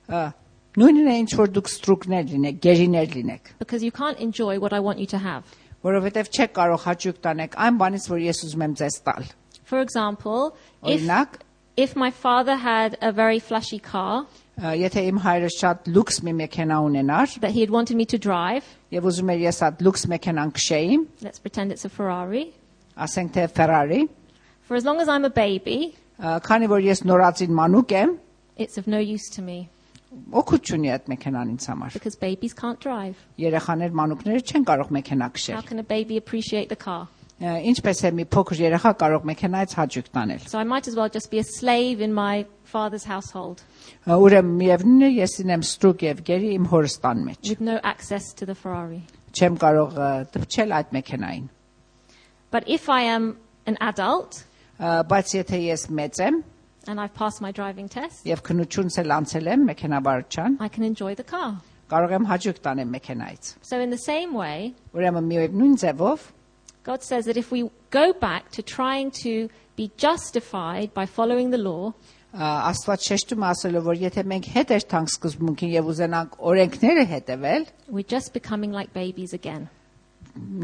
ա, 0.10 0.34
նույնն 0.76 1.08
է 1.08 1.16
ինչ 1.24 1.32
որ 1.39 1.52
դուք 1.56 1.72
ստրուկներ 1.72 2.30
լինեք, 2.34 2.60
գերիներ 2.68 3.16
լինեք, 3.16 3.52
because 3.60 3.84
you 3.84 3.92
can't 3.92 4.20
enjoy 4.20 4.60
what 4.60 4.74
I 4.74 4.80
want 4.84 5.00
you 5.00 5.08
to 5.16 5.20
have. 5.24 5.44
որովհետեւ 5.84 6.30
չեք 6.32 6.52
կարող 6.56 6.84
հաճույք 6.84 7.18
տանեք 7.24 7.56
այն 7.63 7.80
բանից, 7.80 8.06
որ 8.12 8.22
ես 8.24 8.44
ուզում 8.48 8.62
եմ 8.68 8.76
ձեզ 8.80 9.00
տալ։ 9.08 9.26
For 9.63 9.80
example, 9.80 10.54
if, 10.84 11.00
Օրինակ, 11.00 11.39
if 11.78 11.96
my 11.96 12.12
father 12.12 12.56
had 12.56 12.98
a 13.02 13.12
very 13.12 13.39
flashy 13.39 13.80
car 13.80 14.26
ա, 14.62 14.74
եթե 14.78 15.04
իմ 15.10 15.20
հայրը 15.24 15.50
շատ 15.58 15.88
լուքս 15.94 16.20
մի 16.28 16.34
մեքենա 16.44 16.78
ունենար 16.88 17.39
that 17.42 17.52
he 17.52 17.62
had 17.66 17.72
wanted 17.74 17.98
me 17.98 18.06
to 18.06 18.20
drive, 18.20 18.63
եւ 18.92 19.10
ուզում 19.10 19.32
էր 19.34 19.42
ես 19.50 19.62
այդ 19.68 19.82
լուքս 19.88 20.06
մեքենան 20.13 20.54
քշեի, 20.60 20.98
let's 21.26 21.39
pretend 21.39 21.72
it's 21.72 21.86
a 21.86 21.89
Ferrari, 21.89 22.54
ասենք 22.98 23.34
թե 23.34 23.48
Ferrari, 23.50 24.08
for 24.62 24.76
as 24.76 24.86
long 24.86 25.02
as 25.02 25.10
I'm 25.10 25.26
a 25.26 25.34
baby, 25.34 25.96
ա, 26.20 26.39
քանի 26.46 26.70
որ 26.70 26.86
ես 26.92 27.06
նորածին 27.10 27.56
մանուկ 27.62 27.96
եմ, 28.04 28.18
it's 28.58 28.78
of 28.78 28.86
no 28.88 29.00
use 29.00 29.30
to 29.34 29.42
me 29.42 29.70
օգուտ 30.13 30.70
չունի 30.70 30.89
այդ 30.94 31.08
մեքենան 31.10 31.52
ինձ 31.56 31.63
համար։ 31.72 31.94
because 31.98 32.16
babies 32.16 32.54
can't 32.54 32.80
drive. 32.80 33.18
Երեխաներ 33.42 33.96
մանուկները 33.98 34.42
չեն 34.46 34.66
կարող 34.70 34.92
մեքենա 34.98 35.26
How 35.26 35.34
քշել։ 35.34 35.66
can 35.66 35.80
a 35.80 35.84
baby 35.84 36.18
appreciate 36.18 36.70
the 36.70 36.76
car? 36.76 37.08
Ա, 37.44 37.58
Ինչպես 37.68 38.00
է 38.08 38.12
մի 38.16 38.24
փոքր 38.32 38.60
երեխա 38.63 38.92
կարող 39.02 39.24
մեքենայից 39.30 39.74
հաճույք 39.80 40.10
տանել։ 40.16 40.44
So 40.48 40.60
I 40.60 40.63
might 40.63 40.88
as 40.88 40.96
well 40.96 41.10
just 41.10 41.30
be 41.32 41.39
a 41.39 41.44
slave 41.44 42.00
in 42.00 42.13
my 42.13 42.46
father's 42.63 43.04
household 43.10 43.63
Ա, 44.08 44.16
Ուրեմն 44.22 44.54
միևնույնն 44.62 45.08
է, 45.08 45.10
ես 45.24 45.34
ինեմ 45.44 45.66
ստրուկ 45.68 46.06
եւ 46.08 46.22
գերի 46.30 46.52
իմ 46.60 46.70
հորստան 46.72 47.24
մեջ։ 47.28 47.50
with 47.50 47.62
no 47.62 47.80
access 47.84 48.32
to 48.38 48.46
the 48.46 48.56
Ferrari. 48.56 49.02
Չեմ 49.34 49.58
կարող 49.60 49.98
ա, 49.98 50.10
դպչել 50.38 50.74
այդ 50.80 50.94
մեքենային։ 51.00 51.50
But 52.54 52.63
if 52.70 52.88
I 52.89 53.02
am 53.10 53.38
an 53.66 53.78
adult 53.82 54.44
Ա, 54.80 55.04
Բայց 55.10 55.34
եթե 55.42 55.60
ես 55.74 55.88
մեծ 55.89 56.20
եմ 56.28 56.44
and 56.88 57.00
I've 57.00 57.13
passed 57.16 57.42
my 57.42 57.52
driving 57.52 57.88
test, 57.89 58.26
եւ 58.28 58.42
քնությունս 58.44 58.98
էլ 59.04 59.12
անցել 59.18 59.46
եմ 59.54 59.62
մեքենաբարության, 59.72 60.58
I 60.60 60.68
can 60.70 60.84
enjoy 60.84 61.16
the 61.16 61.24
car. 61.24 61.58
կարող 61.89 62.12
եմ 62.18 62.26
հաճույք 62.30 62.60
տանեմ 62.66 62.89
մեքենայից։ 62.96 63.52
So 63.62 63.80
in 63.80 63.89
the 63.89 63.98
same 64.00 64.34
way, 64.34 64.74
Ուրեմն 64.94 65.28
միևնույն 65.34 65.76
ձևով 65.84 66.26
God 66.88 67.02
says 67.04 67.26
that 67.26 67.38
if 67.38 67.52
we 67.52 67.70
go 67.92 68.12
back 68.13 68.52
to 68.52 68.62
trying 68.62 69.12
to 69.24 69.50
be 69.76 69.92
justified 69.98 70.94
by 70.94 71.06
following 71.06 71.52
the 71.52 71.58
law, 71.58 71.94
Ա, 72.34 72.72
Աստված 72.72 73.04
շեշտում 73.08 73.44
է 73.46 73.48
ասելով 73.54 73.84
որ 73.88 74.00
եթե 74.10 74.24
մենք 74.26 74.48
հետ 74.56 74.72
երթանք 74.74 75.12
սկզբունքին 75.13 75.72
եւ 75.76 75.89
ուզենանք 75.94 76.38
օրենքները 76.52 77.04
հետևել, 77.12 77.66
we're 77.89 78.10
just 78.16 78.34
becoming 78.34 78.72
like 78.74 78.92
babies 78.94 79.34
again. 79.34 79.70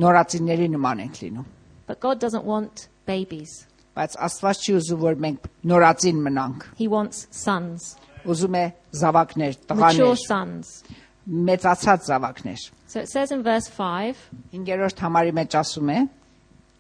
նորածինների 0.02 0.68
նման 0.76 1.04
ենք 1.06 1.20
լինում։ 1.24 1.46
But 1.88 2.00
God 2.00 2.20
doesn't 2.20 2.44
want 2.46 2.88
babies. 3.06 3.68
Բայց 3.98 4.16
Աստված 4.28 4.64
չի 4.66 4.76
ուզում 4.80 5.00
որ 5.04 5.16
մենք 5.26 5.48
նորածին 5.72 6.20
մնանք։ 6.28 6.66
He 6.82 6.88
wants 6.88 7.28
sons, 7.32 7.96
Ուզում 8.26 8.56
է 8.60 8.64
զավակներ, 9.00 9.54
mature 9.70 9.70
տղաներ, 9.70 10.18
sons. 10.28 10.84
մեծացած 11.29 12.11
զավակներ։ 12.11 12.69
So 12.87 13.01
it 13.01 13.09
says 13.09 13.33
in 13.33 13.43
verse 13.43 13.69
5 13.69 14.17
5-րդ 14.53 15.01
համարի 15.07 15.33
մեջ 15.41 15.59
ասում 15.63 15.91
է. 15.91 15.99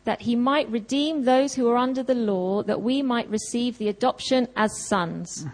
that 0.04 0.22
he 0.22 0.36
might 0.36 0.70
redeem 0.70 1.24
those 1.24 1.54
who 1.54 1.68
are 1.68 1.76
under 1.76 2.02
the 2.02 2.14
law 2.14 2.62
that 2.62 2.80
we 2.82 3.02
might 3.02 3.28
receive 3.30 3.78
the 3.78 3.88
adoption 3.88 4.46
as 4.54 4.70
sons։ 4.86 5.44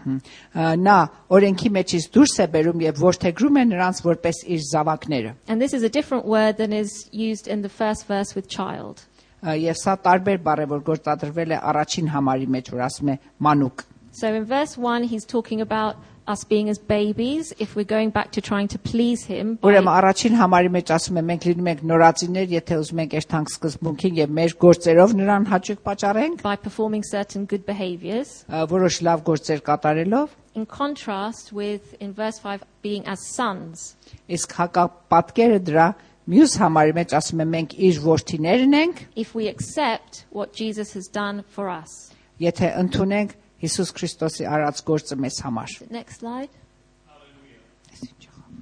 Նա 0.55 0.97
օրենքի 1.31 1.71
մեջից 1.77 2.09
դուրս 2.15 2.35
է 2.43 2.47
բերում 2.55 2.83
եւ 2.85 2.99
է 3.01 3.65
նրանց 3.71 4.01
որպես 4.07 4.43
իր 4.55 4.61
զավակները։ 4.71 5.33
And 5.47 5.61
this 5.61 5.73
is 5.73 5.83
a 5.83 5.89
different 5.89 6.25
word 6.25 6.57
than 6.57 6.73
is 6.73 7.09
used 7.11 7.47
in 7.47 7.61
the 7.61 7.69
first 7.69 8.07
verse 8.07 8.35
with 8.35 8.49
child։ 8.49 9.07
Եվ 9.41 9.77
սա 9.79 9.95
տարբեր 10.05 10.43
բառ 10.45 10.59
է 10.61 10.67
որ 10.69 10.83
գործադրվել 10.85 11.55
է 11.55 11.57
առաջին 11.71 12.11
համարի 12.13 12.47
մեջ 12.55 12.71
որ 12.75 12.81
ասում 12.87 13.09
է 13.09 13.17
մանուկ։ 13.41 13.85
So 14.11 14.27
in 14.27 14.43
verse 14.43 14.77
1 14.77 15.07
he's 15.07 15.25
talking 15.25 15.61
about 15.61 15.95
us 16.28 16.42
being 16.44 16.68
as 16.68 16.78
babies 16.78 17.52
if 17.58 17.76
we're 17.76 17.84
going 17.86 18.10
back 18.10 18.32
to 18.32 18.40
trying 18.40 18.66
to 18.66 18.78
please 18.78 19.24
him 19.30 19.58
Ուրեմն 19.62 19.84
by, 19.86 19.92
առաջին 20.00 20.34
համարի 20.40 20.70
մեջ 20.76 20.90
ասում 20.96 21.20
է 21.20 21.22
մենք 21.28 21.44
լինում 21.48 21.68
ենք 21.72 21.82
նորածիններ, 21.90 22.48
եթե 22.56 22.78
ուզում 22.82 23.02
ենք 23.04 23.12
երթանք 23.16 23.52
սկզբունքին 23.54 24.16
եւ 24.20 24.32
մեր 24.38 24.54
գործերով 24.64 25.14
նրան 25.20 25.46
հաճույք 25.52 25.80
պատճառենք, 25.86 26.42
by 26.42 26.56
performing 26.56 27.04
certain 27.10 27.44
good 27.46 27.64
behaviors. 27.66 28.44
ա, 28.50 28.66
որոշ 28.66 28.98
լավ 29.06 29.22
գործեր 29.30 29.62
կատարելով, 29.70 30.28
In 30.56 30.64
contrast 30.66 31.52
with 31.52 31.94
in 32.00 32.12
verse 32.14 32.38
5 32.40 32.64
being 32.82 33.06
as 33.06 33.20
sons. 33.36 33.94
իսկ 34.28 34.50
հակապատկերը 34.58 35.58
դրա 35.68 35.86
մյուս 36.26 36.56
համարի 36.58 36.92
մեջ 36.96 37.12
ասում 37.20 37.40
է 37.44 37.46
մենք 37.54 37.74
իր 37.78 38.00
որդիներն 38.02 38.74
ենք, 38.82 38.96
If 39.14 39.34
we 39.36 39.46
accept 39.46 40.24
what 40.32 40.52
Jesus 40.52 40.92
has 40.94 41.06
done 41.06 41.44
for 41.48 41.68
us. 41.70 42.10
եթե 42.40 42.74
ընդունենք 42.82 43.30
Հիսուս 43.62 43.92
Քրիստոսի 43.96 44.46
արած 44.52 44.82
գործը 44.86 45.18
մեզ 45.24 45.40
համար։ 45.46 45.76
Next 45.90 46.20
slide. 46.20 46.52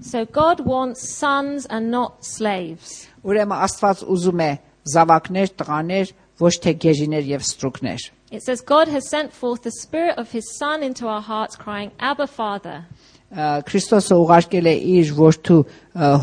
So 0.04 0.24
God 0.26 0.60
wants 0.60 1.08
sons 1.16 1.66
and 1.66 1.90
not 1.90 2.24
slaves. 2.24 3.08
Ուրեմն 3.24 3.62
Աստված 3.64 4.02
ուզում 4.04 4.42
է 4.44 4.50
զավակներ, 4.92 5.52
տղաներ, 5.60 6.12
ոչ 6.42 6.52
թե 6.60 6.74
գեժիներ 6.84 7.30
եւ 7.30 7.46
ստրուկներ։ 7.46 8.10
It 8.34 8.42
says, 8.42 8.60
God 8.60 8.88
has 8.88 9.08
sent 9.08 9.32
forth 9.32 9.62
the 9.62 9.70
Spirit 9.70 10.18
of 10.18 10.32
His 10.32 10.44
Son 10.58 10.82
into 10.82 11.06
our 11.06 11.22
hearts, 11.22 11.56
crying, 11.56 11.92
Abba, 12.00 12.26
Father. 12.26 12.86
Քրիստոսը 13.29 14.15
ուղարկել 14.17 14.67
է 14.69 14.71
իր 14.89 15.09
որդու 15.13 15.57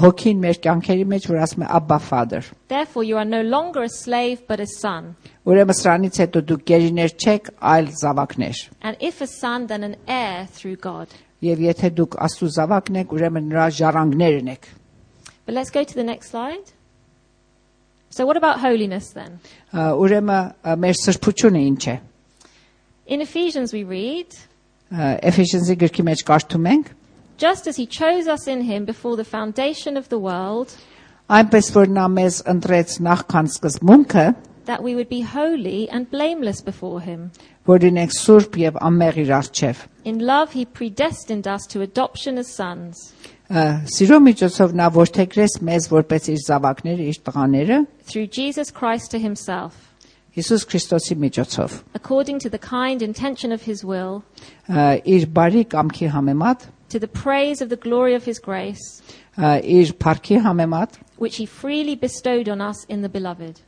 հոգին 0.00 0.40
մեր 0.42 0.56
կյանքերի 0.64 1.04
մեջ, 1.12 1.26
որ 1.30 1.42
ասում 1.44 1.62
է 1.62 1.68
Abba 1.78 1.98
Father։ 2.02 2.40
Therefore, 2.66 3.04
you 3.06 3.16
are 3.16 3.24
no 3.24 3.42
longer 3.42 3.84
a 3.86 3.88
slave, 3.88 4.42
but 4.48 4.58
a 4.58 4.66
son. 4.66 5.14
Ուրեմն 5.46 5.78
սրանից 5.78 6.18
հետո 6.24 6.42
դուք 6.50 6.64
գերիներ 6.66 7.14
չեք, 7.14 7.50
այլ 7.62 7.92
զավակներ։ 8.02 8.62
And 8.82 8.96
if 8.98 9.20
a 9.22 9.28
son, 9.30 9.68
then 9.68 9.84
an 9.86 9.94
heir 10.08 10.48
through 10.50 10.82
God. 10.82 11.14
Եվ 11.46 11.62
եթե 11.68 11.92
դուք 11.94 12.18
Աստծո 12.26 12.50
զավակն 12.58 12.98
եք, 13.04 13.14
ուրեմն 13.14 13.48
նրա 13.54 13.68
ժառանգներն 13.78 14.50
եք։ 14.56 14.66
But 15.46 15.54
let's 15.54 15.70
go 15.70 15.84
to 15.84 15.94
the 15.94 16.02
next 16.02 16.34
slide. 16.34 16.74
So, 18.10 18.26
what 18.26 18.36
about 18.36 18.58
holiness 18.58 19.12
then? 19.14 19.38
Ուրեմն 19.70 20.74
մեր 20.82 20.98
սրբությունը 21.04 21.62
ինչ 21.70 21.82
է։ 21.86 21.96
In 23.06 23.20
Ephesians, 23.22 23.70
we 23.70 23.84
read, 23.86 24.34
Էֆեսյանցի 24.90 25.74
գրքի 25.82 26.02
մեջ 26.06 26.22
կարդում 26.26 26.66
ենք. 26.70 26.90
Just 27.38 27.67
as 27.67 27.75
He 27.77 27.86
chose 27.88 28.27
us 28.27 28.47
in 28.47 28.62
Him 28.62 28.86
before 28.86 29.15
the 29.17 29.23
foundation 29.25 29.97
of 29.97 30.10
the 30.10 30.19
world, 30.19 30.75
Այնպես 31.31 31.71
որ 31.73 31.88
նա 31.95 32.05
մեզ 32.12 32.41
ընտրեց 32.51 32.97
նախքան 33.07 33.47
սկզբունքը, 33.55 34.25
that 34.65 34.84
we 34.84 34.93
would 34.95 35.10
be 35.10 35.21
holy 35.21 35.89
and 35.89 36.10
blameless 36.12 36.62
before 36.62 37.01
Him. 37.01 37.31
որ 37.67 37.79
լինենք 37.86 38.13
սուրբ 38.17 38.57
եւ 38.62 38.77
անմեղ 38.81 39.17
իր 39.23 39.31
առջև։ 39.39 39.86
In 40.05 40.19
love, 40.19 40.51
He 40.53 40.65
predestined 40.65 41.47
us 41.47 41.65
to 41.69 41.81
adoption 41.81 42.38
as 42.38 42.47
sons 42.47 43.13
Ա, 43.51 43.84
Սիրո 43.91 44.17
միջոցով 44.23 44.71
նա 44.79 44.86
որդեգրեց 44.95 45.57
մեզ 45.67 45.88
որպես 45.91 46.27
իր 46.31 46.38
զավակները, 46.47 47.07
իր 47.12 47.17
տղաները, 47.27 47.79
through 48.07 48.27
Jesus 48.27 48.71
Christ 48.71 49.12
to 49.12 49.19
Himself, 49.19 49.73
Հիսուս 50.38 50.63
Քրիստոսի 50.71 51.15
միջոցով։ 51.19 51.79
according 51.93 52.39
to 52.39 52.49
the 52.49 52.57
kind 52.60 53.01
intention 53.01 53.51
of 53.51 53.63
His 53.63 53.84
will, 53.84 54.23
Ա, 54.69 55.01
Իր 55.03 55.25
բարի 55.36 55.65
կամքի 55.73 56.12
համեմատ, 56.15 56.69
to 56.89 56.99
the 56.99 57.07
praise 57.07 57.62
of 57.62 57.69
the 57.69 57.75
glory 57.77 58.13
of 58.15 58.23
His 58.25 58.39
grace, 58.39 59.01
ա, 59.38 59.62
իր 59.63 59.93
փառքի 59.97 60.41
համեմատ, 60.43 60.99
which 61.17 61.38
He 61.38 61.45
freely 61.45 61.95
bestowed 61.95 62.49
on 62.49 62.62
us 62.62 62.86
in 62.86 63.01
the 63.01 63.10
Beloved. 63.10 63.62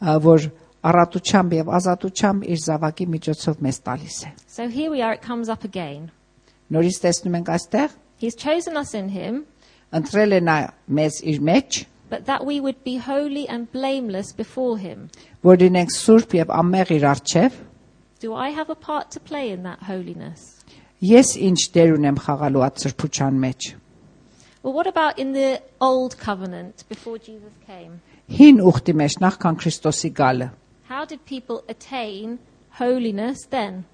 ա, 0.00 0.18
որ 0.22 0.50
առատությամբ 0.82 1.52
եւ 1.60 1.70
ազատությամբ 1.76 2.44
իր 2.54 2.60
զավակի 2.66 3.06
միջոցով 3.14 3.58
մեզ 3.66 3.78
տալիս 3.84 4.18
է։ 4.24 4.30
So 4.46 4.68
here 4.68 4.90
we 4.90 5.02
are, 5.02 5.12
it 5.12 5.20
comes 5.22 5.48
up 5.48 5.64
again. 5.64 6.10
Նորից 6.72 7.00
տեսնում 7.04 7.36
ենք 7.40 7.48
այստեղ, 7.56 7.90
He's 8.20 8.34
chosen 8.36 8.76
us 8.76 8.94
in 8.94 9.08
Him, 9.10 9.46
ընտրել 9.92 10.38
է 10.38 10.40
նա 10.46 10.56
մեզ 10.88 11.20
իր 11.32 11.40
մեջ, 11.40 11.84
but 12.10 12.24
that 12.26 12.44
we 12.46 12.60
would 12.60 12.82
be 12.84 12.96
holy 12.98 13.48
and 13.48 13.70
blameless 13.72 14.32
before 14.32 14.78
Him. 14.78 15.10
որ 15.42 15.56
լինենք 15.64 15.92
սուրբ 15.96 16.38
եւ 16.40 16.54
անմեղ 16.60 16.94
իր 16.96 17.04
առջև։ 17.12 17.58
Do 18.20 18.34
I 18.34 18.50
have 18.50 18.68
a 18.70 18.74
part 18.74 19.10
to 19.12 19.20
play 19.20 19.50
in 19.50 19.62
that 19.64 19.84
holiness? 19.88 20.53
Ես 21.04 21.36
ինչ 21.40 21.60
դեր 21.74 21.94
ունեմ 21.96 22.18
խաղալու 22.24 22.64
այդ 22.66 22.80
սրբության 22.84 23.38
մեջ։ 23.44 23.68
Well, 24.62 24.74
what 24.76 24.86
about 24.86 25.18
in 25.18 25.32
the 25.32 25.62
Old 25.80 26.18
Covenant 26.18 26.84
before 26.88 27.16
Jesus 27.18 27.54
came? 27.66 28.00
Հին 28.28 28.60
ուխտի 28.60 28.92
մեջ 29.00 29.16
նախքան 29.24 29.56
Քրիստոսի 29.62 30.10
գալը։ 30.18 30.50
How 30.90 31.06
did 31.06 31.24
people 31.24 31.62
attain 31.68 32.38
holiness 32.78 33.46
then? 33.48 33.84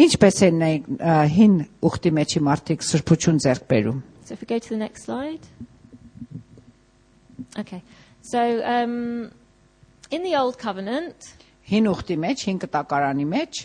Ինչպես 0.00 0.42
են 0.48 0.58
նա 0.58 0.70
ա, 0.98 1.14
հին 1.30 1.56
ուխտի 1.86 2.10
մեջի 2.18 2.42
մարդիկ 2.48 2.86
սրբություն 2.88 3.38
ձեռք 3.46 3.68
բերում։ 3.70 4.00
So 4.26 4.34
if 4.34 4.40
we 4.40 4.46
go 4.46 4.58
to 4.58 4.68
the 4.68 4.76
next 4.76 5.04
slide. 5.04 5.46
Okay. 7.58 7.82
So 8.22 8.62
um, 8.64 9.30
in 10.10 10.22
the 10.22 10.34
Old 10.36 10.58
Covenant, 10.58 11.34
Հին 11.70 11.86
ուխտի 11.86 12.16
մեջ, 12.18 12.40
հին 12.48 12.56
կտակարանի 12.64 13.24
մեջ, 13.30 13.58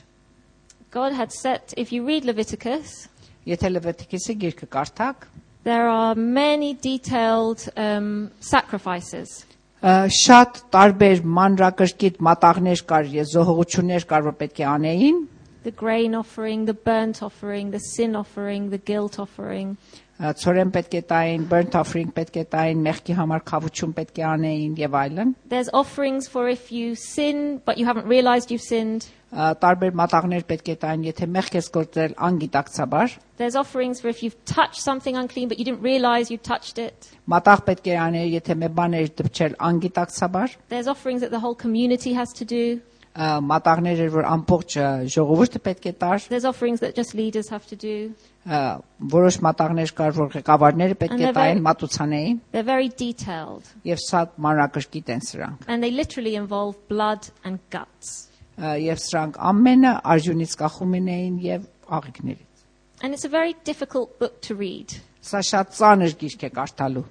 God 0.91 1.11
had 1.13 1.31
set, 1.31 1.73
if 1.77 1.91
you 1.91 2.05
read 2.05 2.23
Leviticus, 2.25 3.07
եթե 3.45 3.69
Լևիտիկոսի 3.75 4.35
գիրքը 4.43 4.67
կարդակ, 4.75 5.25
there 5.63 5.87
are 5.89 6.15
many 6.15 6.73
detailed 6.73 7.67
um, 7.75 8.31
sacrifices. 8.39 9.45
ա, 9.85 10.07
շատ 10.09 10.61
տարբեր 10.73 11.19
մանրակրկիտ 11.37 12.15
մատաղներ 12.25 12.81
կար, 12.89 13.09
եւ 13.19 13.27
զոհողություններ 13.35 14.05
կար, 14.09 14.23
որ 14.31 14.37
պետք 14.43 14.61
է 14.63 14.67
անեին, 14.75 15.23
The 15.65 15.71
grain 15.71 16.13
offering, 16.13 16.65
the 16.65 16.75
burnt 16.75 17.23
offering, 17.23 17.71
the 17.71 17.79
sin 17.79 18.15
offering, 18.15 18.69
the 18.69 18.77
guilt 18.77 19.17
offering. 19.19 19.75
ա, 20.21 20.31
ծորեն 20.37 20.71
պետք 20.71 20.93
է 20.95 21.01
տային, 21.09 21.45
burnt 21.49 21.75
offering 21.75 22.11
պետք 22.15 22.37
է 22.37 22.43
տային, 22.53 22.81
մեղքի 22.85 23.15
համար 23.17 23.41
խավություն 23.49 23.93
պետք 23.97 24.19
է 24.21 24.25
անեին 24.31 24.75
եւ 24.79 24.97
այլն։ 25.01 25.33
There's 25.49 25.69
offerings 25.73 26.27
for 26.29 26.47
if 26.47 26.71
you 26.71 26.95
sin, 26.95 27.61
but 27.65 27.77
you 27.77 27.85
haven't 27.85 28.05
realized 28.07 28.49
you've 28.51 28.61
sinned. 28.63 29.07
Ա, 29.35 29.51
Տարբեր 29.59 29.91
մատաղներ 29.99 30.43
պետք 30.47 30.69
է 30.71 30.75
տային, 30.79 31.01
եթե 31.09 31.25
մեղք 31.27 31.55
ես 31.59 31.65
գործել 31.75 32.13
անգիտակցաբար, 32.27 33.15
There's 33.37 33.55
offerings 33.59 33.99
for 33.99 34.07
if 34.07 34.21
you've 34.23 34.37
touched 34.45 34.79
something 34.79 35.17
unclean, 35.17 35.49
but 35.49 35.59
you 35.59 35.65
didn't 35.65 35.81
realize 35.81 36.31
you 36.31 36.37
touched 36.37 36.77
it. 36.77 37.09
մատաղ 37.27 37.65
պետք 37.67 37.89
է 37.91 37.95
անել, 37.99 38.29
եթե 38.39 38.55
մի 38.61 38.69
բան 38.77 38.93
էր 39.01 39.09
դպչել 39.19 39.55
անգիտակցաբար, 39.59 40.55
There's 40.69 40.87
offerings 40.87 41.19
that 41.21 41.31
the 41.31 41.39
whole 41.39 41.55
community 41.55 42.13
has 42.13 42.31
to 42.33 42.45
do. 42.45 42.79
ա, 43.15 43.39
մատաղներ 43.43 43.99
էր, 44.05 44.09
որ 44.11 44.25
ամբողջ 44.27 44.75
ա, 44.75 44.87
ժողովուրդը 45.07 45.59
պետք 45.67 45.85
է 45.87 45.93
տար, 45.99 46.27
There's 46.29 46.45
offerings 46.45 46.79
that 46.79 46.95
just 46.95 47.13
leaders 47.15 47.49
have 47.49 47.65
to 47.67 47.75
do. 47.75 48.13
ա, 48.47 48.81
որոշ 48.99 49.39
մատաղներ 49.43 49.91
կար, 49.99 50.11
որ 50.15 50.31
ղեկավարները 50.35 50.95
պետք 50.95 51.11
է 51.19 51.27
Անևայ- 51.27 51.33
տային, 51.35 51.61
մատուցանեին, 51.67 52.39
They're 52.53 52.63
very 52.71 52.87
detailed. 52.89 53.63
եւ 53.83 53.99
շատ 54.09 54.35
մանրակրկիտ 54.39 55.09
են 55.15 55.21
սրանք։ 55.27 55.67
And 55.67 55.83
they 55.83 55.91
literally 55.91 56.35
involve 56.35 56.75
blood 56.87 57.27
and 57.43 57.59
guts. 57.69 58.28
Եվ 58.60 58.98
սրանք 59.00 59.38
ամենը 59.50 59.92
արժունից 60.14 60.54
կախում 60.60 60.96
էին 61.00 61.36
եւ 61.44 61.62
աղիքներից։ 61.88 62.64
And 63.02 63.14
it's 63.14 63.24
a 63.24 63.32
very 63.32 63.54
difficult 63.64 64.18
book 64.18 64.42
to 64.42 64.54
read 64.54 65.00
Սա 65.24 65.40
շատ 65.44 65.72
ծանր 65.76 66.14
գիրք 66.20 66.44
է 66.44 66.50
կարդալու, 66.56 67.04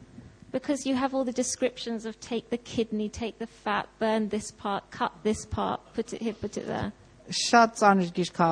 because 0.52 0.86
you 0.86 0.96
have 0.96 1.14
all 1.14 1.24
the 1.26 1.34
descriptions 1.34 2.06
of 2.06 2.20
take 2.20 2.50
the 2.50 2.58
kidney, 2.58 3.08
take 3.10 3.38
the 3.38 3.46
fat, 3.48 3.88
burn 4.00 4.30
this 4.30 4.52
part, 4.52 4.90
cut 4.90 5.12
this 5.24 5.46
part, 5.46 5.80
put 5.94 6.14
it 6.14 6.22
here, 6.22 6.34
put 6.34 6.58
it 6.58 6.66
there. 6.68 6.92
շատ 7.30 7.76
ծանր 7.78 8.10
գիրք 8.18 8.40
է, 8.42 8.50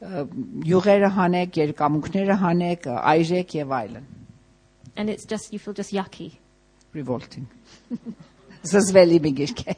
ա, 0.00 0.24
յուղերը 0.70 1.10
հանեք, 1.16 1.58
երկամուկները 1.60 2.36
հանեք, 2.40 2.88
այրեք 3.12 3.56
եւ 3.60 3.74
այլն։ 3.80 4.06
And 4.96 5.08
it's 5.10 5.24
just, 5.24 5.52
you 5.52 5.58
feel 5.58 5.74
just 5.74 5.92
yucky. 5.92 6.32
Revolting։ 6.92 7.46
Զզվելի 8.70 9.20
մի 9.24 9.32
գիրք 9.40 9.64
է։ 9.72 9.76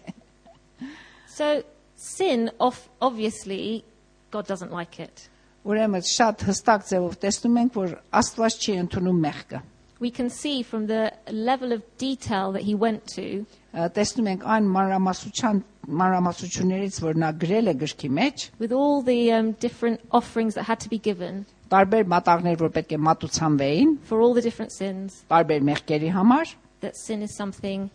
So 1.26 1.62
sin, 2.01 2.51
off, 2.59 2.89
obviously, 3.01 3.83
God 4.31 4.47
doesn't 4.47 4.71
like 4.71 4.99
it. 4.99 5.29
Ուրեմն 5.67 6.05
շատ 6.07 6.45
հստակ 6.47 6.85
ձևով 6.87 7.15
տեսնում 7.23 7.57
ենք, 7.63 7.73
որ 7.75 7.97
Աստված 8.15 8.61
չի 8.63 8.77
ընդունում 8.85 9.25
մեղքը։ 9.25 9.63
We 9.99 10.11
can 10.11 10.29
see 10.29 10.61
from 10.61 10.85
the 10.85 11.11
level 11.31 11.71
of 11.73 11.81
detail 11.97 12.51
that 12.51 12.61
he 12.61 12.75
went 12.75 13.07
to 13.15 13.47
Ա, 13.73 13.89
Տեսնում 13.93 14.29
ենք 14.31 14.45
այն 14.45 14.67
մանրամասնության 14.73 15.61
մանրամասնություններից, 15.87 16.99
որ 17.01 17.19
նա 17.23 17.31
գրել 17.41 17.71
է 17.71 17.73
գրքի 17.81 18.09
մեջ, 18.19 18.45
with 18.59 18.71
all 18.71 19.01
the 19.01 19.31
um, 19.31 19.51
different 19.65 20.01
offerings 20.11 20.53
that 20.55 20.69
had 20.69 20.79
to 20.79 20.89
be 20.89 20.97
given 20.97 21.45
տարբեր 21.71 22.07
մատաղներ, 22.11 22.59
որ 22.61 22.71
պետք 22.77 22.95
է 22.95 22.99
մատուցանվեին, 23.07 23.93
for 24.07 24.21
all 24.21 24.33
the 24.33 24.41
different 24.41 24.71
sins, 24.71 25.23
տարբեր 25.31 25.65
մեղքերի 25.67 26.11
համար, 26.15 26.53
that 26.81 26.95
sin 26.95 27.21
is 27.21 27.35
something 27.35 27.89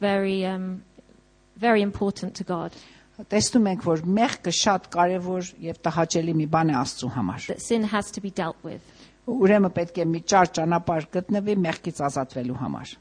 very, 0.00 0.44
um, 0.46 0.82
very 1.56 1.82
important 1.82 2.34
to 2.36 2.44
God, 2.44 2.72
Տեսնում 3.31 3.67
ենք, 3.73 3.83
որ 3.87 4.01
մեղքը 4.17 4.53
շատ 4.59 4.89
կարևոր 4.95 5.51
եւ 5.67 5.79
տհաճելի 5.87 6.33
մի 6.41 6.47
բան 6.55 6.71
է 6.73 6.75
Աստծո 6.81 7.09
համար։ 7.17 7.47
that 7.51 7.61
sin 7.61 7.83
has 7.93 8.11
to 8.11 8.21
be 8.21 8.31
dealt 8.31 8.57
with. 8.63 8.81
Ուրեմն 9.29 9.71
պետք 9.77 10.01
է 10.03 10.05
մի 10.13 10.21
ճար 10.27 10.49
ճանապարհ 10.57 11.05
գտնվի 11.15 11.55
մեղքից 11.63 12.01
ազատվելու 12.09 12.57
համար։ 12.63 12.95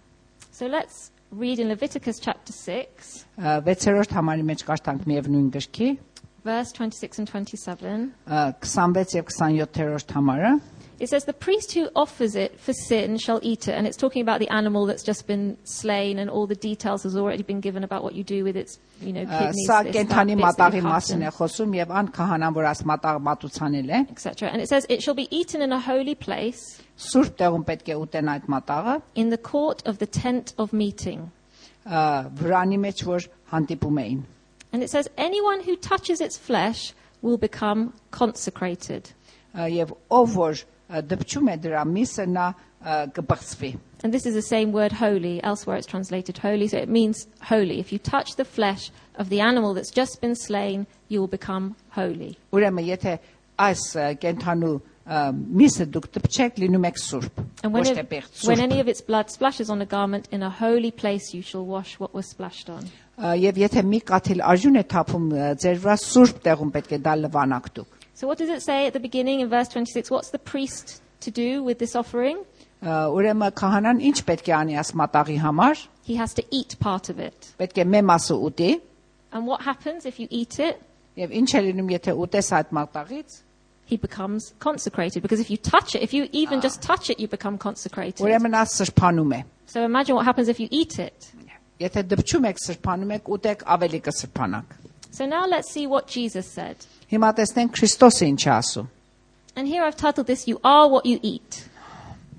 So 0.53 0.67
let's 0.69 1.11
read 1.33 1.59
in 1.59 1.69
Leviticus 1.73 2.21
chapter 2.21 2.53
6, 2.53 3.27
Ա, 3.41 3.57
Վեցերորդ 3.67 4.13
համարի 4.19 4.45
մեջ 4.53 4.65
կարդանք 4.69 5.07
միևնույն 5.11 5.49
գրքի, 5.57 5.89
verse 6.45 6.73
26 6.77 7.19
and 7.23 7.29
27. 7.33 8.11
ա, 8.29 8.53
26 8.61 9.17
եւ 9.19 9.33
27-րդ 9.33 10.15
համարը։ 10.19 10.53
It 11.02 11.10
says, 11.10 11.26
The 11.26 11.34
priest 11.34 11.74
who 11.74 11.90
offers 11.96 12.36
it 12.36 12.60
for 12.60 12.74
sin 12.74 13.18
shall 13.18 13.40
eat 13.44 13.68
it. 13.68 13.74
And 13.74 13.86
it's 13.86 13.98
talking 13.98 14.22
about 14.22 14.40
the 14.40 14.50
animal 14.50 14.86
that's 14.88 15.04
just 15.04 15.28
been 15.28 15.56
slain, 15.64 16.18
and 16.18 16.28
all 16.30 16.48
the 16.48 16.56
details 16.56 17.04
has 17.04 17.16
already 17.16 17.44
been 17.44 17.60
given 17.62 17.84
about 17.84 18.04
what 18.04 18.16
you 18.16 18.24
do 18.24 18.44
with 18.44 18.56
its, 18.58 18.80
you 19.02 19.14
know, 19.14 19.24
Ա, 19.26 19.38
kidneys, 19.40 19.70
Սա 19.70 19.84
this, 19.84 19.94
that, 19.96 20.08
կենթանի 20.08 20.36
bits 20.38 20.56
that 20.56 20.72
մատաղի 20.72 20.76
you 20.76 20.82
cut 20.82 20.92
մասին 20.92 21.14
and- 21.14 21.24
է 21.24 21.32
խոսում 21.38 21.76
եւ 21.78 21.92
ան 22.02 22.08
քահանան, 22.18 22.54
որ 22.56 22.66
աս 22.72 22.82
մատաղ 22.92 23.22
մատուցանել 23.30 23.90
է, 23.94 24.10
etc. 24.12 24.50
And 24.50 24.62
it 24.62 24.70
says, 24.70 24.86
It 24.90 25.04
shall 25.04 25.14
be 25.14 25.28
eaten 25.30 25.62
in 25.62 25.72
a 25.72 25.80
holy 25.80 26.16
place, 26.16 26.82
սուրբ 26.98 27.36
տեղում 27.38 27.66
պետք 27.66 27.92
է 27.94 28.00
ուտեն 28.08 28.32
այդ 28.34 28.48
մատաղը, 28.48 29.02
in 29.16 29.30
the 29.30 29.38
court 29.38 29.84
of 29.86 30.00
the 30.00 30.08
tent 30.08 30.54
of 30.58 30.74
meeting. 30.74 31.32
ա, 31.86 32.32
վրանի 32.34 32.80
մեջ 32.80 33.04
որ 33.06 33.28
հանդիպում 33.52 34.02
էին։ 34.02 34.24
And 34.74 34.82
it 34.84 34.90
says, 34.90 35.08
Anyone 35.18 35.62
who 35.62 35.76
touches 35.78 36.20
its 36.22 36.38
flesh 36.38 36.94
will 37.22 37.38
become 37.38 37.94
consecrated. 38.12 39.12
Ա, 39.56 39.70
Եվ 39.72 39.94
ով 40.12 40.34
որ 40.36 40.64
ա, 40.92 41.02
դպչում 41.12 41.52
է 41.54 41.56
դրա 41.66 41.84
միսը 41.92 42.26
նա 42.34 42.48
ա, 42.54 42.98
կբղծվի։ 43.18 43.72
And 44.04 44.14
this 44.14 44.26
is 44.26 44.36
the 44.36 44.42
same 44.46 44.72
word 44.72 44.92
holy. 44.94 45.42
Elsewhere 45.44 45.78
it's 45.78 45.88
translated 45.88 46.38
holy, 46.38 46.68
so 46.68 46.78
it 46.78 46.88
means 46.90 47.28
holy. 47.50 47.80
If 47.80 47.92
you 47.92 47.98
touch 47.98 48.36
the 48.36 48.46
flesh 48.46 48.92
of 49.18 49.30
the 49.30 49.42
animal 49.42 49.74
that's 49.74 49.90
just 49.92 50.22
been 50.22 50.36
slain, 50.36 50.86
you 51.10 51.20
will 51.20 51.28
become 51.28 51.76
holy. 51.98 52.38
Ուրեմն 52.54 52.86
եթե 52.94 53.18
այս 53.58 53.84
ա, 53.98 54.06
կենթանու 54.22 54.76
ա, 55.08 55.22
միսը 55.34 55.88
դուք 55.96 56.08
դպչեք, 56.20 56.60
լինում 56.62 56.86
եք 56.92 57.00
սուրբ։ 57.02 57.42
And 57.64 57.74
when, 57.74 57.82
Ոչ 57.84 57.90
it- 57.90 57.98
թե 57.98 58.06
պեղծ 58.12 58.46
when 58.48 58.58
սուրբ։ 58.60 58.64
any 58.70 58.80
of 58.80 58.88
its 58.88 59.02
blood 59.02 59.32
splashes 59.34 59.70
on 59.74 59.82
a 59.82 59.86
garment, 59.88 60.28
in 60.32 60.44
a 60.44 60.50
holy 60.52 60.92
place 60.92 61.34
you 61.34 61.42
shall 61.42 61.66
wash 61.66 61.98
what 62.00 62.14
was 62.14 62.30
splashed 62.30 62.70
on. 62.70 62.86
Ա, 63.18 63.34
Եվ 63.34 63.58
եթե 63.66 63.82
մի 63.82 64.04
կաթիլ 64.06 64.44
արժուն 64.46 64.78
է 64.78 64.84
թափում 64.94 65.26
ա, 65.34 65.56
ձեր 65.58 65.80
վրա 65.82 65.96
սուրբ 66.06 66.42
տեղում 66.46 66.72
պետք 66.78 66.92
է 66.94 67.00
դա 67.02 67.14
լվանակ 67.26 67.72
դուք։ 67.80 67.96
So 68.22 68.28
what 68.28 68.38
does 68.38 68.50
it 68.50 68.62
say 68.62 68.88
at 68.88 68.94
the 68.94 69.00
beginning 69.00 69.40
in 69.42 69.50
verse 69.50 69.68
26? 69.70 70.10
What's 70.10 70.30
the 70.32 70.40
priest 70.40 71.02
to 71.22 71.32
do 71.32 71.62
with 71.64 71.78
this 71.80 71.96
offering? 71.96 72.40
Ա, 72.82 73.10
Ուրեմն 73.14 73.52
քահանան 73.58 74.02
ինչ 74.10 74.18
պետք 74.26 74.50
է 74.52 74.54
անի 74.58 74.76
աս 74.82 74.92
մատաղի 75.02 75.38
համար։ 75.42 75.88
He 76.06 76.16
has 76.16 76.34
to 76.36 76.44
eat 76.52 76.76
part 76.80 77.10
of 77.10 77.20
it. 77.20 77.54
Պետք 77.60 77.82
է 77.82 77.86
մի 77.90 78.02
մասը 78.06 78.38
ուտի 78.50 78.72
And 79.34 79.46
what 79.46 79.62
happens 79.62 80.06
if 80.06 80.20
you 80.20 80.28
eat 80.32 80.60
it? 80.60 80.78
եւ 81.18 81.34
ինչ 81.34 81.50
է 81.58 81.62
լինում 81.68 81.90
եթե 81.98 82.14
ուտես 82.26 82.52
այդ 82.60 82.74
մատաղից։ 82.78 83.38
He 83.88 83.98
becomes 83.98 84.54
consecrated. 84.60 85.22
Because 85.24 85.40
if 85.40 85.50
you 85.50 85.58
touch 85.58 85.96
it, 85.96 86.02
if 86.04 86.14
you 86.14 86.28
even 86.32 86.62
just 86.62 86.82
touch 86.82 87.10
it, 87.10 87.20
you 87.20 87.28
become 87.28 87.58
consecrated. 87.58 88.22
Ուրեմն 88.26 88.58
աս 88.62 88.76
սրբանում 88.82 89.34
է։ 89.38 89.44
So 89.66 89.84
imagine 89.84 90.16
what 90.16 90.26
happens 90.26 90.48
if 90.50 90.60
you 90.60 90.68
eat 90.72 91.00
it. 91.00 91.32
Եթե 91.80 92.04
դպչում 92.12 92.46
եք 92.50 92.62
սրբանում 92.66 93.12
եք, 93.18 93.32
ուտեք 93.38 93.64
ավելի 93.78 94.00
կսրբանաք։ 94.10 94.78
So 95.12 95.26
now 95.26 95.48
let's 95.48 95.72
see 95.72 95.88
what 95.88 96.08
Jesus 96.08 96.46
said. 96.52 96.78
Հիմա 97.12 97.30
տեսնենք 97.40 97.74
Քրիստոսը 97.78 98.30
ինչ 98.34 98.42
է 98.48 98.52
ասում։ 98.58 98.88
And 99.58 99.68
here 99.68 99.84
I've 99.84 99.98
titled 99.98 100.28
this, 100.28 100.48
You 100.48 100.60
Are 100.64 100.88
What 100.88 101.06
You 101.06 101.20
Eat. 101.24 101.64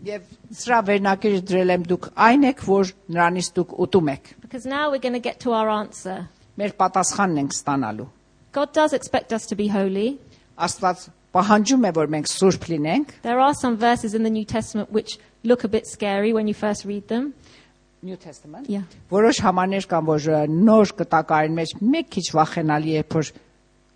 Եվ 0.07 0.27
սրա 0.55 0.79
վերնակիրը 0.87 1.41
դրել 1.51 1.73
եմ 1.75 1.87
դուք 1.91 2.05
այն 2.15 2.45
եք, 2.53 2.61
որ 2.69 2.93
նրանից 3.11 3.49
դուք 3.57 3.73
ուտում 3.85 4.11
եք։ 4.15 4.29
Because 4.45 4.65
now 4.65 4.91
we're 4.93 5.03
going 5.03 5.19
to 5.19 5.25
get 5.25 5.41
to 5.41 5.53
our 5.53 5.69
answer. 5.69 6.29
Մեր 6.59 6.77
պատասխանն 6.79 7.43
ենք 7.43 7.57
ստանալու։ 7.57 8.07
God 8.53 8.73
does 8.73 8.93
expect 8.93 9.33
us 9.33 9.47
to 9.51 9.59
be 9.59 9.67
holy. 9.69 10.19
Աստված 10.59 11.09
պահանջում 11.35 11.85
է, 11.89 11.91
որ 11.99 12.13
մենք 12.15 12.31
սուրբ 12.31 12.69
լինենք։ 12.73 13.13
There 13.27 13.41
are 13.43 13.55
some 13.55 13.77
verses 13.77 14.15
in 14.15 14.23
the 14.23 14.31
New 14.31 14.47
Testament 14.47 14.93
which 14.93 15.19
look 15.43 15.65
a 15.65 15.69
bit 15.69 15.87
scary 15.87 16.33
when 16.33 16.47
you 16.49 16.55
first 16.55 16.85
read 16.85 17.09
them. 17.09 17.35
New 18.03 18.17
Testament։ 18.17 18.71
Yeah. 18.71 18.87
Որոշ 19.11 19.43
համաներ 19.43 19.91
կան, 19.91 20.07
որ 20.07 20.27
ը, 20.31 20.41
նոր 20.55 20.93
կտակարին 21.03 21.55
մեջ 21.59 21.77
մեկ 21.83 22.11
քիչ 22.15 22.27
վախենալի 22.39 22.95
է, 22.95 23.05
որ 23.11 23.33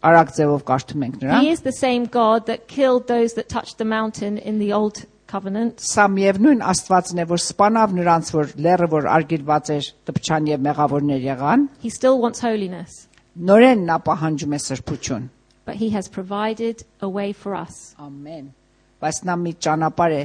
արակձևով 0.05 0.63
կարդում 0.67 1.05
ենք 1.07 1.21
նրան 1.21 1.41
He 1.41 1.49
is 1.49 1.61
the 1.65 1.73
same 1.73 2.05
God 2.05 2.45
that 2.45 2.67
killed 2.67 3.07
those 3.07 3.33
that 3.33 3.49
touched 3.49 3.77
the 3.77 3.85
mountain 3.85 4.37
in 4.37 4.59
the 4.59 4.71
old 4.73 5.05
covenant 5.27 5.81
Սա 5.81 6.05
միևնույն 6.13 6.61
Աստվածն 6.71 7.23
է 7.23 7.25
որ 7.31 7.41
սپانավ 7.43 7.95
նրանց 7.97 8.31
որ 8.35 8.53
լերը 8.65 8.89
որ 8.93 9.09
արգելված 9.17 9.71
էր 9.77 9.89
դպչան 10.09 10.51
եւ 10.53 10.63
մեղավորներ 10.67 11.25
եղան 11.27 11.65
He 11.81 11.89
still 11.89 12.21
wants 12.21 12.45
holiness 12.45 13.07
Նորեն 13.37 13.85
նա 13.89 13.97
պահանջում 14.05 14.53
է 14.57 14.61
սրբություն 14.67 15.27
But 15.67 15.81
he 15.81 15.89
has 15.91 16.07
provided 16.07 16.85
a 17.01 17.09
way 17.09 17.33
for 17.33 17.55
us 17.55 17.95
Amen 17.99 18.53
Բայց 19.01 19.23
նա 19.27 19.35
մի 19.41 19.55
ճանապարհ 19.65 20.15
է 20.17 20.23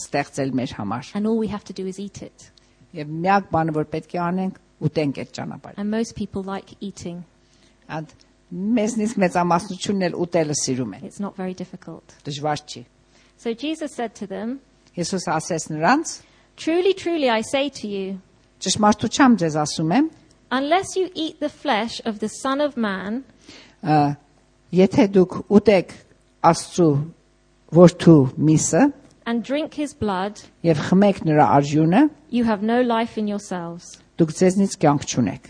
ստեղծել 0.00 0.52
մեր 0.60 0.76
համար 0.76 1.10
And 1.16 1.26
all 1.26 1.40
we 1.40 1.48
have 1.48 1.64
to 1.64 1.72
do 1.72 1.88
is 1.88 1.98
eat 1.98 2.22
it 2.22 2.50
Եվ 2.96 3.10
միակ 3.24 3.50
բանը 3.52 3.76
որ 3.76 3.90
պետք 3.96 4.14
է 4.16 4.22
անենք 4.28 4.62
ուտենք 4.86 5.18
այդ 5.24 5.34
ճանապարհը 5.40 5.80
And 5.80 5.90
most 5.90 6.14
people 6.20 6.44
like 6.44 6.76
eating 6.80 7.24
And 7.88 8.12
մեզնից 8.51 9.13
մեծամասնությունն 9.23 10.05
էլ 10.09 10.15
ուտելը 10.25 10.55
սիրում 10.61 10.95
են։ 10.97 11.03
It's 11.07 11.19
not 11.23 11.35
very 11.37 11.53
difficult. 11.55 12.03
Դժվար 12.25 12.63
չի։ 12.67 12.81
So 13.37 13.53
Jesus 13.53 13.95
said 13.95 14.13
to 14.15 14.27
them, 14.27 14.59
Հիսուս 14.97 15.25
ասեց 15.31 15.69
նրանց. 15.71 16.07
Truly, 16.57 16.93
truly, 16.93 17.29
I 17.29 17.41
say 17.41 17.69
to 17.69 17.87
you, 17.87 18.19
Ճշմարտությամբ 18.61 19.39
ձեզ 19.41 19.55
ասում 19.63 19.93
եմ, 19.97 20.09
unless 20.51 20.95
you 20.95 21.09
eat 21.15 21.39
the 21.39 21.49
flesh 21.49 22.01
of 22.05 22.19
the 22.19 22.27
Son 22.29 22.59
of 22.61 22.75
Man 22.77 23.23
ը, 23.83 24.15
եթե 24.75 25.07
դուք 25.15 25.37
ուտեք 25.49 25.95
Աստծո 26.43 26.89
որդու 27.71 28.19
միսը 28.37 28.83
and 29.25 29.43
drink 29.47 29.73
his 29.79 29.93
blood, 29.95 30.41
եւ 30.65 30.77
խմեք 30.91 31.23
նրա 31.25 31.45
արժունը, 31.57 32.09
you 32.29 32.43
have 32.43 32.61
no 32.61 32.81
life 32.81 33.17
in 33.17 33.27
yourselves. 33.31 33.97
դուք 34.19 34.35
ձեզնից 34.37 34.77
կյանք 34.81 35.07
չունեք։ 35.07 35.49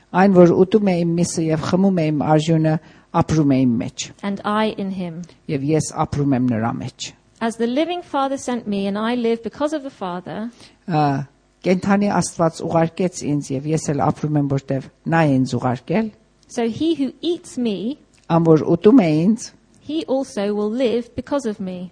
Այն 0.16 0.32
որ 0.36 0.52
ուտում 0.62 0.88
է 0.88 0.94
իմ 1.04 1.10
միսը 1.20 1.42
եւ 1.50 1.64
խմում 1.70 1.98
է 2.00 2.04
իմ 2.12 2.20
արժունը 2.32 2.74
ապրում 3.20 3.52
է 3.52 3.58
իմ 3.66 3.72
մեջ 3.82 4.04
and 4.22 4.40
I 4.44 4.74
in 4.78 4.90
him. 4.98 5.22
եւ 5.48 5.60
ես 5.70 5.90
ապրում 6.04 6.36
եմ 6.38 6.46
նրա 6.52 6.72
մեջ։ 6.82 7.12
As 7.40 7.56
the 7.56 7.66
living 7.66 8.00
Father 8.02 8.38
sent 8.38 8.66
me, 8.66 8.86
and 8.86 8.96
I 8.98 9.14
live 9.14 9.42
because 9.42 9.72
of 9.74 9.82
the 9.82 9.90
Father, 9.90 10.50
Ա, 10.88 11.26
Կենթանի 11.64 12.08
Աստված 12.16 12.62
ուղարկեց 12.64 13.20
ինձ 13.28 13.50
եւ 13.56 13.66
ես 13.74 13.88
էլ 13.92 14.00
ապրում 14.06 14.38
եմ 14.40 14.48
որտեվ 14.54 14.88
նա 15.12 15.20
է 15.26 15.34
ինձ 15.40 15.54
ուղարկել։ 15.58 16.10
so 16.48 16.68
he 16.68 16.94
who 16.94 17.12
eats 17.20 17.58
me, 17.58 17.98
Ամ 18.30 18.44
որ 18.46 18.62
ուտում 18.76 19.00
է 19.02 19.08
ինձ, 19.26 19.50
he 19.86 20.04
also 20.06 20.54
will 20.54 20.70
live 20.70 21.14
because 21.14 21.44
of 21.46 21.60
me. 21.60 21.90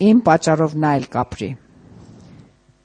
իմ 0.00 0.22
պատճառով 0.24 0.76
նա 0.76 0.90
էլ 1.00 1.06
կապրի։ 1.16 1.50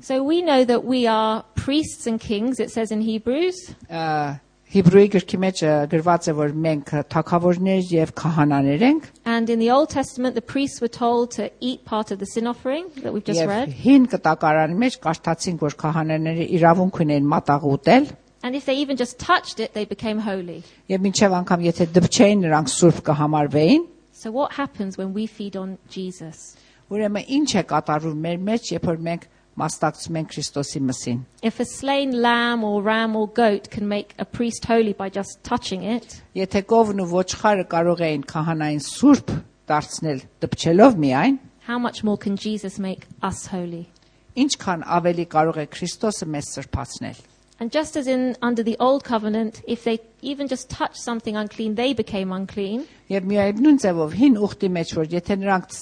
So 0.02 0.24
we 0.24 0.42
know 0.42 0.64
that 0.66 0.84
we 0.86 1.08
are 1.08 1.44
priests 1.56 2.06
and 2.06 2.20
kings, 2.20 2.60
it 2.60 2.70
says 2.72 2.92
in 2.92 3.02
Hebrews. 3.02 3.56
Ա, 3.90 4.40
Հիբրուի 4.71 5.09
գրքի 5.17 5.39
մեջ 5.43 5.61
գրված 5.91 6.27
է 6.31 6.33
որ 6.39 6.53
մենք 6.65 6.91
թակավորներ 7.11 7.81
եւ 7.91 8.11
քահանաներ 8.21 8.83
ենք 8.89 9.09
And 9.27 9.51
in 9.51 9.59
the 9.59 9.71
Old 9.75 9.91
Testament, 9.91 10.37
the 10.37 10.43
priests 10.53 10.81
were 10.81 10.93
told 10.97 11.33
to 11.39 11.51
eat 11.59 11.85
part 11.85 12.13
of 12.13 12.21
the 12.21 12.27
sin 12.27 12.47
offering 12.47 12.87
that 13.03 13.13
we've 13.13 13.25
just 13.27 13.43
read. 13.51 13.69
հին 13.83 14.07
կտակարանի 14.13 14.79
մեջ 14.85 14.99
կարդացինք 15.03 15.65
որ 15.67 15.75
քահանաները 15.83 16.47
իրավունք 16.61 17.01
ունեն 17.05 17.27
մատաղ 17.35 17.67
ուտել 17.75 18.07
And 18.43 18.55
if 18.57 18.65
they 18.65 18.77
even 18.79 18.97
just 18.97 19.19
touched 19.19 19.59
it, 19.61 19.75
they 19.75 19.85
became 19.85 20.21
holy. 20.23 20.63
եւ 20.89 21.03
մինչեւ 21.03 21.35
անգամ 21.43 21.67
եթե 21.67 21.87
դպչեին 21.99 22.47
նրանք 22.47 22.71
սուրբ 22.79 23.03
կհամարվեին 23.11 23.85
So 24.13 24.31
what 24.31 24.53
happens 24.53 24.97
when 24.97 25.13
we 25.15 25.27
feed 25.27 25.57
on 25.57 25.79
Jesus? 25.89 26.55
Ուրեմն 26.91 27.27
ինչ 27.27 27.51
է 27.59 27.63
կատարվում 27.67 28.23
մեր 28.23 28.39
մեջ, 28.47 28.71
երբ 28.79 28.87
որ 28.91 28.99
մենք 29.11 29.23
մասնակցում 29.60 30.18
ենք 30.20 30.32
Քրիստոսի 30.34 30.82
մսին։ 30.90 31.20
If 31.42 31.60
a 31.60 31.66
slain 31.66 32.12
lamb 32.22 32.64
or 32.68 32.82
ram 32.84 33.16
or 33.16 33.28
goat 33.30 33.70
can 33.72 33.88
make 33.88 34.14
a 34.20 34.26
priest 34.26 34.66
holy 34.66 34.94
by 34.94 35.10
just 35.10 35.40
touching 35.44 35.84
it, 35.84 36.22
Եթե 36.36 36.66
կովն 36.68 37.00
ու 37.06 37.10
ոչխարը 37.14 37.68
կարող 37.72 38.04
էին 38.10 38.26
քահանային 38.32 38.84
սուրբ 38.90 39.36
դարձնել 39.72 40.20
դպչելով 40.44 40.98
միայն, 41.06 41.38
how 41.68 41.80
much 41.80 42.04
more 42.04 42.18
can 42.18 42.36
Jesus 42.36 42.78
make 42.80 43.08
us 43.24 43.48
holy? 43.48 43.88
ինչքան 44.36 44.84
ավելի 44.92 45.26
կարող 45.32 45.58
է 45.64 45.66
Քրիստոսը 45.72 46.28
մեզ 46.28 46.52
սրբացնել։ 46.58 47.24
And 47.58 47.72
just 47.72 47.96
as 47.96 48.06
in 48.06 48.36
under 48.42 48.64
the 48.64 48.76
old 48.84 49.06
covenant, 49.06 49.62
if 49.66 49.86
they 49.86 50.00
even 50.22 50.50
just 50.50 50.70
touched 50.70 50.98
something 51.00 51.38
unclean, 51.38 51.76
they 51.76 51.94
became 51.94 52.34
unclean. 52.36 52.84
Եվ 53.08 53.24
միայնուն 53.32 53.80
ձևով 53.80 54.12
հին 54.20 54.36
ուխտի 54.44 54.70
մեջ 54.76 54.92
որ 55.00 55.08
եթե 55.16 55.38
նրանք 55.40 55.78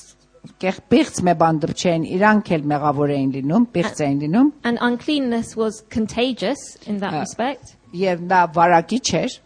Կեղբիղծ 0.63 1.19
մե 1.27 1.35
բան 1.41 1.59
դպչեին, 1.65 2.05
իրանք 2.17 2.51
էլ 2.57 2.65
մեղավոր 2.73 3.13
էին 3.15 3.31
լինում, 3.37 3.67
պիղծ 3.75 4.03
էին 4.07 4.19
լինում, 4.25 4.51
And 4.65 4.79
uncleanness 4.81 5.57
was 5.57 5.83
contagious 5.91 6.59
in 6.87 6.99
that 7.01 7.13
respect. 7.13 7.77
եւ 7.93 8.21
նա 8.31 8.41
վարակիչ 8.55 9.07
էր, 9.23 9.39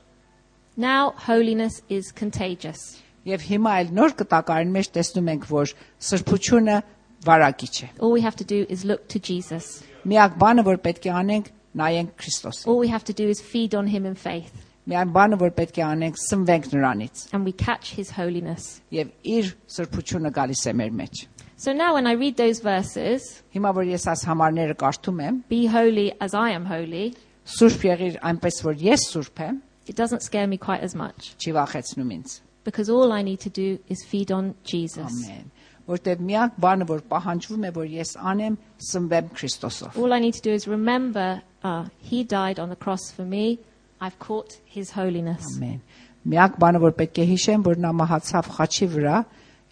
Now 0.76 1.12
holiness 1.26 1.82
is 1.88 2.12
contagious. 2.12 2.78
եւ 3.26 3.40
հիմա 3.50 3.70
այլ 3.78 3.90
նոր 3.98 4.14
կտակարին 4.22 4.72
մեջ 4.76 4.88
տեսնում 4.96 5.28
ենք, 5.36 5.44
որ 5.50 5.74
սրբությունը 6.00 6.82
վարակիչ 7.26 7.74
է։ 7.84 7.88
All 8.00 8.12
we 8.12 8.20
have 8.22 8.36
to 8.36 8.44
do 8.44 8.66
is 8.68 8.84
look 8.84 9.06
to 9.08 9.18
Jesus. 9.20 9.82
Միակ 10.06 10.38
բանը, 10.38 10.64
որ 10.66 10.80
պետք 10.82 11.06
է 11.06 11.12
անենք, 11.22 11.46
նայենք 11.76 12.10
Քրիստոսին։ 12.18 12.66
All 12.68 12.78
we 12.78 12.88
have 12.88 13.04
to 13.04 13.12
do 13.12 13.28
is 13.28 13.40
feed 13.40 13.74
on 13.74 13.86
him 13.86 14.04
in 14.06 14.14
faith 14.14 14.61
Միայն 14.87 15.09
բանը, 15.11 15.37
որ 15.41 15.49
պետք 15.57 15.77
է 15.81 15.83
անենք, 15.83 16.19
սնվենք 16.29 16.67
նրանից 16.71 17.23
and 17.33 17.43
we 17.45 17.51
catch 17.51 17.91
his 17.99 18.11
holiness. 18.17 18.81
եւ 18.91 19.09
իր 19.23 19.49
սրբությունը 19.75 20.31
գալիս 20.37 20.61
է 20.71 20.73
մեր 20.81 20.93
մեջ։ 21.01 21.25
So 21.57 21.73
now 21.73 21.93
when 21.95 22.05
I 22.07 22.13
read 22.13 22.37
those 22.37 22.59
verses, 22.61 23.41
Հիմա 23.55 23.73
որ 23.75 23.89
ես 23.91 24.05
աս 24.13 24.23
համարները 24.29 24.75
կարդում 24.77 25.21
եմ, 25.27 25.41
be 25.49 25.65
holy 25.67 26.13
as 26.21 26.33
I 26.33 26.51
am 26.55 26.65
holy, 26.71 27.13
սուրբ 27.57 27.83
եղիր 27.91 28.19
այնպես 28.31 28.61
որ 28.63 28.75
ես 28.87 29.07
սուրբ 29.11 29.41
եմ, 29.47 29.61
it 29.87 29.95
doesn't 29.95 30.21
scare 30.23 30.47
me 30.47 30.57
quite 30.57 30.81
as 30.81 30.95
much 30.95 31.33
չի 31.39 31.53
վախեցնում 31.57 32.11
ինձ։ 32.19 32.39
because 32.63 32.89
all 32.89 33.11
I 33.13 33.21
need 33.23 33.39
to 33.41 33.49
do 33.49 33.79
is 33.87 34.03
feed 34.05 34.31
on 34.31 34.53
Jesus. 34.63 35.07
Ամեն։ 35.07 35.45
Որտեւ 35.87 36.19
միակ 36.29 36.55
բանը, 36.59 36.85
որ 36.89 37.01
պահանջվում 37.11 37.63
է, 37.63 37.69
որ 37.77 37.85
ես 37.95 38.09
անեմ, 38.19 38.57
սնվեմ 38.91 39.29
Քրիստոսով։ 39.37 39.95
All 40.03 40.11
I 40.11 40.19
need 40.19 40.35
to 40.35 40.41
do 40.43 40.51
is 40.51 40.67
remember 40.67 41.41
uh, 41.63 41.85
he 41.99 42.23
died 42.25 42.59
on 42.59 42.67
the 42.69 42.75
cross 42.75 43.09
for 43.09 43.23
me. 43.23 43.59
I've 44.01 44.17
caught 44.19 44.57
his 44.65 44.91
holiness. 44.91 45.43
Ամեն։ 45.57 45.79
Միակ 46.27 46.57
բանը, 46.61 46.81
որ 46.83 46.93
պետք 46.99 47.21
է 47.23 47.25
հիշեմ, 47.31 47.63
որ 47.65 47.79
նա 47.85 47.91
մահացավ 48.01 48.49
խաչի 48.57 48.87
վրա 48.93 49.17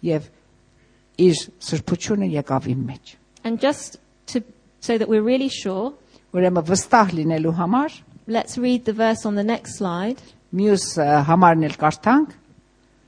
եւ 0.08 0.28
իր 1.26 1.42
սրբությունը 1.68 2.28
եկավ 2.32 2.68
իմ 2.72 2.82
մեջ։ 2.90 3.14
And 3.44 3.60
just 3.60 3.98
to 4.32 4.42
so 4.80 4.98
that 4.98 5.08
we're 5.08 5.22
really 5.22 5.48
sure, 5.48 5.92
Ուրեմն 6.36 6.66
վստահ 6.68 7.12
լինելու 7.20 7.54
համար 7.60 8.00
let's 8.26 8.58
read 8.58 8.84
the 8.84 8.92
verse 8.92 9.24
on 9.24 9.36
the 9.36 9.44
next 9.44 9.78
slide. 9.78 10.18
մյուս 10.56 10.84
ը, 10.98 11.06
համարն 11.28 11.68
էլ 11.68 11.76
կարդանք։ 11.80 12.34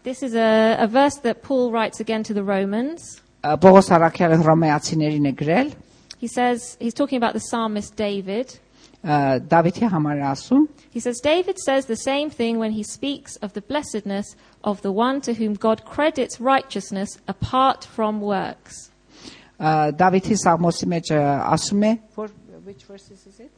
This 0.05 0.23
is 0.23 0.35
a, 0.35 0.77
a 0.79 0.87
verse 0.87 1.17
that 1.27 1.43
Paul 1.43 1.71
writes 1.73 2.01
again 2.01 2.23
to 2.25 2.33
the 2.35 2.43
Romans. 2.43 3.21
Ը, 3.43 3.57
Պողոս 3.61 3.91
Արաքյալը 3.99 4.39
Հռոմեացիներին 4.45 5.29
է 5.29 5.35
գրել, 5.43 5.75
He 6.21 6.27
says, 6.27 6.77
he's 6.81 6.95
talking 6.95 7.17
about 7.17 7.33
the 7.33 7.41
psalmist 7.41 7.95
David. 7.95 8.59
ը, 9.05 9.41
Դավիթի 9.49 9.89
համար 9.95 10.23
է 10.23 10.27
ասում, 10.33 10.69
He 10.91 11.01
says, 11.01 11.21
David 11.21 11.59
says 11.61 11.87
the 11.87 11.95
same 11.97 12.31
thing 12.31 12.59
when 12.59 12.73
he 12.73 12.83
speaks 12.83 13.37
of 13.37 13.53
the 13.53 13.61
blessedness 13.61 14.35
of 14.65 14.83
the 14.83 14.91
one 14.91 15.21
to 15.21 15.35
whom 15.35 15.55
God 15.55 15.85
credits 15.85 16.41
righteousness 16.41 17.19
apart 17.29 17.85
from 17.85 18.21
works. 18.21 18.91
ը, 19.61 19.93
Դավիթի 19.99 20.37
Սաղմոսի 20.43 20.89
մեջ 20.95 21.13
ը, 21.15 21.23
ասում 21.55 21.85
է, 21.85 21.93
որ 22.17 22.31
which 22.65 22.85
verses 22.85 23.27
is 23.27 23.41
it? 23.41 23.51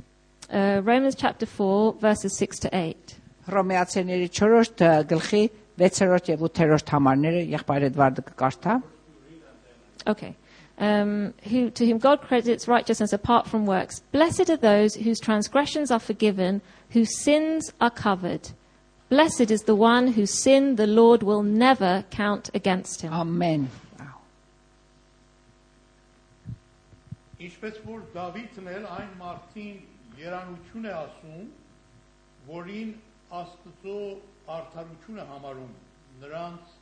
Uh, 0.51 0.81
Romans 0.85 1.15
chapter 1.15 1.47
4, 1.47 1.95
verses 2.01 2.37
6 2.39 2.59
to 2.61 2.69
8. 2.77 3.17
Հռոմեացիների 3.49 4.29
4-րդ 4.31 4.85
ը, 4.87 4.91
գլխի 5.11 5.43
6-րդ 5.81 6.29
եւ 6.35 6.45
8-րդ 6.51 6.93
համարները 6.95 7.43
եղբայր 7.57 7.87
Էդվարդը 7.91 8.25
կկարդա։ 8.31 8.81
Okay. 10.07 10.35
Um, 10.79 11.35
who, 11.43 11.69
to 11.69 11.85
whom 11.85 11.99
God 11.99 12.23
credits 12.23 12.67
righteousness 12.67 13.13
apart 13.13 13.47
from 13.47 13.67
works. 13.67 14.01
Blessed 14.13 14.49
are 14.49 14.57
those 14.57 14.95
whose 14.95 15.21
transgressions 15.21 15.91
are 15.91 15.99
forgiven, 16.01 16.63
whose 16.89 17.21
sins 17.21 17.71
are 17.83 17.91
covered. 17.91 18.49
Blessed 19.11 19.51
is 19.51 19.65
the 19.65 19.75
one 19.75 20.07
whose 20.07 20.33
sin 20.33 20.77
the 20.77 20.87
Lord 20.87 21.23
will 21.23 21.43
never 21.43 22.05
count 22.11 22.49
against 22.55 23.03
him. 23.03 23.13
Ամեն։ 23.13 23.69
Ինչպես 27.41 27.79
որ 27.85 28.01
Դավիթն 28.15 28.67
էլ 28.69 28.89
այն 28.95 29.13
մարդին 29.21 29.79
երանություն 30.21 30.89
է 30.89 30.91
ասում, 30.97 31.47
որին 32.49 32.91
Աստծո 33.31 34.01
արդարությունը 34.57 35.25
համարում 35.29 35.75
նրանց 36.23 36.75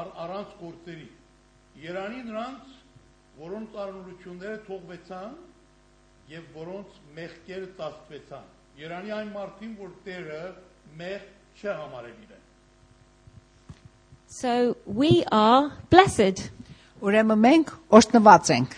առ, 0.00 0.10
առանց 0.24 0.54
գործերի։ 0.60 1.08
Երանի 1.84 2.22
նրանց, 2.28 2.74
որոնց 3.40 3.78
արնորությունները 3.84 4.58
թողվեցան 4.68 5.34
եւ 6.34 6.44
որոնց 6.56 6.98
մեղքերը 7.18 7.68
ծածկվեցան։ 7.78 8.50
Երանի 8.84 9.14
այն 9.14 9.32
մարդին, 9.34 9.74
որ 9.78 9.90
Տերը 10.06 10.42
մեղ 10.98 11.28
չի 11.60 11.68
համարել 11.80 12.16
իրեն։ 12.24 12.42
So 14.34 14.76
we 14.86 15.22
are 15.30 15.70
blessed 15.90 16.50
Ուրեմն 17.04 17.40
մենք 17.44 17.70
օշնված 17.92 18.50
ենք, 18.54 18.74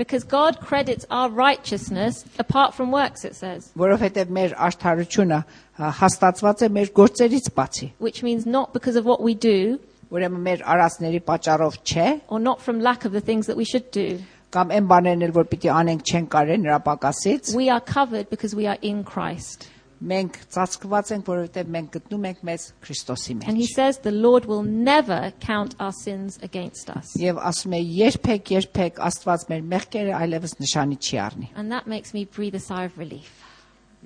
because 0.00 0.24
God 0.24 0.58
credits 0.60 1.06
our 1.10 1.30
righteousness 1.30 2.24
apart 2.38 2.74
from 2.74 2.90
works, 2.90 3.24
it 3.24 3.36
says, 3.36 3.70
որովհետև 3.78 4.32
մեր 4.34 4.56
արդարությունը 4.66 5.38
ա, 5.44 5.90
հաստատված 6.00 6.64
է 6.66 6.68
մեր 6.74 6.90
գործերից 6.96 7.50
բացի։ 7.54 7.90
which 7.98 8.24
means 8.26 8.46
not 8.46 8.72
because 8.72 8.96
of 8.96 9.04
what 9.04 9.22
we 9.22 9.34
do 9.34 9.78
Ուրեմն 10.12 10.40
մեր 10.48 10.62
արածների 10.64 11.20
պատճառով 11.28 11.74
չէ, 11.84 12.06
or 12.28 12.40
not 12.40 12.60
from 12.60 12.80
lack 12.80 13.04
of 13.04 13.12
the 13.12 13.20
things 13.20 13.46
that 13.46 13.56
we 13.56 13.64
should 13.64 13.90
do. 13.92 14.18
կամ 14.50 14.70
այն 14.72 14.86
բաներն 14.88 15.22
էլ 15.26 15.32
որ 15.36 15.48
պիտի 15.52 15.68
անենք 15.78 16.02
չեն 16.08 16.28
կարել 16.32 16.62
նրա 16.64 16.78
պակասից, 16.86 17.54
We 17.54 17.68
are 17.68 17.80
covered 17.84 18.30
because 18.30 18.54
we 18.56 18.66
are 18.66 18.78
in 18.80 19.04
Christ. 19.04 19.68
մենք 20.00 20.36
ծածկված 20.54 21.08
ենք, 21.12 21.24
որովհետև 21.28 21.70
մենք 21.74 21.88
գտնում 21.98 22.24
ենք 22.30 22.42
մեզ 22.48 22.64
Քրիստոսի 22.86 23.32
And 23.50 23.56
he 23.58 23.66
մեջ։ 23.66 23.74
says 23.74 23.98
the 23.98 24.12
Lord 24.14 24.44
will 24.46 24.62
never 24.62 25.32
count 25.40 25.74
our 25.80 25.92
sins 25.92 26.38
against 26.40 26.88
us. 26.88 27.12
Եվ 27.18 27.36
ասում 27.50 27.74
է 27.74 27.80
երբեք, 28.06 28.52
երբեք 28.56 29.00
Աստված 29.08 29.44
մեր 29.50 29.62
մեղքերը 29.74 30.14
այլևս 30.22 30.54
նշանի 30.62 30.98
չի 31.02 31.18
առնի։ 31.26 31.48
And 31.56 31.72
that 31.72 31.86
makes 31.88 32.14
me 32.14 32.24
breathe 32.24 32.54
a 32.54 32.60
sigh 32.62 32.84
of 32.84 32.96
relief. 32.96 33.28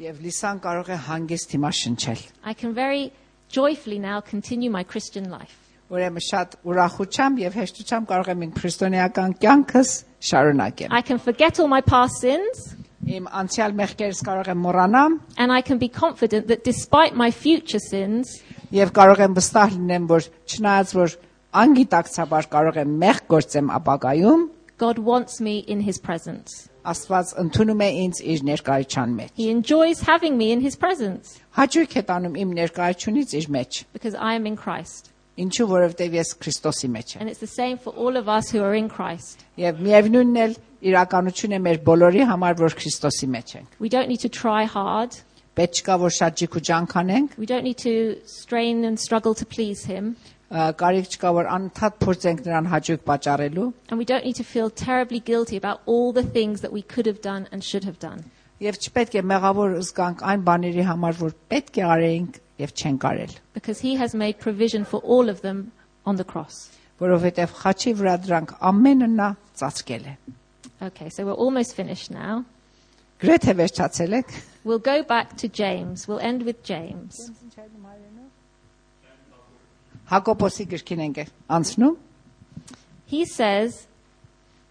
Եվ 0.01 0.23
լիսան 0.25 0.61
կարող 0.65 0.89
է 0.89 0.99
հանգիստ 1.07 1.55
հիմա 1.59 1.71
շնչել։ 1.83 2.21
I 2.43 2.55
can 2.55 2.73
very 2.75 3.13
joyfully 3.53 3.99
now 4.01 4.21
continue 4.23 4.71
my 4.71 4.83
Christian 4.83 5.29
life. 5.31 5.59
Ուրեմն 5.88 6.24
շատ 6.26 6.56
ուրախությամբ 6.68 7.38
եւ 7.46 7.54
հեշտությամբ 7.62 8.08
կարող 8.10 8.30
եմ 8.34 8.42
իմ 8.44 8.50
քրիստոնեական 8.58 9.36
կյանքս 9.44 9.92
շարունակեմ։ 10.30 10.92
I 10.92 11.02
can 11.02 11.22
forget 11.24 11.62
all 11.64 11.72
my 11.72 11.80
past 11.80 12.20
sins 12.26 12.76
Իմ 13.08 13.30
անցյալ 13.32 13.76
մեղքերս 13.80 14.20
կարող 14.28 14.50
եմ 14.52 14.60
մոռանամ 14.66 15.16
and 15.40 15.56
I 15.56 15.62
can 15.64 15.80
be 15.80 15.88
confident 15.88 16.50
that 16.52 16.66
despite 16.68 17.16
my 17.16 17.32
future 17.32 17.80
sins, 17.80 18.42
եւ 18.76 18.92
կարող 18.92 19.24
եմ 19.30 19.38
վստահ 19.38 19.78
լինեմ, 19.78 20.10
որ 20.12 20.28
չնայած 20.52 20.94
որ 20.98 21.16
անգիտակցաբար 21.64 22.50
կարող 22.52 22.80
եմ 22.84 22.96
մեղ 23.08 23.22
գործեմ 23.32 23.72
ապագայում, 23.80 24.48
God 24.78 25.00
wants 25.00 25.40
me 25.40 25.60
in 25.72 25.88
his 25.88 26.04
presence. 26.04 26.68
Աստված 26.84 27.32
ընդունում 27.48 27.80
է 27.88 27.92
ինձ 28.04 28.20
իր 28.36 28.44
ներկայության 28.52 29.16
մեջ։ 29.22 29.32
He 29.40 29.48
enjoys 29.56 30.04
having 30.04 30.36
me 30.36 30.52
in 30.52 30.60
his 30.60 30.76
presence 30.76 31.40
Հաճույք 31.56 31.96
է 31.96 32.04
տանում 32.12 32.36
իմ 32.44 32.58
ներկայությունից 32.60 33.38
իր 33.40 33.48
մեջ։ 33.56 33.86
because 33.96 34.16
I 34.20 34.36
am 34.36 34.46
in 34.46 34.60
Christ. 34.60 35.16
Ինչու 35.43 35.67
որովհետև 35.71 36.15
ես 36.19 36.31
Քրիստոսի 36.43 36.89
մեջ 36.93 37.13
եմ։ 37.17 37.21
And 37.25 37.31
it's 37.33 37.41
the 37.41 37.49
same 37.49 37.79
for 37.81 37.93
all 37.97 38.17
of 38.21 38.29
us 38.29 38.51
who 38.53 38.61
are 38.63 38.75
in 38.77 38.89
Christ. 38.93 39.45
Եվ 39.57 39.79
միևնույնն 39.87 40.37
էլ 40.43 40.57
իրականություն 40.93 41.55
է 41.57 41.61
մեր 41.67 41.79
բոլորի 41.87 42.27
համար, 42.33 42.59
որ 42.61 42.77
Քրիստոսի 42.81 43.29
մեջ 43.37 43.55
ենք։ 43.63 43.79
We 43.81 43.89
don't 43.95 44.09
need 44.13 44.21
to 44.27 44.29
try 44.29 44.65
hard. 44.69 45.17
Պետք 45.57 45.81
չկա 45.81 45.97
որ 46.03 46.13
շատ 46.19 46.37
ջիք 46.43 46.55
ու 46.59 46.63
ջանք 46.69 46.93
անենք, 47.01 47.35
We 47.41 47.47
don't 47.49 47.65
need 47.65 47.81
to 47.85 47.95
strain 48.29 48.85
and 48.85 49.01
struggle 49.01 49.35
to 49.41 49.45
please 49.49 49.85
him. 49.89 50.17
ը, 50.53 50.73
կարիք 50.77 51.09
չկա 51.17 51.31
որ 51.41 51.47
անընդհատ 51.57 51.95
փորձենք 52.05 52.41
նրան 52.45 52.67
հաճույք 52.73 53.03
պատճառելու, 53.09 53.67
And 53.89 53.97
we 53.99 54.05
don't 54.05 54.25
need 54.25 54.37
to 54.37 54.45
feel 54.45 54.69
terribly 54.69 55.21
guilty 55.21 55.57
about 55.57 55.81
all 55.87 56.13
the 56.13 56.23
things 56.23 56.61
that 56.61 56.73
we 56.73 56.83
could 56.83 57.07
have 57.07 57.21
done 57.25 57.49
and 57.53 57.65
should 57.65 57.85
have 57.85 57.99
done. 57.99 58.25
եւ 58.61 58.77
չպետք 58.85 59.15
է 59.19 59.23
մեղավոր 59.33 59.73
զգանք 59.81 60.21
այն 60.23 60.43
բաների 60.47 60.85
համար, 60.87 61.17
որ 61.25 61.33
պետք 61.51 61.79
է 61.81 61.85
արեինք 61.95 62.37
եւ 62.59 62.73
չենք 62.73 63.05
արել, 63.11 63.35
Because 63.55 63.81
he 63.81 63.97
has 63.97 64.15
made 64.15 64.39
provision 64.39 64.85
for 64.85 65.01
all 65.01 65.29
of 65.29 65.41
them 65.43 65.73
on 66.05 66.17
the 66.17 66.25
cross. 66.25 66.71
որովհետեւ 67.01 67.51
խաչի 67.63 67.93
վրա 67.99 68.15
դրանք 68.27 68.51
ամենը 68.71 69.09
նա 69.17 69.29
ծածկել 69.59 70.05
է։ 70.07 70.17
Okay, 70.83 71.09
so 71.11 71.25
we're 71.27 71.39
almost 71.47 71.75
finished 71.75 72.11
now. 72.11 72.45
Գրեթե 73.23 73.53
վերջացել 73.61 74.13
եք։ 74.19 74.31
We'll 74.65 74.79
go 74.83 75.03
back 75.03 75.37
to 75.39 75.49
James. 75.49 76.07
We'll 76.09 76.21
end 76.21 76.43
with 76.43 76.63
James. 76.63 77.15
Հակոբոսի 80.13 80.67
գրքին 80.73 81.03
ենք 81.07 81.21
անցնում։ 81.49 81.97
He 83.07 83.25
says, 83.27 83.87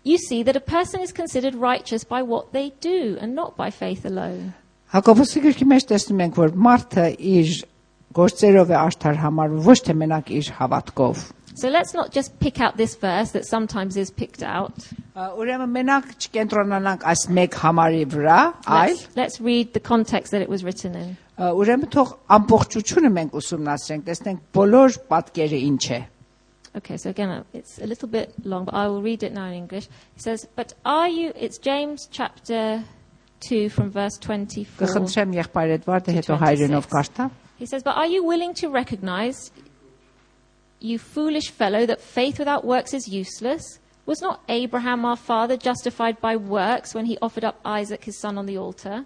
you 0.04 0.18
see 0.18 0.42
that 0.44 0.56
a 0.56 0.60
person 0.60 1.00
is 1.02 1.12
considered 1.12 1.56
righteous 1.56 2.04
by 2.04 2.22
what 2.24 2.52
they 2.54 2.72
do 2.82 3.18
and 3.22 3.36
not 3.36 3.56
by 3.56 3.70
faith 3.70 4.06
alone. 4.06 4.54
Հակոբոսի 4.94 5.44
գրքի 5.46 5.68
մեջ 5.72 5.86
տեսնում 5.92 6.24
ենք, 6.26 6.36
որ 6.42 6.56
մարդը 6.68 7.06
իր 7.34 7.52
գործերով 8.16 8.72
է 8.74 8.78
արդար 8.82 9.20
համարվում, 9.24 9.62
ոչ 9.68 9.78
թե 9.88 9.94
մենակ 10.02 10.32
իր 10.40 10.50
հավատքով։ 10.60 11.22
So 11.54 11.68
let's 11.70 11.94
not 11.94 12.12
just 12.16 12.40
pick 12.40 12.62
out 12.62 12.78
this 12.78 12.96
verse 12.96 13.32
that 13.32 13.46
sometimes 13.46 13.98
is 13.98 14.10
picked 14.10 14.42
out. 14.42 14.88
Ա, 15.16 15.34
Ուրեմն 15.36 15.72
մենակ 15.76 16.06
չկենտրոնանանք 16.24 17.04
այս 17.12 17.26
մեկ 17.38 17.58
համարի 17.60 18.06
վրա, 18.14 18.38
այլ 18.66 18.94
Let's, 18.96 19.08
let's 19.20 19.42
read 19.42 19.74
the 19.74 19.82
context 19.84 20.32
that 20.32 20.42
it 20.42 20.48
was 20.50 20.64
written 20.64 20.96
in. 20.96 21.18
ա, 21.38 21.52
ուրեմն 21.52 21.92
թող 21.92 22.14
ամբողջությունը 22.38 23.12
մենք 23.18 23.36
ուսումնասիրենք, 23.42 24.06
տեսնենք 24.08 24.42
բոլոր 24.56 24.98
պատկերը 25.12 25.60
ինչ 25.72 25.84
է։ 25.92 26.02
Okay, 26.74 26.96
so 26.96 27.10
again, 27.10 27.30
uh, 27.30 27.44
it's 27.52 27.80
a 27.80 27.86
little 27.86 28.08
bit 28.08 28.32
long, 28.46 28.64
but 28.64 28.74
I 28.74 28.88
will 28.88 29.02
read 29.02 29.24
it 29.24 29.34
now 29.34 29.48
in 29.48 29.54
English. 29.54 29.90
It 30.16 30.22
says, 30.22 30.48
But 30.56 30.74
are 30.86 31.10
you, 31.10 31.34
it's 31.36 31.58
James 31.58 32.08
chapter 32.10 32.86
2 33.42 33.68
from 33.68 33.92
verse 33.92 34.18
24. 34.18 34.80
Կխնդրեմ 34.88 35.34
եղբայր 35.36 35.74
Էդվարդը 35.82 36.16
հետո 36.16 36.38
26. 36.38 36.44
հայրենով 36.46 36.88
կարդա։ 36.96 37.30
He 37.57 37.67
says, 37.67 37.83
But 37.83 37.97
are 37.97 38.07
you 38.07 38.25
willing 38.25 38.55
to 38.55 38.69
recognize, 38.69 39.51
you 40.79 40.99
foolish 40.99 41.51
fellow, 41.51 41.87
that 41.87 42.01
faith 42.01 42.39
without 42.39 42.65
works 42.65 42.93
is 42.95 43.09
useless? 43.09 43.79
Was 44.05 44.21
not 44.21 44.43
Abraham 44.49 45.05
our 45.05 45.17
father 45.17 45.57
justified 45.57 46.21
by 46.21 46.37
works 46.37 46.95
when 46.95 47.07
he 47.07 47.19
offered 47.21 47.45
up 47.45 47.61
Isaac 47.65 48.05
his 48.05 48.21
son 48.21 48.39
on 48.39 48.47
the 48.47 48.57
altar? 48.57 49.05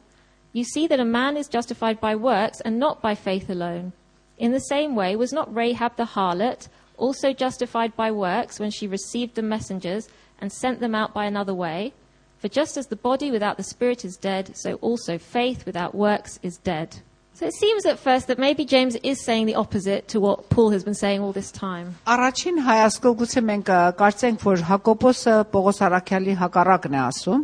You 0.53 0.65
see 0.65 0.87
that 0.89 1.01
a 1.01 1.05
man 1.05 1.37
is 1.37 1.49
justified 1.49 2.01
by 2.01 2.17
works 2.17 2.61
and 2.61 2.79
not 2.79 3.01
by 3.01 3.15
faith 3.15 3.49
alone. 3.49 3.93
In 4.37 4.53
the 4.53 4.61
same 4.61 4.95
way, 4.95 5.17
was 5.17 5.33
not 5.33 5.55
Rahab 5.55 5.97
the 5.97 6.05
harlot 6.05 6.69
also 6.97 7.33
justified 7.33 7.97
by 7.97 8.11
works 8.11 8.59
when 8.59 8.71
she 8.71 8.87
received 8.87 9.35
the 9.37 9.43
messengers 9.43 10.09
and 10.41 10.53
sent 10.53 10.81
them 10.81 10.95
out 10.95 11.15
by 11.15 11.25
another 11.25 11.55
way? 11.55 11.93
For 12.39 12.49
just 12.49 12.77
as 12.77 12.87
the 12.87 12.97
body 12.97 13.31
without 13.31 13.57
the 13.57 13.63
spirit 13.63 14.05
is 14.05 14.17
dead, 14.17 14.57
so 14.57 14.75
also 14.77 15.19
faith 15.19 15.67
without 15.67 15.95
works 15.95 16.39
is 16.43 16.57
dead. 16.59 17.01
So 17.40 17.46
it 17.46 17.54
seems 17.54 17.86
at 17.86 18.00
first 18.00 18.28
that 18.28 18.40
maybe 18.40 18.64
James 18.64 18.96
is 19.04 19.22
saying 19.26 19.46
the 19.48 19.56
opposite 19.56 20.08
to 20.10 20.22
what 20.22 20.50
Paul 20.50 20.70
has 20.72 20.86
been 20.86 20.94
saying 20.96 21.20
all 21.20 21.34
this 21.34 21.52
time. 21.52 21.96
Առաջին 22.08 22.62
հայացքով 22.64 23.16
գուցե 23.22 23.42
մենք 23.50 23.72
ա, 23.76 23.80
կարծենք, 24.00 24.40
որ 24.46 24.62
Հակոբոսը 24.70 25.34
Պողոս 25.52 25.82
Արաքյալի 25.90 26.36
հակառակն 26.40 26.96
է 26.96 27.02
ասում, 27.10 27.44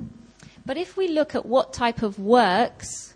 But 0.66 0.78
if 0.78 0.96
we 0.96 1.08
look 1.10 1.36
at 1.36 1.46
what 1.46 1.74
type 1.74 2.02
of 2.04 2.20
works 2.20 3.14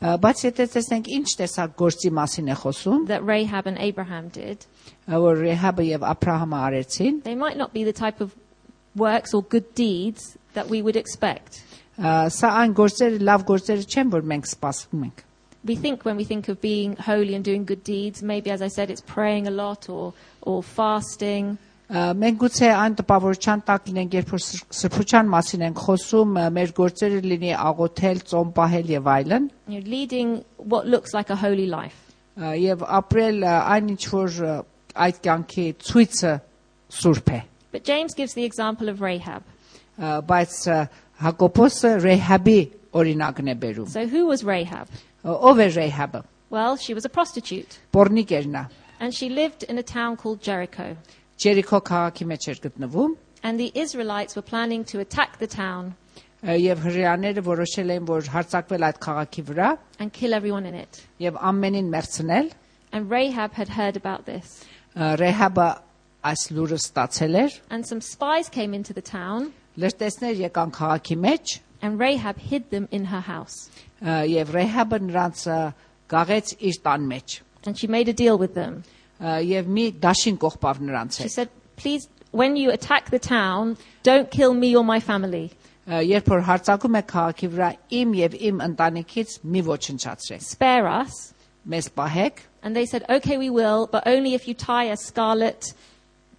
ա, 0.00 0.16
բայց 0.22 0.44
եթե 0.46 0.66
տեսնենք 0.76 1.10
ինչ 1.18 1.28
տեսակ 1.42 1.74
գործի 1.76 2.10
մասին 2.16 2.48
է 2.48 2.56
խոսում, 2.62 3.04
that 3.08 3.22
Rahab 3.24 3.66
and 3.66 3.76
Abraham 3.78 4.28
did, 4.28 4.64
ա, 5.04 5.20
որ 5.20 5.44
Ռեհաբը 5.44 5.86
եւ 5.90 6.08
Աբրահամը 6.08 6.62
արեցին, 6.70 7.20
they 7.28 7.34
might 7.34 7.58
not 7.58 7.74
be 7.74 7.84
the 7.84 7.92
type 7.92 8.20
of 8.24 8.32
works 8.96 9.34
or 9.34 9.42
good 9.42 9.74
deeds 9.74 10.38
that 10.54 10.68
we 10.72 10.80
would 10.80 10.96
expect. 10.96 11.60
ա, 12.00 12.32
սա 12.32 12.48
այն 12.64 12.72
գործերը, 12.80 13.20
լավ 13.28 13.44
գործերը 13.52 13.84
չեն, 13.92 14.10
որ 14.16 14.24
մենք 14.32 14.48
սպասում 14.54 15.04
ենք։ 15.10 15.24
We 15.64 15.76
think 15.76 16.04
when 16.04 16.16
we 16.16 16.24
think 16.24 16.48
of 16.48 16.60
being 16.60 16.94
holy 16.96 17.34
and 17.34 17.42
doing 17.44 17.64
good 17.64 17.82
deeds, 17.84 18.22
maybe 18.22 18.50
as 18.50 18.60
I 18.60 18.68
said, 18.68 18.90
it's 18.90 19.00
praying 19.00 19.46
a 19.48 19.50
lot 19.50 19.88
or, 19.88 20.12
or 20.42 20.62
fasting. 20.62 21.56
Ա, 21.88 22.12
Մենք 22.16 22.36
գուցե 22.40 22.68
այն 22.72 22.94
տպավորության 22.98 23.62
տակ 23.68 23.88
լինենք, 23.90 24.14
երբ 24.18 24.30
որ 24.34 24.40
սր- 24.44 24.66
սրբության 24.80 25.26
մասին 25.32 25.64
ենք 25.66 25.80
խոսում, 25.86 26.30
ա, 26.40 26.44
մեր 26.58 26.70
գործերը 26.78 27.18
լինի 27.24 27.50
աղոթել, 27.60 28.20
ծոմ 28.30 28.52
պահել 28.56 28.92
եւ 28.94 29.08
այլն, 29.14 29.48
You 29.68 29.80
know, 29.80 29.90
leading 29.90 30.44
what 30.56 30.86
looks 30.86 31.12
like 31.14 31.30
a 31.30 31.36
holy 31.36 31.66
life. 31.66 31.96
ա, 32.36 32.52
եւ 32.60 32.84
ապրել 33.00 33.40
ա, 33.44 33.54
այն 33.76 33.88
ինչ 33.94 34.02
որ 34.12 34.38
ա, 34.44 34.54
այդ 35.06 35.20
կյանքի 35.28 35.66
ցույցը 35.88 36.32
սուրբ 37.00 37.32
է։ 37.36 37.42
But 37.72 37.84
James 37.84 38.14
gives 38.14 38.34
the 38.34 38.44
example 38.44 38.88
of 38.88 39.00
Rahab. 39.00 39.42
Ա, 39.98 40.20
Բայց 40.24 40.56
ա, 40.72 40.78
Հակոբոսը 41.24 41.90
Ռեհաբի 42.04 42.58
օրինակն 43.00 43.48
է 43.48 43.54
բերում։ 43.64 43.88
So 43.88 44.06
who 44.08 44.26
was 44.26 44.42
Rahab? 44.44 44.88
Well, 45.23 46.77
she 46.77 46.93
was 46.93 47.05
a 47.05 47.09
prostitute. 47.09 47.79
Պորնիկերնա։ 47.93 48.69
and 48.99 49.13
she 49.13 49.29
lived 49.29 49.63
in 49.63 49.77
a 49.77 49.83
town 49.83 50.17
called 50.17 50.41
Jericho. 50.41 50.95
Jericho 51.37 51.79
And 53.41 53.59
the 53.59 53.71
Israelites 53.73 54.35
were 54.35 54.41
planning 54.41 54.83
to 54.85 54.99
attack 54.99 55.39
the 55.39 55.47
town. 55.47 55.95
Հրեաները 56.43 57.41
որոշել 57.43 57.89
էին, 57.93 58.05
որ 58.07 58.27
հարձակվել 58.31 58.83
այդ 58.87 58.99
քաղաքի 59.03 59.43
վրա 59.49 59.77
and 59.99 60.13
kill 60.13 60.33
everyone 60.33 60.65
in 60.65 60.73
it. 60.73 61.01
եւ 61.19 61.35
ամենին 61.35 61.89
մերցնել։ 61.91 62.51
And 62.93 63.09
Rahab 63.09 63.53
had 63.53 63.69
heard 63.69 63.97
about 63.97 64.25
this. 64.25 64.63
Ա, 64.95 65.15
Ռեհաբը 65.19 65.67
այս 66.23 66.51
լուրը 66.55 66.79
ստացել 66.79 67.35
էր, 67.43 67.51
And 67.69 67.85
some 67.85 67.99
spies 68.01 68.47
came 68.49 68.73
into 68.73 68.93
the 68.93 69.01
town. 69.01 69.51
Լրտեսներ 69.77 70.39
եկան 70.49 70.71
քաղաքի 70.71 71.17
մեջ 71.27 71.59
and 71.82 71.98
Rahab 72.00 72.38
hid 72.38 72.70
them 72.70 72.88
in 72.90 73.06
her 73.06 73.20
house. 73.20 73.70
ա, 74.02 74.24
եւ 74.28 74.50
Ռեհաբը 74.54 74.98
նրանց 75.08 75.44
ա, 75.48 75.58
գաղեց 76.08 76.54
իր 76.60 76.80
տան 76.84 77.08
մեջ 77.12 77.40
And 77.66 77.78
she 77.78 77.86
made 77.86 78.08
a 78.08 78.12
deal 78.12 78.36
with 78.38 78.54
them. 78.54 78.82
ա, 79.20 79.38
եւ 79.44 79.66
մի 79.68 79.86
դաշին 80.00 80.38
կողպավ 80.38 80.80
նրանց 80.88 81.16
She 81.16 81.22
հետ 81.24 81.32
said, 81.32 81.48
Please, 81.76 82.08
when 82.30 82.56
you 82.56 82.70
attack 82.70 83.10
the 83.10 83.18
town, 83.18 83.76
don't 84.02 84.30
kill 84.30 84.54
me 84.54 84.74
or 84.76 84.84
my 84.84 85.00
family. 85.00 85.50
Ա, 85.86 86.00
երբ 86.00 86.24
որ 86.32 86.42
հարձակում 86.48 86.94
է 86.96 87.02
քաղաքի 87.12 87.48
վրա 87.54 87.70
իմ 88.00 88.12
եւ 88.20 88.36
իմ 88.50 88.60
ընտանիքից 88.68 89.34
մի 89.44 89.62
ոչնչացրեք 89.68 90.42
Spare 90.42 90.88
us. 90.88 91.34
մեզ 91.68 91.90
պահեք 91.96 92.36
And 92.62 92.74
they 92.74 92.86
said, 92.86 93.04
Okay, 93.10 93.36
we 93.36 93.50
will, 93.50 93.86
but 93.92 94.06
only 94.06 94.32
if 94.34 94.48
you 94.48 94.54
tie 94.54 94.84
a 94.84 94.96
scarlet 94.96 95.74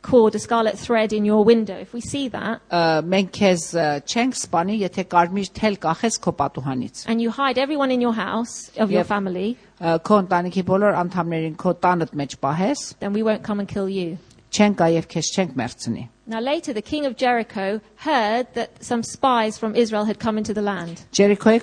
cord, 0.06 0.36
a 0.36 0.40
scarlet 0.40 0.78
thread 0.78 1.12
in 1.14 1.26
your 1.26 1.44
window. 1.44 1.76
If 1.76 1.92
we 1.94 2.00
see 2.02 2.28
that, 2.30 2.62
ա, 2.70 3.02
մենք 3.10 3.32
քեզ 3.34 3.64
ա, 3.74 3.86
չենք 4.06 4.36
սպանի 4.38 4.76
եթե 4.84 5.06
կարմիր 5.10 5.50
թել 5.58 5.78
կախես 5.86 6.20
քո 6.22 6.34
պատուհանից 6.42 7.06
and 7.08 7.22
you 7.22 7.32
hide 7.32 7.58
everyone 7.58 7.90
in 7.92 8.02
your 8.02 8.14
house, 8.14 8.70
of 8.78 8.92
your 8.92 9.02
Yep. 9.02 9.08
family, 9.08 9.58
Ա, 9.82 9.98
քո 10.06 10.20
ընտանիքի 10.28 10.64
բոլոր 10.70 11.00
անդամներին 11.02 11.56
քո 11.58 11.74
տանդ 11.82 12.14
մեջ 12.22 12.38
պահես 12.46 12.84
then 13.00 13.14
we 13.14 13.24
won't 13.24 13.42
come 13.44 13.60
and 13.60 13.68
kill 13.68 13.90
you. 13.90 14.18
չեն 14.56 14.76
կա 14.78 14.92
եւ 14.94 15.08
քեզ 15.16 15.32
չենք 15.40 15.56
մերցնի 15.58 16.10
Now, 16.28 16.40
later, 16.40 16.74
the 16.74 16.82
king 16.82 17.06
of 17.06 17.18
Jericho 17.18 17.82
heard 17.98 18.48
that 18.56 18.84
some 18.84 19.04
spies 19.04 19.60
from 19.60 19.76
Israel 19.76 20.06
had 20.06 20.18
come 20.18 20.40
into 20.40 20.56
the 20.56 20.62
land. 20.64 21.04
Ջերիքոյի 21.14 21.60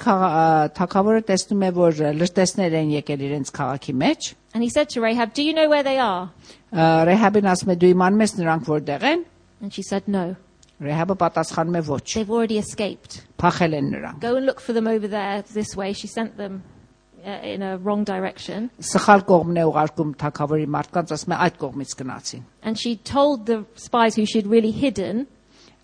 թակավորը 0.78 1.22
տեսնում 1.30 1.64
է 1.66 1.70
որ 1.78 1.98
ա, 1.98 2.12
լրտեսներ 2.20 2.76
են 2.82 2.92
եկել 3.02 3.24
իրենց 3.28 3.50
քաղաքի 3.58 3.94
մեջ 4.02 4.34
And 4.54 4.62
he 4.62 4.68
said 4.68 4.88
to 4.90 5.00
Rahab, 5.00 5.32
Do 5.32 5.42
you 5.42 5.54
know 5.54 5.68
where 5.68 5.82
they 5.82 5.98
are? 5.98 6.30
Ա, 6.72 7.04
Ռեհաբին 7.08 7.48
ասում 7.52 7.72
է 7.74 7.76
դու 7.82 7.90
իմանում 7.94 8.24
ես 8.26 8.34
նրանք 8.40 8.68
որտեղ 8.72 9.02
են 9.12 9.24
And 9.62 9.72
she 9.72 9.82
said, 9.82 10.08
No. 10.08 10.34
Ռեհաբը 10.82 11.14
պատասխանում 11.20 11.76
է 11.78 11.82
ոչ 11.86 12.00
They've 12.14 12.30
already 12.30 12.58
escaped. 12.58 13.22
փախել 13.38 13.74
են 13.78 13.90
նրանք 13.94 14.20
Go 14.20 14.36
and 14.36 14.46
look 14.46 14.60
for 14.60 14.72
them 14.72 14.86
over 14.88 15.06
there 15.08 15.42
this 15.54 15.76
way. 15.76 15.92
She 15.92 16.08
sent 16.08 16.36
them 16.36 16.62
uh, 17.24 17.38
in 17.46 17.62
a 17.62 17.76
wrong 17.78 18.02
direction. 18.04 18.70
սխալ 18.80 19.22
կողմն 19.28 19.60
է 19.62 19.66
ուղարկում 19.70 20.14
թակավորի 20.18 20.66
մարդկանց 20.74 21.12
ասում 21.14 21.34
է 21.36 21.38
այդ 21.46 21.58
կողմից 21.62 21.94
գնացին 22.02 22.42
And 22.62 22.78
she 22.78 22.96
told 22.96 23.46
the 23.46 23.64
spies 23.76 24.16
who 24.16 24.26
she'd 24.26 24.46
really 24.46 24.72
hidden, 24.72 25.26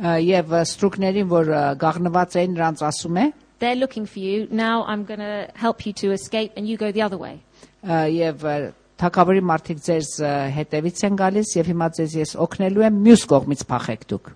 Ա, 0.00 0.16
եւ 0.22 0.50
ա, 0.54 0.62
ստրուկներին 0.66 1.26
որ 1.30 1.48
ա, 1.54 1.62
գաղնված 1.78 2.34
էին 2.42 2.52
նրանց 2.58 2.82
ասում 2.90 3.16
է 3.22 3.32
They're 3.58 3.74
looking 3.74 4.06
for 4.06 4.20
you. 4.20 4.46
Now 4.50 4.84
I'm 4.86 5.02
going 5.04 5.18
to 5.18 5.48
help 5.54 5.84
you 5.84 5.92
to 5.94 6.12
escape, 6.12 6.52
and 6.56 6.68
you 6.68 6.76
go 6.76 6.92
the 6.92 7.02
other 7.02 7.18
way. 7.18 7.40
ա, 7.82 8.06
եւ 8.10 8.42
ա, 8.46 8.72
թակավորի 8.98 9.42
մարդիկ 9.46 9.80
ձեզ 9.86 10.08
ա, 10.26 10.30
հետևից 10.56 11.02
են 11.08 11.18
գալիս 11.20 11.54
եւ 11.58 11.68
հիմա 11.72 11.88
ձեզ 11.98 12.14
ես 12.18 12.32
օգնելու 12.44 12.84
եմ 12.88 12.96
մյուս 13.06 13.24
կողմից 13.32 13.64
փախեք 13.70 14.06
դուք 14.12 14.30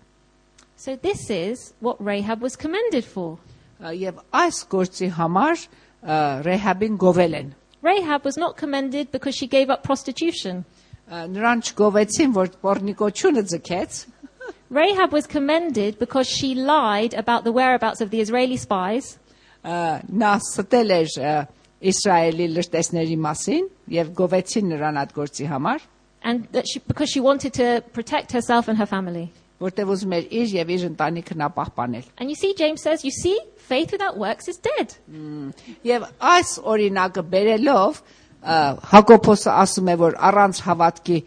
So 0.83 0.97
this 0.97 1.31
is 1.31 1.75
what 1.79 1.97
Rahab 2.01 2.43
was 2.43 2.57
commended 2.57 3.05
for. 3.05 3.39
Ա, 3.79 3.93
եւ 3.95 4.19
այս 4.35 4.57
գործի 4.71 5.11
համար 5.15 5.61
ա, 5.63 6.17
Ռեհաբին 6.47 6.97
գովել 7.03 7.37
են 7.39 7.53
Rahab 7.83 8.25
was 8.25 8.37
not 8.37 8.57
commended 8.57 9.11
because 9.11 9.35
she 9.35 9.47
gave 9.47 9.71
up 9.71 9.83
prostitution. 9.83 10.65
Ա, 11.11 11.27
նրան 11.31 11.63
չգովեցին 11.67 12.35
որ 12.39 12.53
պորնիկոչյունը 12.63 13.47
ձգեց 13.55 14.03
Rahab 14.73 15.13
was 15.13 15.27
commended 15.27 15.99
because 15.99 16.27
she 16.27 16.55
lied 16.55 17.15
about 17.15 17.45
the 17.45 17.53
whereabouts 17.53 18.01
of 18.01 18.11
the 18.11 18.21
Israeli 18.21 18.57
spies 18.57 19.19
ա, 19.63 20.03
նա 20.07 20.37
ստել 20.43 20.95
էր 20.99 21.19
ա, 21.19 21.35
Իսրայելի 21.83 22.47
լրտեսների 22.57 23.17
մասին 23.27 23.65
եւ 23.91 24.11
գովեցին 24.21 24.69
նրան 24.73 24.99
այդ 25.03 25.13
գործի 25.17 25.47
համար 25.51 25.81
and 26.23 26.47
that 26.53 26.67
she, 26.71 26.79
because 26.87 27.11
she 27.11 27.19
wanted 27.21 27.53
to 27.55 27.83
protect 27.93 28.31
herself 28.33 28.69
and 28.69 28.79
her 28.79 28.87
family. 28.87 29.31
որտեվ 29.63 29.91
ուզում 29.95 30.13
էր 30.19 30.25
իր 30.39 30.53
եւ 30.59 30.71
իր 30.75 30.85
ընտանիքը 30.91 31.35
նա 31.39 31.49
պահպանել 31.57 32.05
And 32.19 32.31
you 32.31 32.35
see, 32.37 32.55
James 32.59 32.83
says, 32.83 33.05
you 33.05 33.11
see, 33.11 33.39
faith 33.57 33.93
without 33.93 34.17
works 34.19 34.49
is 34.49 34.59
dead. 34.59 34.95
Եվ 35.87 36.07
այս 36.19 36.51
օրինակը 36.73 37.23
բերելով 37.35 38.01
ա, 38.43 38.57
Հակոբոսը 38.93 39.53
ասում 39.63 39.91
է, 39.93 39.97
որ 40.03 40.17
առանց 40.31 40.61
հավատքի 40.67 41.19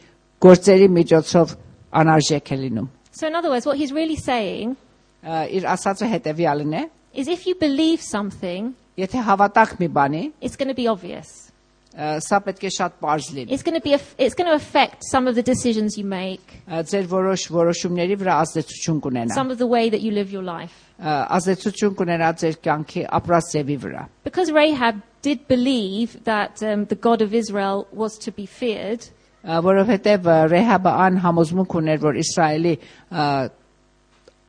գործերի 0.43 0.89
միջոցով 0.99 1.53
անարժեք 1.95 2.51
է 2.51 2.57
լինում։ 2.63 2.89
So, 3.15 3.27
in 3.27 3.35
other 3.35 3.49
words, 3.49 3.65
what 3.65 3.77
he's 3.77 3.93
really 3.93 4.17
saying 4.19 4.75
Ա, 5.23 5.47
Իր 5.47 5.63
ասածը 5.75 6.07
հետեւյալն 6.15 6.73
է. 6.75 6.89
is 7.13 7.27
if 7.29 7.47
you 7.47 7.55
believe 7.55 8.01
something, 8.01 8.75
Եթե 9.00 9.22
հավատակ 9.28 9.78
մի 9.80 9.88
բանի, 9.96 10.24
it's 10.40 10.56
going 10.60 10.68
to 10.68 10.76
be 10.76 10.86
obvious. 10.88 11.50
Սա 11.90 12.38
պետք 12.46 12.68
է 12.68 12.70
շատ 12.70 12.92
པարզ 13.02 13.28
լինի։ 13.34 13.50
It's 13.50 13.64
going 13.66 13.74
to 13.74 13.82
be 13.82 13.96
it's 14.16 14.36
going 14.38 14.46
to 14.46 14.54
affect 14.54 15.02
some 15.10 15.26
of 15.26 15.34
the 15.34 15.42
decisions 15.42 15.98
you 15.98 16.04
make. 16.04 16.62
Ձեր 16.70 17.08
որոշ 17.10 17.46
որոշումների 17.50 18.16
վրա 18.20 18.36
ազդեցություն 18.44 19.00
կունենա։ 19.02 19.34
Some 19.34 19.50
of 19.50 19.58
the 19.58 19.66
way 19.66 19.90
that 19.90 20.00
you 20.00 20.12
live 20.14 20.30
your 20.30 20.44
life. 20.46 20.76
Ազդեցություն 21.02 21.96
կունենա 21.98 22.28
ձեր 22.42 22.60
կյանքի 22.62 23.02
ապրածեվի 23.18 23.78
վրա։ 23.84 24.04
Because 24.22 24.52
Rahab 24.52 25.02
did 25.22 25.48
believe 25.48 26.22
that 26.24 26.62
um, 26.62 26.84
the 26.84 26.94
God 26.94 27.22
of 27.22 27.34
Israel 27.34 27.88
was 27.90 28.16
to 28.18 28.30
be 28.30 28.46
feared. 28.46 29.10
Որովհետև 29.42 30.30
Ռեհաբը 30.52 30.94
ան 31.08 31.20
համոզմունք 31.24 31.76
ուներ, 31.80 32.00
որ 32.04 32.18
Իսրայելի 32.22 32.74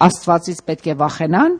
Աստվածից 0.02 0.64
պետք 0.68 0.90
է 0.92 0.96
վախենան։ 1.00 1.60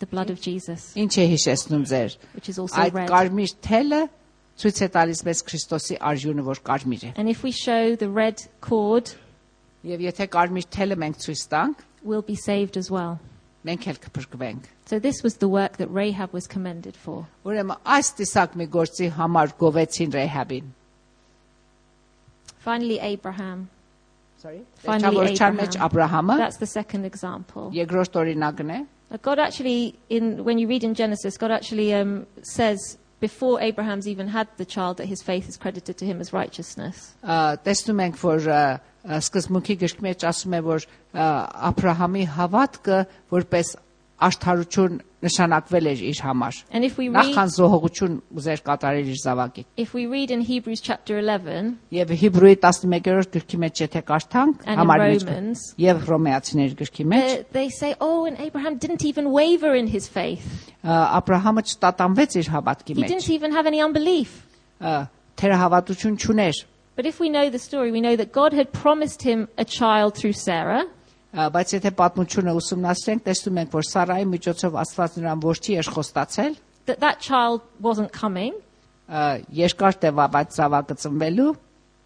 The 0.00 0.06
blood 0.06 0.30
of 0.30 0.40
Jesus, 0.40 0.94
Ինչ 0.96 1.12
է 1.18 1.24
հիշեցնում 1.34 1.82
ձեր։ 1.90 2.16
which 2.34 2.48
is 2.48 2.58
also 2.58 2.76
Այդ 2.80 2.94
red. 2.94 3.08
կարմիր 3.10 3.52
թելը 3.68 4.00
ցույց 4.60 4.78
է 4.80 4.88
տալիս 4.96 5.20
մեզ 5.28 5.42
Քրիստոսի 5.48 5.96
արժունը, 6.10 6.42
որ 6.46 6.60
կարմիր 6.68 7.02
է։ 7.04 7.12
And 7.16 7.28
if 7.28 7.42
we 7.42 7.52
show 7.52 7.96
the 7.96 8.08
red 8.08 8.40
cord, 8.60 9.12
Եվ 9.84 10.00
եթե 10.08 10.26
կարմիր 10.32 10.66
թելը 10.76 10.96
մենք 11.04 11.16
ցույց 11.24 11.42
տանք, 11.52 11.76
we'll 12.04 12.22
be 12.24 12.34
saved 12.36 12.76
as 12.76 12.90
well. 12.90 13.18
մենք 13.64 13.86
էլ 13.92 13.98
կփրկվենք։ 14.06 14.68
So 14.88 14.98
this 14.98 15.22
was 15.22 15.36
the 15.36 15.48
work 15.48 15.76
that 15.76 15.88
Rahab 15.92 16.32
was 16.32 16.46
commended 16.48 16.96
for. 16.96 17.26
Ուրեմն 17.44 17.76
այս 17.84 18.08
տեսակ 18.20 18.56
մի 18.56 18.66
գործի 18.72 19.10
համար 19.20 19.52
գովեցին 19.60 20.12
Ռեհաբին։ 20.16 20.64
Finally, 22.64 22.98
Abraham. 23.00 23.68
Sorry։ 24.40 24.62
Finally, 24.84 25.34
Չափորչան 25.36 25.56
մեջ 25.60 25.76
Աբրահամը 25.86 26.36
That's 26.38 26.56
the 26.56 26.66
second 26.66 27.04
example. 27.04 27.70
երկրորդ 27.76 28.16
օրինակն 28.22 28.70
է։ 28.70 28.78
Now, 28.80 28.86
God 29.22 29.38
actually, 29.38 29.98
in 30.08 30.44
when 30.44 30.58
you 30.58 30.68
read 30.68 30.84
in 30.84 30.94
Genesis, 30.94 31.36
God 31.36 31.50
actually 31.50 31.92
um, 31.92 32.26
says 32.42 32.96
before 33.18 33.60
Abraham's 33.60 34.08
even 34.08 34.28
had 34.28 34.48
the 34.56 34.64
child 34.64 34.96
that 34.96 35.06
his 35.06 35.22
faith 35.22 35.48
is 35.48 35.56
credited 35.56 35.98
to 35.98 36.06
him 36.06 36.20
as 36.20 36.32
righteousness. 36.32 37.12
Ա, 37.22 37.58
Տեսնում 37.64 38.00
ենք, 38.06 38.16
որ 38.22 38.48
ա, 38.48 38.62
ա, 39.04 39.18
սկզբունքի 39.20 39.76
գրքի 39.82 40.06
մեջ 40.06 40.24
ասում 40.30 40.56
է, 40.56 40.62
որ 40.64 40.86
ա, 40.86 41.26
Աբրահամի 41.70 42.24
հավատքը 42.38 43.00
որպես 43.34 43.74
արդարություն 44.20 44.96
նշանակվել 45.24 45.86
էր 45.90 46.00
իր 46.10 46.18
համար։ 46.26 46.56
And 46.76 46.84
if 46.84 46.98
we 47.00 47.06
read, 47.08 47.16
Նախքան 47.16 47.50
զոհողություն 47.56 48.14
ուզեր 48.36 48.60
կատարել 48.66 49.08
իր 49.12 49.18
զավակի։ 49.24 49.64
if 49.80 49.94
we 49.96 50.04
read 50.06 50.30
in 50.30 50.40
Hebrews 50.44 50.80
chapter 50.84 51.18
11 51.20 51.78
Եվ 51.96 52.12
Հիբրուի 52.22 52.56
11-րդ 52.60 53.30
գրքի 53.36 53.60
մեջ 53.64 53.82
եթե 53.84 54.02
կարդանք, 54.10 54.64
and 54.66 54.76
in 54.76 54.80
համար 54.82 55.04
մեջ 55.04 55.24
Romans, 55.24 55.62
եւ 55.80 56.02
Հռոմեացիների 56.04 56.76
գրքի 56.82 57.06
մեջ, 57.14 57.30
uh, 57.32 57.44
they 57.56 57.68
say, 57.70 57.94
"Oh, 58.00 58.24
and 58.26 58.36
Abraham 58.40 58.76
didn't 58.76 59.04
even 59.04 59.30
waver 59.32 59.74
in 59.74 59.86
his 59.88 60.08
faith. 60.08 60.72
ա, 60.84 61.20
Աբրահամը 61.20 61.62
չտատանվեց 61.72 62.36
իր 62.44 62.48
հավատքի 62.56 62.94
He 62.96 63.02
մեջ։ 63.02 63.08
didn't 63.08 63.30
even 63.30 63.52
have 63.52 63.66
any 63.66 63.80
unbelief." 63.80 64.46
ա, 64.80 65.08
Թերահավատություն 65.36 66.16
չուներ, 66.20 66.64
But 66.96 67.06
if 67.06 67.18
we 67.18 67.30
know 67.30 67.48
the 67.48 67.58
story, 67.58 67.90
we 67.90 68.02
know 68.02 68.14
that 68.16 68.30
God 68.30 68.52
had 68.52 68.72
promised 68.72 69.22
him 69.22 69.48
a 69.56 69.64
child 69.64 70.14
through 70.14 70.34
Sarah, 70.34 70.84
ա, 70.84 70.88
բայց 71.35 71.73
եթե 71.75 71.91
պատմությունը 71.99 72.51
ուսումնասիրենք, 72.59 73.23
տեսնում 73.25 73.57
ենք, 73.61 73.73
որ 73.75 73.87
Սարայի 73.91 74.27
միջոցով 74.31 74.77
Աստված 74.85 75.17
նրան 75.19 75.41
ողջի 75.43 75.73
էր 75.81 75.89
խոստացել, 75.95 76.53
that 76.85 76.99
that 76.99 77.19
child 77.19 77.61
wasn't 77.81 78.11
coming. 78.11 78.53
Երկար 79.51 79.99
տևաբաց 80.01 80.55
ծավակը 80.57 80.95
ծնվելու 81.03 81.55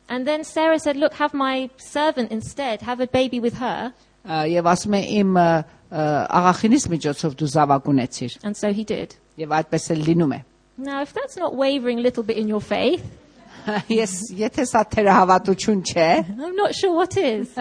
And 0.10 0.26
then 0.26 0.44
Sarah 0.44 0.80
said, 0.80 0.98
Look, 0.98 1.14
have 1.14 1.34
my 1.36 1.70
servant 1.78 2.32
instead, 2.32 2.82
have 2.82 3.00
a 3.00 3.08
baby 3.08 3.40
with 3.40 3.62
her. 3.62 3.94
Եվ 4.26 4.66
ասում 4.68 4.96
է 4.98 5.02
իմ 5.22 5.38
աղախինիս 5.40 6.86
միջոցով 6.90 7.36
դու 7.40 7.50
զավակ 7.54 7.90
ունեցիր։ 7.94 8.38
And 8.44 8.58
so 8.58 8.74
he 8.74 8.84
did. 8.84 9.16
Եվ 9.38 9.54
այդպես 9.60 9.86
էլ 9.94 10.02
լինում 10.10 10.34
է։ 10.34 10.40
Now, 10.80 11.02
if 11.02 11.14
that's 11.14 11.38
not 11.38 11.56
wavering 11.56 12.00
a 12.00 12.02
little 12.02 12.24
bit 12.24 12.38
in 12.38 12.48
your 12.48 12.62
faith, 12.62 13.04
Ես 13.89 14.13
եթե 14.37 14.65
սա 14.69 14.83
թերահավատություն 14.93 15.79
չէ, 15.89 16.09
I'm 16.37 16.57
not 16.57 16.75
sure 16.77 16.93
what 16.93 17.17
is. 17.17 17.55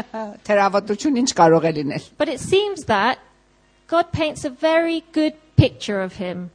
թերահավատություն 0.47 1.19
ինչ 1.21 1.29
կարող 1.37 1.67
է 1.69 1.71
լինել։ 1.79 2.07
But 2.17 2.27
it 2.29 2.41
seems 2.43 2.83
that 2.91 3.19
God 3.87 4.11
paints 4.11 4.43
a 4.43 4.49
very 4.49 5.03
good 5.13 5.35
picture 5.55 6.01
of 6.01 6.17
him. 6.19 6.49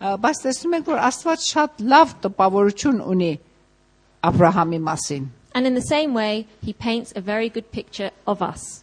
Ա, 0.00 0.16
Բայց 0.20 0.40
տեսնում 0.46 0.76
ենք, 0.78 0.88
որ 0.94 1.02
Աստված 1.10 1.44
շատ 1.50 1.84
լավ 1.92 2.14
տպավորություն 2.24 3.02
ունի 3.04 3.32
Աբրահամի 4.24 4.80
մասին։ 4.88 5.28
And 5.54 5.66
in 5.66 5.74
the 5.74 5.82
same 5.86 6.14
way, 6.14 6.46
he 6.62 6.72
paints 6.72 7.12
a 7.14 7.20
very 7.20 7.48
good 7.48 7.70
picture 7.70 8.10
of 8.26 8.42
us. 8.42 8.82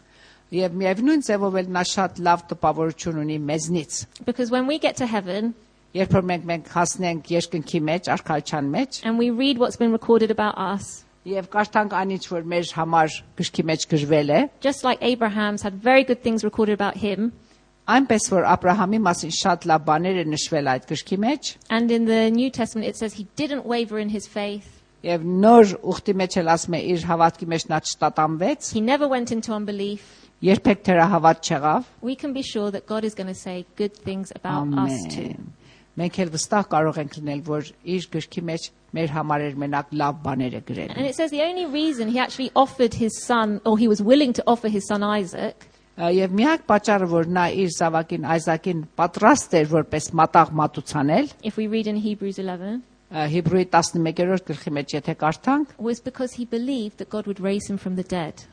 Եվ 0.52 0.74
միևնույն 0.76 1.22
ձևով 1.28 1.58
էլ 1.62 1.68
նա 1.76 1.82
շատ 1.88 2.20
լավ 2.28 2.46
տպավորություն 2.52 3.20
ունի 3.26 3.38
մեզնից։ 3.50 4.06
Because 4.26 4.52
when 4.52 4.68
we 4.68 4.78
get 4.80 4.96
to 4.98 5.06
heaven 5.08 5.54
Երբ 5.96 6.14
որ 6.16 6.24
մենք 6.24 6.46
մենք 6.48 6.68
հասնենք 6.72 7.30
երկնքի 7.34 7.80
մեջ, 7.84 8.06
արքայության 8.14 8.68
մեջ, 8.72 9.00
and 9.04 9.20
we 9.20 9.30
read 9.30 9.58
what's 9.60 9.76
been 9.76 9.92
recorded 9.92 10.32
about 10.32 10.56
us, 10.56 11.04
եւ 11.28 11.50
կարդանք 11.52 11.92
անիչ 12.00 12.22
որ 12.32 12.46
մեր 12.48 12.70
համար 12.78 13.18
գրքի 13.42 13.66
մեջ 13.72 13.86
գրվել 13.92 14.32
է, 14.32 14.40
just 14.64 14.86
like 14.88 15.04
Abraham's 15.04 15.62
had 15.68 15.76
very 15.76 16.06
good 16.08 16.24
things 16.24 16.46
recorded 16.48 16.80
about 16.80 16.96
him, 16.96 17.34
այնպես 17.92 18.30
որ 18.32 18.48
Աբրահամի 18.54 19.02
մասին 19.10 19.36
շատ 19.36 19.68
լավ 19.68 19.84
բաներ 19.92 20.22
է 20.24 20.26
նշվել 20.32 20.72
այդ 20.76 20.88
գրքի 20.94 21.20
մեջ, 21.28 21.52
and 21.70 21.92
in 21.92 22.08
the 22.08 22.32
New 22.32 22.50
Testament 22.50 22.88
it 22.88 22.96
says 22.96 23.20
he 23.20 23.28
didn't 23.36 23.66
waver 23.66 24.00
in 24.00 24.16
his 24.16 24.32
faith, 24.32 24.80
եւ 25.04 25.28
նոր 25.28 25.76
ուխտի 25.92 26.16
մեջ 26.24 26.40
էլ 26.40 26.56
ասում 26.56 26.80
է 26.80 26.84
իր 26.96 27.08
հավատքի 27.12 27.52
մեջ 27.52 27.68
նա 27.68 27.84
չտատանվեց, 27.92 28.72
he 28.72 28.80
never 28.80 29.12
went 29.12 29.36
into 29.36 29.52
unbelief. 29.52 30.08
երբեք 30.42 30.80
թերահավատ 30.88 31.48
չեղավ։ 31.52 31.90
We 32.02 32.16
can 32.16 32.32
be 32.34 32.42
sure 32.42 32.72
that 32.72 32.88
God 32.88 33.04
is 33.04 33.14
going 33.14 33.28
to 33.28 33.36
say 33.36 33.66
good 33.76 33.94
things 33.94 34.32
about 34.34 34.72
us 34.74 34.96
too. 35.12 35.36
Ամեն։ 35.96 35.96
Մենք 36.00 36.18
էլ 36.24 36.30
վստահ 36.32 36.68
կարող 36.72 36.98
ենք 37.02 37.16
լինել, 37.20 37.40
որ 37.48 37.70
իր 37.84 38.06
գրքի 38.14 38.42
մեջ 38.48 38.68
մեր 38.96 39.12
համար 39.12 39.42
էր 39.48 39.58
մենակ 39.64 39.90
լավ 40.02 40.22
բաներ 40.24 40.54
է 40.56 40.62
գրել։ 40.70 40.94
And 40.96 41.06
it 41.06 41.16
says 41.16 41.32
the 41.32 41.42
only 41.44 41.66
reason 41.66 42.08
he 42.08 42.20
actually 42.20 42.52
offered 42.56 42.94
his 42.96 43.18
son, 43.24 43.60
or 43.66 43.78
he 43.78 43.90
was 43.92 44.02
willing 44.02 44.32
to 44.34 44.44
offer 44.48 44.70
his 44.70 44.88
son 44.88 45.04
Isaac, 45.04 45.68
Ա, 46.00 46.08
Եվ 46.16 46.32
միակ 46.32 46.62
պատճառը, 46.72 47.08
որ 47.12 47.28
նա 47.36 47.44
իր 47.62 47.74
զավակին 47.76 48.24
Այզակին 48.34 48.86
պատրաստ 48.98 49.58
էր 49.60 49.68
որպես 49.74 50.08
մատաղ 50.16 50.54
մատուցանել, 50.62 51.28
if 51.44 51.58
we 51.60 51.68
read 51.68 51.88
in 51.92 52.00
Hebrews 52.00 52.40
11, 52.40 52.80
ա, 53.12 53.28
Հիբրուի 53.34 53.68
11-րդ 53.68 54.48
գլխի 54.48 54.74
մեջ 54.80 54.96
եթե 54.96 55.18
կարդանք, 55.20 55.76
was 55.78 56.00
because 56.00 56.40
he 56.40 56.46
believed 56.46 56.98
that 57.04 57.12
God 57.12 57.28
would 57.28 57.44
raise 57.44 57.68
him 57.70 57.78
from 57.78 58.00
the 58.00 58.08
dead. 58.08 58.48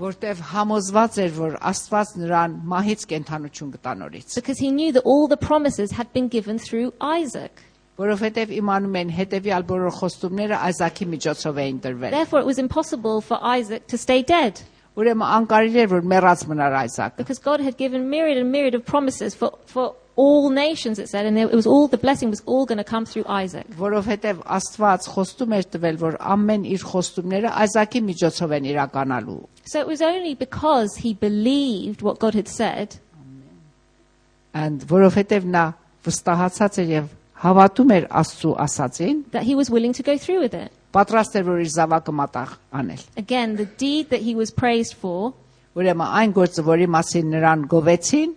որտեվ 0.00 0.38
համոզված 0.52 1.18
էր, 1.22 1.32
որ 1.36 1.56
Աստված 1.70 2.12
նրան 2.22 2.54
մահից 2.72 3.02
կենթանություն 3.12 3.72
կտանորից, 3.76 4.34
Because 4.34 4.58
he 4.58 4.70
knew 4.70 4.92
that 4.92 5.04
all 5.04 5.28
the 5.28 5.36
promises 5.36 5.92
had 5.92 6.12
been 6.12 6.28
given 6.28 6.58
through 6.58 6.92
Isaac. 7.00 7.62
որովհետև 7.98 8.52
իմանում 8.56 8.94
են 8.98 9.10
հետևյալ 9.12 9.64
բոլոր 9.68 9.92
խոստումները 10.00 10.56
Այզակի 10.68 11.06
միջոցով 11.12 11.58
էին 11.64 11.78
տրվել։ 11.84 12.10
Therefore, 12.16 12.40
it 12.40 12.46
was 12.48 12.58
impossible 12.58 13.20
for 13.20 13.38
Isaac 13.42 13.86
to 13.92 13.98
stay 13.98 14.22
dead. 14.22 14.62
Ուրեմն 14.96 15.28
անկարելի 15.36 15.78
էր, 15.84 15.88
որ 15.92 16.02
մեռած 16.08 16.40
մնար 16.48 16.74
Այզակը։ 16.82 17.16
Because 17.20 17.38
God 17.38 17.60
had 17.60 17.76
given 17.76 18.08
myriad 18.08 18.38
and 18.38 18.50
myriad 18.50 18.74
of 18.74 18.84
promises 18.84 19.34
for, 19.34 19.52
for 19.66 19.94
all 20.16 20.50
nations, 20.50 20.98
it 20.98 21.08
said, 21.08 21.24
and 21.24 21.38
it 21.38 21.50
was 21.52 21.66
all, 21.66 21.88
the 21.88 21.96
blessing 21.96 22.28
was 22.28 22.42
all 22.44 22.66
going 22.66 22.76
to 22.78 22.84
come 22.84 23.06
through 23.06 23.24
Isaac. 23.26 23.66
որովհետև 23.78 24.42
Աստված 24.44 25.06
խոստում 25.14 25.54
էր 25.56 25.64
տվել, 25.72 25.96
որ 26.02 26.18
ամեն 26.20 26.66
իր 26.68 26.82
խոստումները 26.90 27.52
Այզակի 27.62 28.02
միջոցով 28.10 28.52
են 28.58 28.68
իրականալու։ 28.74 29.38
So 29.64 29.80
it 29.80 29.86
was 29.86 30.02
only 30.02 30.34
because 30.34 30.96
he 30.96 31.14
believed 31.14 32.02
what 32.02 32.18
God 32.18 32.34
had 32.34 32.48
said 32.48 32.98
And 34.52 34.82
որովհետև 34.84 35.46
նա 35.48 35.64
վստահացած 36.04 36.78
էր 36.82 36.88
եւ 36.92 37.06
հավատում 37.42 37.92
էր 37.96 38.06
Աստծո 38.20 38.50
ասածին, 38.64 39.22
that 39.32 39.44
he 39.48 39.54
was 39.54 39.70
willing 39.70 39.94
to 39.94 40.02
go 40.02 40.18
through 40.18 40.40
with 40.44 40.52
it. 40.54 40.70
պատրաստ 40.92 41.38
էր 41.40 41.44
որ 41.48 41.60
իր 41.64 41.70
զավակը 41.72 42.12
մատաղ 42.20 42.50
անել։ 42.76 43.02
Again, 43.16 43.56
the 43.56 43.64
deed 43.64 44.10
that 44.10 44.20
he 44.20 44.34
was 44.36 44.50
praised 44.52 44.92
for, 44.92 45.32
Ուրեմն 45.72 46.04
այն 46.20 46.32
գործը, 46.36 46.62
որի 46.68 46.86
մասին 46.92 47.30
նրան 47.32 47.60
գովեցին, 47.72 48.34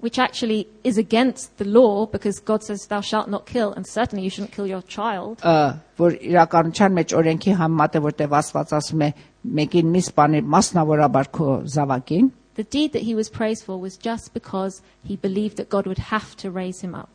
which 0.00 0.18
actually 0.18 0.68
is 0.84 0.98
against 0.98 1.56
the 1.58 1.64
law 1.64 2.06
because 2.06 2.38
God 2.38 2.62
says, 2.62 2.86
Thou 2.86 3.00
shalt 3.00 3.28
not 3.28 3.46
kill, 3.46 3.72
and 3.72 3.86
certainly 3.86 4.22
you 4.24 4.30
shouldn't 4.30 4.52
kill 4.52 4.66
your 4.66 4.82
child. 4.82 5.40
ը, 5.40 5.78
որ 5.98 6.18
իրականության 6.20 6.92
մեջ 7.00 7.14
օրենքի 7.16 7.54
համեմատ 7.56 7.96
է, 7.96 8.02
որտեղ 8.06 8.36
Աստված 8.40 8.74
ասում 8.76 9.02
է 9.06 9.12
մեկին 9.60 9.88
մի 9.94 10.02
սպանի 10.10 10.42
մասնավորաբար 10.56 11.30
քո 11.38 11.48
զավակին, 11.76 12.30
The 12.56 12.64
deed 12.64 12.92
that 12.94 13.02
he 13.02 13.14
was 13.14 13.28
praised 13.28 13.64
for 13.64 13.76
was 13.78 13.98
just 13.98 14.32
because 14.32 14.80
he 15.04 15.16
believed 15.16 15.56
that 15.58 15.68
God 15.68 15.86
would 15.86 15.98
have 16.12 16.34
to 16.38 16.50
raise 16.50 16.80
him 16.80 16.94
up. 16.94 17.10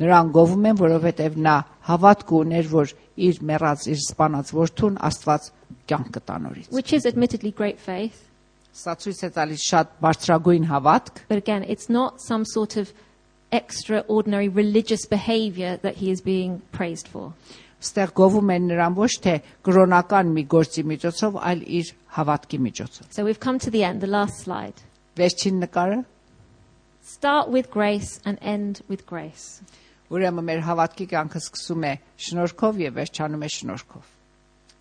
նրան 0.00 0.30
գովում 0.32 0.66
են, 0.70 0.76
որովհետև 0.80 1.34
նա 1.44 1.56
հավատք 1.88 2.30
ուներ, 2.38 2.68
որ 2.72 2.92
իր 3.20 3.40
մեռած 3.50 3.82
իր 3.92 3.98
սպանած 4.00 4.52
որդուն 4.56 4.96
Աստված 5.08 5.48
կյանք 5.90 6.08
կտա 6.16 6.36
նորից։ 6.44 6.70
which 6.72 6.92
is 6.96 7.04
admittedly 7.04 7.50
great 7.52 7.78
faith. 7.78 8.16
Սա 8.80 8.94
ցույց 9.02 9.20
է 9.26 9.30
տալիս 9.36 9.62
շատ 9.70 9.94
բարձրագույն 10.04 10.66
հավատք, 10.70 11.24
But 11.28 11.38
again, 11.42 11.64
it's 11.64 11.88
not 11.90 12.20
some 12.20 12.44
sort 12.44 12.76
of 12.76 12.92
extraordinary 13.52 14.48
religious 14.48 15.06
behavior 15.06 15.76
that 15.82 15.96
he 15.96 16.10
is 16.10 16.20
being 16.20 16.62
praised 16.72 17.08
for. 17.08 17.32
Ստեղ 17.80 18.12
գովում 18.12 18.50
են 18.54 18.66
նրան 18.70 18.94
ոչ 18.96 19.08
թե 19.24 19.34
կրոնական 19.66 20.30
մի 20.36 20.44
գործի 20.52 20.82
միջոցով, 20.90 21.38
այլ 21.50 21.60
իր 21.80 21.92
հավատքի 22.16 22.58
միջոցով։ 22.66 23.04
So 23.10 23.24
we've 23.24 23.40
come 23.40 23.58
to 23.58 23.70
the 23.70 23.82
end, 23.84 24.00
the 24.00 24.06
last 24.06 24.44
slide. 24.44 24.76
Վերջին 25.16 25.64
նկարը 25.66 26.04
Start 27.02 27.48
with 27.48 27.70
grace 27.72 28.20
and 28.24 28.38
end 28.40 28.82
with 28.88 29.06
grace. 29.06 29.62
ուրեմն 30.10 30.44
մեր 30.46 30.60
հավատքի 30.66 31.06
կյանքը 31.10 31.40
սկսում 31.40 31.84
է 31.88 31.92
շնորհքով 32.26 32.78
եւ 32.84 32.94
վերջանում 33.00 33.44
է 33.46 33.48
շնորհքով։ 33.56 34.04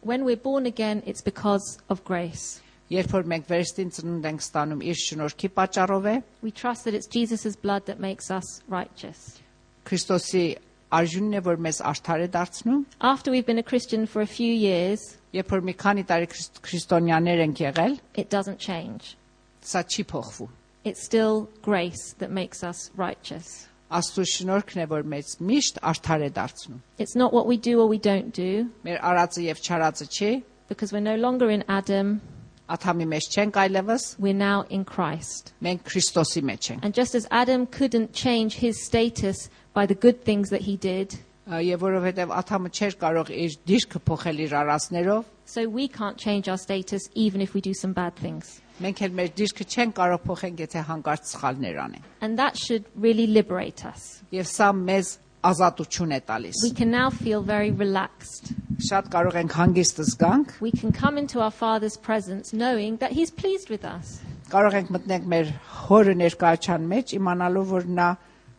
When 0.01 0.23
we're 0.25 0.38
born 0.43 0.65
again, 0.65 1.01
it's 1.05 1.21
because 1.21 1.80
of 1.89 2.03
grace. 2.03 2.61
Երբ 2.89 3.11
որ 3.13 3.27
մենք 3.30 3.45
վերստին 3.51 3.91
ծնունդ 3.93 4.25
ենք 4.32 4.41
ստանում 4.43 4.80
իր 4.89 4.97
շնորհքի 5.05 5.49
պատճառով 5.59 6.05
է, 6.09 6.15
We 6.41 6.51
trust 6.51 6.86
that 6.86 6.95
it's 6.97 7.07
Jesus' 7.07 7.55
blood 7.55 7.86
that 7.86 7.99
makes 7.99 8.32
us 8.32 8.63
righteous. 8.67 9.38
Քրիստոսի 9.86 10.43
արժունն 10.91 11.36
է, 11.38 11.41
որ 11.45 11.57
մեզ 11.61 11.82
արդար 11.86 12.23
է 12.25 12.27
դարձնում, 12.34 12.86
After 13.01 13.30
we've 13.32 13.45
been 13.45 13.59
a 13.59 13.63
Christian 13.63 14.07
for 14.07 14.21
a 14.21 14.27
few 14.27 14.51
years, 14.51 14.99
երբ 15.34 15.47
որ 15.53 15.61
մի 15.69 15.75
քանի 15.77 16.03
տարի 16.09 16.27
քրիստ- 16.34 16.61
քրիստոնյաներ 16.65 17.43
ենք 17.45 17.59
եղել, 17.61 17.99
it 18.15 18.30
doesn't 18.30 18.57
change. 18.57 19.15
սա 19.61 19.84
չի 19.86 20.03
փոխվում։ 20.09 20.49
It's 20.86 21.03
still 21.03 21.47
grace 21.61 22.13
that 22.17 22.32
makes 22.32 22.63
us 22.63 22.89
righteous. 22.97 23.67
Աստծո 23.91 24.23
շնորհքն 24.34 24.82
է, 24.82 24.86
որ 24.89 25.03
մեզ 25.13 25.38
միշտ 25.41 25.77
արդար 25.91 26.25
է 26.25 26.30
դարձնում։ 26.34 26.80
It's 26.97 27.15
not 27.15 27.34
what 27.34 27.45
we 27.45 27.57
do 27.57 27.80
or 27.82 27.88
we 27.88 27.99
don't 27.99 28.34
do, 28.34 28.69
Մեր 28.84 28.99
արածը 29.01 29.45
եւ 29.45 29.61
չարածը 29.61 30.07
չի, 30.09 30.43
because 30.69 30.91
we're 30.91 30.99
no 31.05 31.15
longer 31.15 31.49
in 31.51 31.63
Adam, 31.67 32.21
աթամի 32.69 33.05
մեջ 33.13 33.27
չենք 33.34 33.55
այլևս, 33.63 34.03
we're 34.19 34.34
now 34.38 34.65
in 34.69 34.86
Christ. 34.86 35.53
մենք 35.61 35.84
Քրիստոսի 35.89 36.43
մեջ 36.51 36.69
ենք։ 36.75 36.84
And 36.86 36.93
just 36.93 37.15
as 37.15 37.25
Adam 37.32 37.65
couldn't 37.65 38.13
change 38.13 38.55
his 38.61 38.84
status 38.86 39.49
by 39.73 39.86
the 39.86 39.95
good 39.95 40.23
things 40.23 40.49
that 40.49 40.61
he 40.61 40.77
did, 40.77 41.17
Ա, 41.49 41.57
Եվ 41.65 41.82
որովհետեւ 41.82 42.30
աթամը 42.30 42.69
չէր 42.77 42.95
կարող 43.01 43.30
իր 43.34 43.53
դիրքը 43.65 43.99
փոխել 44.05 44.41
իր 44.45 44.51
արածներով, 44.59 45.23
so 45.49 45.63
we 45.67 45.88
can't 45.88 46.15
change 46.17 46.47
our 46.47 46.59
status 46.61 47.09
even 47.15 47.41
if 47.41 47.55
we 47.55 47.61
do 47.61 47.73
some 47.73 47.91
bad 47.91 48.13
things. 48.15 48.61
մենք 48.80 49.01
էլ 49.07 49.15
մեր 49.17 49.32
դիրքը 49.39 49.65
չենք 49.65 49.95
կարող 49.97 50.21
փոխենք, 50.30 50.61
եթե 50.61 50.84
հանկարծ 50.91 51.25
սխալներ 51.34 51.80
անենք։ 51.88 52.03
And 52.21 52.38
that 52.38 52.55
should 52.55 52.86
really 52.95 53.25
liberate 53.25 53.84
us. 53.84 54.21
Եվ 54.32 54.45
սա 54.45 54.69
մեզ 54.77 55.17
ազատություն 55.49 56.13
է 56.13 56.21
տալիս։ 56.30 56.61
We 56.63 56.71
can 56.71 56.91
now 56.91 57.09
feel 57.09 57.41
very 57.41 57.71
relaxed. 57.71 58.53
Շատ 58.89 59.09
կարող 59.11 59.36
ենք 59.43 59.53
հանգիստ 59.59 60.01
զգանք, 60.05 60.53
We 60.61 60.71
can 60.71 60.91
come 60.91 61.17
into 61.17 61.41
our 61.41 61.51
Father's 61.51 61.97
presence 61.97 62.53
knowing 62.53 62.97
that 62.97 63.11
He's 63.11 63.32
pleased 63.32 63.69
with 63.69 63.84
us. 63.86 64.19
կարող 64.49 64.73
ենք 64.80 64.89
մտնենք 64.95 65.25
մեր 65.34 65.51
հորը 65.89 66.15
ներկայացան 66.23 66.88
մեջ, 66.93 67.13
իմանալով 67.19 67.73
որ 67.75 67.84
նա 67.99 68.09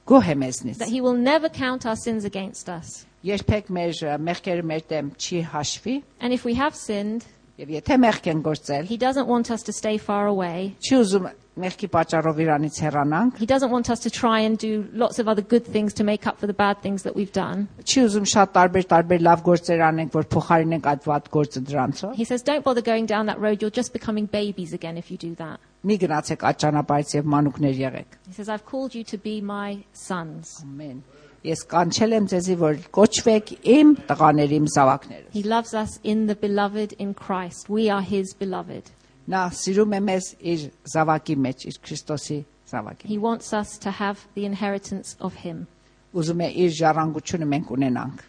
գոհ 0.06 0.28
է 0.30 0.36
մեզնից։ 0.42 0.78
That 0.78 0.88
He 0.92 1.00
will 1.00 1.16
never 1.18 1.48
count 1.48 1.86
our 1.86 1.96
sins 1.96 2.24
against 2.24 2.68
us. 2.68 3.06
Երբեք 3.24 3.68
մեր 3.68 3.90
ը, 4.06 4.14
մեղքերը 4.28 4.62
մեր 4.64 4.84
դեմ 4.92 5.10
չի 5.18 5.40
հաշվի, 5.52 5.96
And 6.20 6.32
if 6.32 6.44
we 6.44 6.54
have 6.54 6.74
sinned, 6.74 7.24
եւ 7.60 7.68
եթե 7.76 7.96
մեղք 8.00 8.26
են 8.32 8.42
գործել, 8.42 8.86
He 8.88 8.96
doesn't 8.96 9.26
want 9.28 9.50
us 9.50 9.62
to 9.64 9.72
stay 9.72 9.98
far 9.98 10.26
away. 10.26 10.74
չի 10.80 10.96
ուզում 11.04 11.26
մեղքի 11.60 11.88
պատճառով 11.92 12.38
իրանից 12.40 12.76
հեռանանք, 12.84 13.36
He 13.36 13.44
doesn't 13.46 13.70
want 13.70 13.90
us 13.90 14.00
to 14.00 14.08
try 14.10 14.40
and 14.40 14.56
do 14.56 14.86
lots 14.94 15.18
of 15.18 15.28
other 15.28 15.42
good 15.42 15.66
things 15.66 15.92
to 15.94 16.04
make 16.04 16.26
up 16.26 16.38
for 16.40 16.46
the 16.46 16.54
bad 16.54 16.80
things 16.80 17.02
that 17.02 17.14
we've 17.14 17.32
done. 17.32 17.68
չի 17.84 18.04
ուզում 18.06 18.24
շատ 18.32 18.52
տարբեր 18.56 18.84
տարբեր 18.94 19.20
լավ 19.28 19.42
գործեր 19.50 19.80
անենք, 19.90 20.10
որ 20.16 20.24
փոխարինենք 20.36 20.88
այդ 20.94 21.02
վատ 21.10 21.28
գործը 21.36 21.60
դրանցով։ 21.68 22.14
He 22.16 22.24
says, 22.24 22.42
Don't 22.42 22.64
bother 22.64 22.80
going 22.80 23.04
down 23.04 23.26
that 23.26 23.38
road, 23.38 23.60
you're 23.60 23.70
just 23.82 23.92
becoming 23.92 24.24
babies 24.24 24.72
again 24.72 24.96
if 24.96 25.10
you 25.10 25.18
do 25.18 25.34
that. 25.34 25.60
Մի 25.84 25.96
գնացեք 26.00 26.40
այդ 26.48 26.56
ճանապարհից 26.64 27.12
եւ 27.20 27.28
մանուկներ 27.34 27.76
եղեք։ 27.84 28.16
He 28.28 28.32
says, 28.32 28.48
I've 28.48 28.64
called 28.64 28.94
you 28.94 29.04
to 29.04 29.18
be 29.18 29.40
my 29.40 29.84
sons. 29.92 30.62
Ամեն։ 30.64 31.00
Ես 31.44 31.62
կանչել 31.70 32.14
եմ 32.18 32.24
ձեզի, 32.28 32.54
որ 32.60 32.80
կոչվեք 32.92 33.50
իմ 33.74 33.92
տղաների, 34.10 34.56
իմ 34.60 34.66
զավակները։ 34.74 35.28
He 35.32 35.42
loves 35.42 35.72
us 35.72 35.98
in 36.04 36.26
the 36.28 36.36
beloved 36.36 36.92
in 36.98 37.14
Christ. 37.14 37.70
We 37.72 37.88
are 37.88 38.02
His 38.04 38.34
beloved. 38.36 38.90
Նա 39.30 39.46
սիրում 39.56 39.94
է 39.96 40.00
մեզ 40.08 40.28
իր 40.52 40.66
զավակի 40.92 41.36
մեջ, 41.46 41.64
իր 41.70 41.78
Քրիստոսի 41.86 42.38
զավակի։ 42.72 43.08
He 43.08 43.16
wants 43.16 43.54
us 43.56 43.78
to 43.78 43.90
have 43.90 44.26
the 44.34 44.44
inheritance 44.44 45.16
of 45.20 45.40
Him. 45.46 45.66
Ուզում 46.12 46.44
է 46.44 46.48
իր 46.66 46.76
ժառանգությունը 46.80 47.48
մենք 47.54 47.72
ունենանք։ 47.78 48.26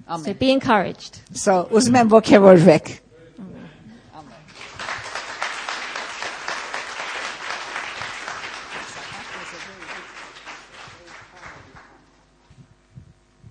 So 0.00 0.16
Ամեն։ 0.16 0.38
be 0.38 0.50
encouraged. 0.50 1.20
So 1.30 1.68
ուզում 1.70 2.00
եմ 2.02 2.12
ողջևորվեք։ 2.16 2.92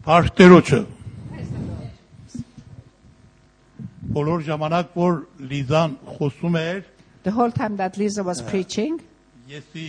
Փարքտերոջը 0.05 0.79
Բոլոր 4.15 4.43
ժամանակ 4.47 4.91
որ 4.95 5.15
Լիզան 5.51 5.95
խոսում 6.17 6.59
էր, 6.61 6.83
The 7.25 7.31
whole 7.33 7.51
time 7.51 7.77
that 7.77 7.97
Lisa 7.97 8.23
was 8.23 8.43
preaching, 8.43 8.99
եսի 9.49 9.87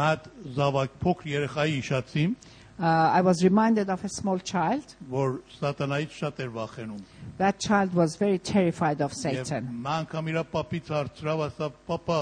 մատ 0.00 0.26
զավակ 0.58 0.98
փոքր 1.02 1.30
երեխայի 1.32 1.78
իշացիմ, 1.80 2.34
uh, 2.36 2.84
I 2.84 3.22
was 3.22 3.42
reminded 3.42 3.88
of 3.88 4.04
a 4.04 4.10
small 4.18 4.38
child. 4.38 4.84
որ 5.10 5.40
սատանայից 5.56 6.18
շատ 6.20 6.44
էր 6.44 6.50
վախենում։ 6.58 7.00
That 7.38 7.58
child 7.58 7.94
was 7.94 8.16
very 8.16 8.38
terrified 8.38 9.00
of 9.00 9.14
Satan. 9.14 9.72
մանկամ 9.88 10.28
իր 10.34 10.44
պապից 10.52 10.92
հարցրավ, 10.94 11.38
ասա, 11.48 11.72
«Պապա, 11.88 12.20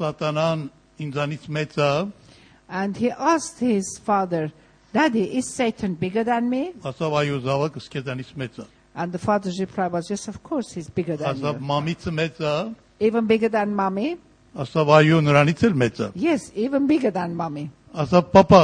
սատանան 0.00 0.68
ինձանից 0.98 1.48
մեծ 1.48 1.78
է»։ 1.78 2.12
And 2.71 2.97
he 2.97 3.11
asked 3.11 3.59
his 3.59 3.97
father, 4.03 4.51
Daddy, 4.93 5.37
is 5.37 5.53
Satan 5.53 5.93
bigger 5.95 6.23
than 6.23 6.49
me? 6.49 6.73
Ասավ, 6.83 7.11
«Այո, 7.21 7.39
զավակս 7.43 7.87
քեզանից 7.91 8.33
մեծ 8.35 8.59
է»։ 8.59 8.65
And 8.95 9.11
the 9.11 9.19
father's 9.19 9.59
reply 9.59 9.87
was, 9.87 10.09
Yes, 10.09 10.27
of 10.27 10.41
course, 10.41 10.71
he's 10.73 10.89
bigger 10.89 11.15
than 11.15 11.35
Ասավ, 11.35 11.61
you. 11.61 11.67
«Մամիցը 11.67 12.11
մեծ 12.19 12.39
է»։ 12.41 12.75
Even 12.99 13.25
bigger 13.27 13.49
than 13.49 13.75
mommy? 13.75 14.17
Ասավ, 14.55 14.87
«Այո, 14.87 15.21
նրանից 15.21 15.63
էլ 15.67 15.75
մեծ 15.83 15.99
է»։ 16.01 16.11
Yes, 16.15 16.51
even 16.55 16.87
bigger 16.87 17.11
than 17.11 17.35
mommy. 17.35 17.69
Ասավ, 17.93 18.31
«Պապա, 18.33 18.61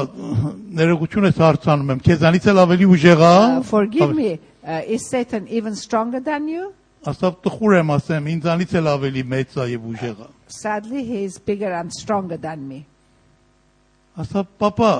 ներողություն 0.80 1.28
ես 1.30 1.38
հարցանում 1.44 1.92
եմ, 1.94 2.02
քեզանից 2.08 2.48
էլ 2.52 2.64
ավելի 2.64 2.88
ուժեղ 2.96 3.22
է»։ 3.24 3.36
Uh, 3.60 3.62
forgive 3.64 4.16
me. 4.16 4.40
Uh, 4.66 4.82
is 4.88 5.08
Satan 5.10 5.48
even 5.48 5.76
stronger 5.76 6.20
than 6.20 6.48
you? 6.48 6.74
Ասավ, 7.06 7.40
«Տխուր 7.44 7.78
եմ 7.84 7.94
ասեմ, 8.00 8.32
ինձանից 8.38 8.74
էլ 8.80 8.90
ավելի 8.96 9.24
մեծ 9.28 9.58
է 9.60 9.68
եւ 9.76 9.88
ուժեղ 9.94 10.18
է»։ 10.24 10.28
Sadly, 10.48 11.04
he 11.04 11.24
is 11.26 11.38
bigger 11.38 11.72
and 11.74 11.92
stronger 11.92 12.38
than 12.38 12.68
me. 12.68 12.86
Ասավ, 14.19 14.47
«Պապա, 14.59 14.93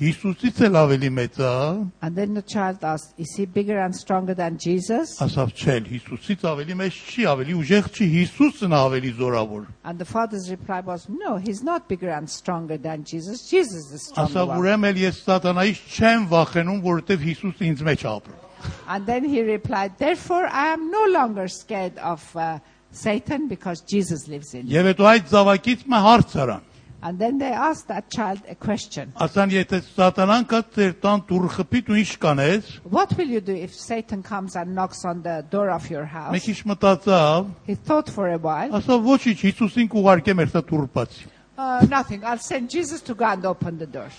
Հիսուսից 0.00 0.60
էլ 0.64 0.76
ավելի 0.78 1.08
մեծ 1.16 1.38
է»։ 1.42 1.54
And 2.00 2.14
then 2.14 2.34
the 2.34 2.42
child 2.42 2.84
asked, 2.84 3.10
Is 3.18 3.34
he 3.36 3.44
bigger 3.44 3.80
and 3.80 3.94
stronger 3.94 4.34
than 4.34 4.56
Jesus? 4.56 5.18
Ասավ, 5.18 5.50
«Չէ, 5.50 5.74
Հիսուսից 5.90 6.44
ավելի 6.46 6.76
մեծ 6.78 6.94
չի, 7.10 7.26
ավելի 7.26 7.56
ուժեղ 7.58 7.88
չի, 7.90 8.06
Հիսուսն 8.14 8.70
է 8.70 8.78
ավելի 8.86 9.10
զորավոր»։ 9.18 9.66
And 9.82 9.98
the 9.98 10.04
father's 10.04 10.48
reply 10.48 10.78
was, 10.78 11.08
No, 11.08 11.38
he's 11.38 11.64
not 11.64 11.88
bigger 11.88 12.10
and 12.10 12.30
stronger 12.30 12.78
than 12.78 13.02
Jesus. 13.02 13.50
Jesus 13.50 13.90
is 13.90 14.06
stronger. 14.06 14.30
Ասավ, 14.30 14.46
one." 14.46 14.62
ուրեմն 14.62 14.88
էլ 14.92 15.02
ես 15.10 15.20
սատանայից 15.26 15.82
չեմ 15.98 16.28
վախենում, 16.30 16.80
որովհետեւ 16.86 17.26
Հիսուսը 17.26 17.62
ինձ 17.66 17.84
մեջ 17.90 18.06
ապրում։ 18.14 18.40
And 18.86 19.06
then 19.06 19.24
he 19.24 19.42
replied, 19.42 19.98
Therefore, 19.98 20.46
I 20.46 20.68
am 20.68 20.90
no 20.90 21.04
longer 21.10 21.48
scared 21.48 21.98
of 21.98 22.22
uh, 22.36 22.58
Satan 22.92 23.48
because 23.48 23.80
Jesus 23.80 24.28
lives 24.28 24.54
in 24.54 24.66
me. 24.66 24.72
Եվ 24.74 24.94
հետո 24.94 25.06
այդ 25.18 25.30
զավակից 25.34 25.86
մը 25.90 26.00
հարց 26.06 26.34
արան։ 26.44 26.69
And 27.05 27.19
then 27.19 27.37
they 27.37 27.51
asked 27.51 27.87
that 27.89 28.09
child 28.09 28.41
a 28.49 28.55
question 28.55 29.13
Ասան, 29.21 29.51
եթե 29.53 29.79
սատանան 29.93 30.45
կա 30.49 30.61
ծեր 30.73 30.93
տան 31.03 31.21
դուռը 31.29 31.49
խփի, 31.53 31.81
դու 31.85 31.97
ինչ 32.01 32.11
կանես։ 32.23 32.69
What 32.89 33.13
will 33.17 33.29
you 33.29 33.41
do 33.41 33.53
if 33.53 33.75
Satan 33.75 34.23
comes 34.23 34.55
and 34.55 34.73
knocks 34.73 35.05
on 35.05 35.21
the 35.21 35.45
door 35.51 35.69
of 35.69 35.85
your 35.91 36.05
house? 36.05 36.33
Մեկ 36.33 36.47
ինչ 36.49 36.63
մտածավ, 36.71 37.51
He 37.67 37.75
thought 37.75 38.09
for 38.09 38.29
a 38.31 38.39
while, 38.39 38.71
ասա 38.73 38.97
ոչինչ, 39.05 39.37
Հիսուսին 39.43 39.91
կուղարկեմ 39.93 40.41
երթա 40.45 40.63
դուռը 40.71 40.89
բացի։ 40.97 41.27
uh, 41.57 41.85
Nothing, 41.89 42.23
I'll 42.25 42.39
send 42.39 42.69
Jesus 42.71 43.01
to 43.01 43.13
go 43.13 43.25
and 43.25 43.45
open 43.45 43.77
the 43.77 43.85
door. 43.85 44.09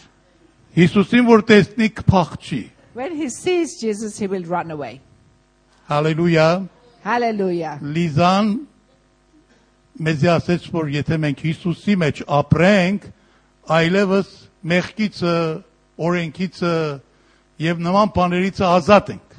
Հիսուսին 0.76 1.26
որ 1.26 1.42
տեսնի 1.49 1.90
կփախչի։ 2.03 2.62
When 2.94 3.16
he 3.16 3.28
sees 3.28 3.80
Jesus, 3.80 4.16
he 4.18 4.26
will 4.26 4.44
run 4.44 4.70
away. 4.70 5.01
Հալելույա։ 5.90 6.68
Hallelujah. 7.03 7.78
Լիզան 7.82 8.55
մեզ 9.99 10.23
ասեց, 10.37 10.67
որ 10.71 10.91
եթե 10.95 11.17
մենք 11.25 11.43
Հիսուսի 11.47 11.95
մեջ 12.01 12.21
ապրենք, 12.39 13.07
այլևս 13.71 14.29
մեղքիցը, 14.71 15.35
օրենքիցը 16.01 16.75
եւ 17.61 17.81
նման 17.85 18.13
բաներից 18.15 18.61
ազատ 18.67 19.11
ենք։ 19.15 19.37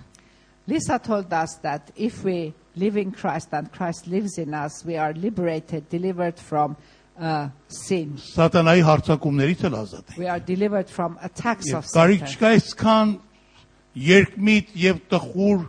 Lisa 0.71 0.99
told 0.99 1.33
us 1.33 1.57
that 1.63 1.91
if 1.97 2.23
we 2.23 2.55
live 2.77 2.97
in 2.97 3.11
Christ 3.11 3.49
and 3.53 3.71
Christ 3.73 4.07
lives 4.07 4.39
in 4.39 4.55
us, 4.55 4.85
we 4.85 4.97
are 4.97 5.13
liberated, 5.13 5.89
delivered 5.89 6.39
from 6.39 6.77
uh, 7.19 7.49
sin. 7.67 8.15
Սատանայի 8.17 8.85
հարցակումներից 8.87 9.67
էլ 9.69 9.77
ազատ 9.81 10.15
ենք։ 10.15 10.19
We 10.23 10.31
are 10.31 10.41
delivered 10.41 10.89
from 10.89 11.19
attacks 11.21 11.73
of 11.73 11.85
կարիք 11.91 12.23
Satan. 12.23 12.33
չկա 12.33 12.53
այսքան 12.57 13.15
երկմիտ 14.07 14.75
եւ 14.87 15.03
տխուր 15.13 15.67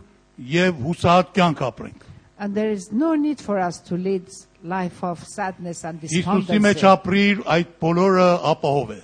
եւ 0.54 0.82
հուսահատ 0.86 1.34
կյանք 1.34 1.64
ապրենք։ 1.68 2.06
And 2.39 2.55
there 2.55 2.71
is 2.71 2.91
no 2.91 3.15
need 3.15 3.39
for 3.41 3.59
us 3.59 3.79
to 3.89 3.95
lead 3.95 4.23
life 4.63 5.03
of 5.03 5.23
sadness 5.27 5.83
and 5.83 5.99
Հիսուսի 6.01 6.59
մեջ 6.63 6.79
despondency. 6.79 6.87
ապրիր, 6.87 7.41
այդ 7.55 7.67
բոլորը 7.81 8.27
ապահով 8.53 8.89
է։ 8.95 9.01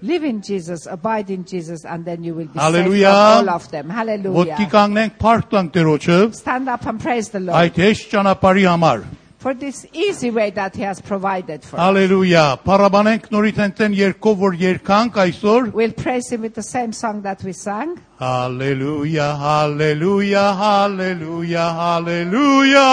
Live 0.00 0.22
in 0.24 0.40
Jesus, 0.42 0.86
abide 0.86 1.30
in 1.30 1.44
Jesus, 1.44 1.84
and 1.84 2.04
then 2.04 2.22
you 2.22 2.32
will 2.34 2.46
be 2.46 2.58
Hallelujah. 2.58 3.10
saved 3.10 3.16
from 3.16 3.48
all 3.48 3.50
of 3.54 3.70
them. 3.70 3.86
Ոտքի 3.88 3.94
Hallelujah. 3.94 4.68
կանգնենք, 4.74 5.12
փառք 5.18 5.48
տանք 5.54 5.70
Տերոջը 5.74 6.34
Stand 6.34 6.68
up 6.68 6.86
and 6.86 7.00
praise 7.00 7.28
the 7.30 7.40
Lord 7.40 7.56
այդ 7.58 7.80
հեշտ 7.82 8.10
ճանապարհի 8.12 8.66
համար։ 8.70 9.02
for 9.42 9.54
this 9.54 9.86
easy 9.92 10.30
way 10.30 10.50
that 10.50 10.74
He 10.74 10.82
has 10.82 11.00
provided 11.00 11.62
for 11.62 11.78
us. 11.78 11.82
Հալելույա։ 11.82 12.44
Փառաբանենք 12.66 13.28
նորից 13.34 13.58
այնտեն 13.64 13.94
երկով 13.98 14.36
որ 14.42 14.54
երկանք 14.62 15.12
այսօր։ 15.24 15.62
We'll 15.72 15.94
praise 15.94 16.30
Him 16.32 16.40
with 16.42 16.54
the 16.54 16.62
same 16.62 16.92
song 16.92 17.22
that 17.22 17.42
we 17.44 17.52
sang. 17.52 17.98
Hallelujah, 18.18 19.36
hallelujah, 19.36 20.54
hallelujah, 20.54 21.72
hallelujah. 21.78 22.88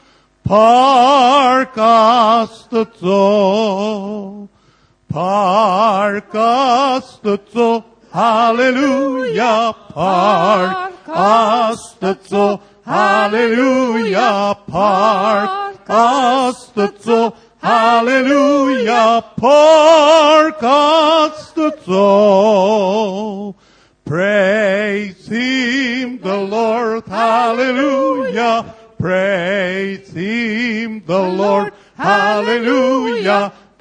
Parkastso. 5.14 7.04
Parkastso. 7.14 7.84
Hallelujah, 8.10 9.74
Parkastso. 11.06 12.60
Hallelujah, 12.84 14.58
Parkastso. 14.68 15.72
Hallelujah, 17.58 19.24
Parkastso. 19.38 20.74
Praise 24.04 25.28
him, 25.28 26.18
the 26.18 26.36
Lord. 26.36 27.06
Hallelujah. 27.06 28.74
Praise 28.98 30.12
him, 30.12 31.02
the 31.06 31.18
Lord. 31.18 31.72
Hallelujah. 31.96 33.52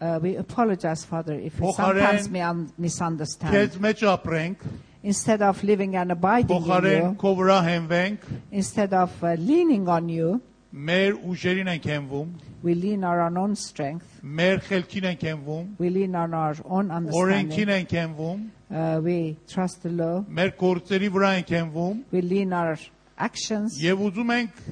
uh, 0.00 0.18
we 0.22 0.36
apologize, 0.36 1.04
Father, 1.04 1.34
if 1.34 1.58
we 1.60 1.66
Փոխարեն- 1.66 1.76
sometimes 1.76 2.30
may 2.30 2.40
un- 2.42 2.70
misunderstand. 2.78 3.54
Քեզ 3.54 3.78
մեջ 3.78 4.02
ապրենք, 4.16 4.56
Instead 5.04 5.42
of 5.42 5.64
living 5.64 5.96
and 5.96 6.12
abiding 6.12 6.56
in 6.56 6.62
փոխարեն 6.62 7.02
you, 7.02 7.14
քո 7.18 7.30
վրա 7.38 7.56
հենվենք, 7.66 8.18
instead 8.52 8.92
of 8.94 9.10
uh, 9.24 9.34
leaning 9.34 9.88
on 9.88 10.08
you, 10.08 10.40
մեր 10.72 11.16
ուժերին 11.26 11.70
ենք 11.72 11.86
հենվում, 11.90 12.28
we 12.62 12.74
lean 12.74 13.02
on 13.04 13.18
our 13.18 13.38
own 13.38 13.56
strength, 13.56 14.06
մեր 14.22 14.60
խելքին 14.68 15.08
ենք 15.10 15.24
հենվում, 15.26 15.66
we 15.78 15.90
lean 15.90 16.14
on 16.14 16.32
our 16.34 16.54
own 16.64 16.88
օրենքին 16.94 16.94
understanding, 16.94 17.68
ենք 17.80 17.96
հենվում, 17.98 18.46
uh, 18.70 19.00
we 19.02 19.36
trust 19.48 19.82
the 19.82 19.90
law, 19.90 20.22
մեր 20.30 20.54
գործերի 20.62 21.10
վրա 21.16 21.32
ենք 21.40 21.50
հենվում 21.56 21.98
we 22.12 22.22
lean 22.22 22.52
our 22.52 22.78
actions, 23.18 23.76
եւ 23.82 24.06
ուզում 24.06 24.32
ենք 24.38 24.62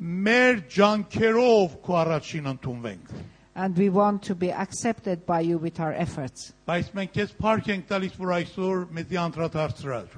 մեր 0.00 0.64
ջանքերով 0.78 1.76
քո 1.84 1.98
առաջին 2.04 2.50
ընդունվենք։ 2.56 3.12
and 3.58 3.76
we 3.78 3.88
want 3.88 4.22
to 4.24 4.34
be 4.34 4.50
accepted 4.52 5.24
by 5.26 5.40
you 5.40 5.58
with 5.58 5.78
our 5.80 5.92
efforts. 5.92 6.52
Բայց 6.66 6.90
մենք 6.94 7.12
քեզ 7.14 7.34
փառք 7.40 7.68
ենք 7.74 7.84
տալիս, 7.90 8.14
որ 8.18 8.32
այսօր 8.40 8.86
մեզի 8.98 9.20
անդրադարձրար, 9.26 10.08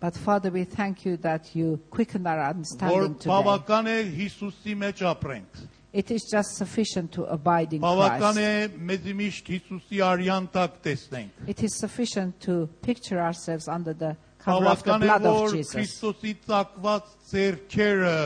But 0.00 0.16
Father, 0.18 0.50
we 0.50 0.64
thank 0.64 1.06
you 1.06 1.16
that 1.18 1.54
you 1.56 1.80
quickened 1.90 2.26
our 2.28 2.36
որ 2.38 2.50
understanding 2.50 3.14
today. 3.14 3.30
բավական 3.30 3.86
է 3.88 3.96
Հիսուսի 4.18 4.74
մեջ 4.82 5.02
ապրենք։ 5.14 5.62
It 5.94 6.10
is 6.10 6.24
just 6.30 6.56
sufficient 6.56 7.12
to 7.12 7.22
abide 7.24 7.72
in 7.72 7.80
Բավական 7.80 8.34
Christ. 8.34 8.38
է 8.38 8.78
մեզի 8.90 9.14
միշտ 9.20 9.50
Հիսուսի 9.54 10.00
արյան 10.04 10.48
տակ 10.52 10.72
տեսնենք։ 10.84 11.48
It 11.48 11.62
is 11.62 11.76
sufficient 11.78 12.38
to 12.40 12.68
picture 12.82 13.18
ourselves 13.20 13.66
under 13.68 13.94
the 13.94 14.16
cover 14.38 14.66
of 14.66 14.82
the 14.82 14.90
Բավական 14.90 15.02
է 15.02 15.06
blood 15.06 15.24
of 15.24 15.36
որ 15.40 15.52
Jesus. 15.56 15.74
Քրիստոսի 15.74 16.34
ցակված 16.48 17.04
ձեռքերը 17.30 18.16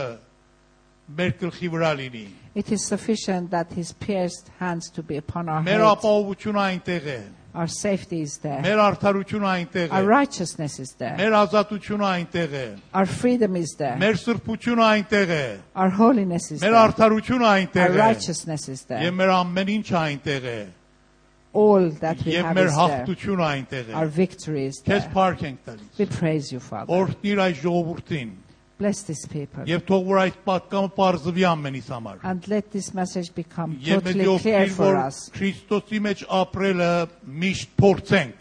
It 2.54 2.70
is 2.72 2.86
sufficient 2.86 3.50
that 3.50 3.72
his 3.72 3.92
pierced 3.92 4.50
hands 4.58 4.90
to 4.90 5.02
be 5.02 5.16
upon 5.16 5.48
our 5.48 5.62
heads. 5.62 6.04
Our 7.54 7.68
safety 7.68 8.20
is 8.20 8.38
there. 8.42 8.62
Our 9.92 10.04
righteousness 10.04 10.80
is 10.80 10.96
there. 10.98 11.16
Our 12.92 13.06
freedom 13.06 13.56
is 13.56 13.76
there. 13.78 13.96
Our 15.74 15.90
holiness 15.90 16.50
is 16.50 16.60
there. 16.60 16.72
Our 17.82 17.90
righteousness 17.96 18.68
is 18.68 18.84
there. 18.86 19.12
All 21.52 21.90
that 22.00 22.16
we 22.24 22.32
have 22.42 22.56
is 22.66 22.74
there. 22.74 23.06
Our 23.94 24.06
victory 24.08 24.66
is 24.66 24.82
there. 24.84 25.00
We 25.98 26.06
praise 26.06 26.50
you, 26.52 26.58
Father. 26.60 26.86
Օրհնիր 28.73 28.73
այս 28.73 28.73
ժողովրդին 28.73 28.73
Bless 28.79 29.03
these 29.03 29.25
people. 29.27 29.65
եւ 29.67 29.81
թող 29.89 30.03
որ 30.07 30.19
այս 30.23 30.35
պատկամը 30.45 30.89
բարձվի 30.95 31.43
ամենից 31.51 31.87
համար։ 31.91 32.19
And 32.23 32.47
let 32.47 32.71
this 32.71 32.93
message 32.93 33.33
become 33.35 33.73
Եվ 33.83 34.01
մեզ 34.01 34.13
totally 34.13 34.39
clear 34.39 34.59
օգնիր 34.61 34.71
for 34.75 34.93
որ 34.93 35.07
us. 35.07 35.17
Քրիստոսի 35.35 35.99
մեջ 36.05 36.23
ապրելը 36.39 36.91
միշտ 37.43 37.69
փորձենք 37.81 38.35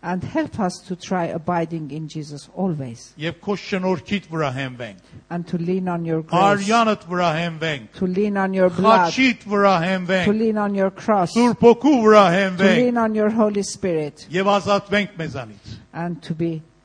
And 0.00 0.22
help 0.22 0.60
us 0.60 0.74
to 0.86 0.94
try 0.94 1.24
abiding 1.24 1.90
in 1.90 2.06
Jesus 2.06 2.48
always. 2.54 3.14
եւ 3.18 3.40
քո 3.42 3.56
շնորհքիդ 3.58 4.28
վրա 4.30 4.50
հենվենք։ 4.54 5.00
And 5.30 5.46
to 5.48 5.58
lean 5.58 5.88
on 5.88 6.04
your 6.04 6.22
grace. 6.22 6.68
Արյանդ 6.68 7.02
վրա 7.08 7.30
հենվենք։ 7.38 7.90
To 7.98 8.06
lean 8.06 8.36
on 8.36 8.54
your 8.54 8.68
blood. 8.70 9.10
Խաչիդ 9.10 9.42
վրա 9.48 9.74
To 9.80 9.86
հենվենք։ 9.88 10.38
lean 10.38 10.58
on 10.58 10.74
your 10.74 10.90
cross. 10.90 11.32
To 11.32 11.40
Սուրբ 11.40 11.58
հոգու 11.66 11.96
վրա 12.04 12.26
հենվենք 12.36 12.76
lean 12.84 12.96
on 12.98 13.14
your 13.14 13.30
Holy 13.30 13.62
Spirit. 13.62 14.28
եւ 14.30 14.46
ազատվենք 14.54 15.16
մեզանից։ 15.18 15.76
And 15.94 16.22
to 16.22 16.34
be 16.34 16.62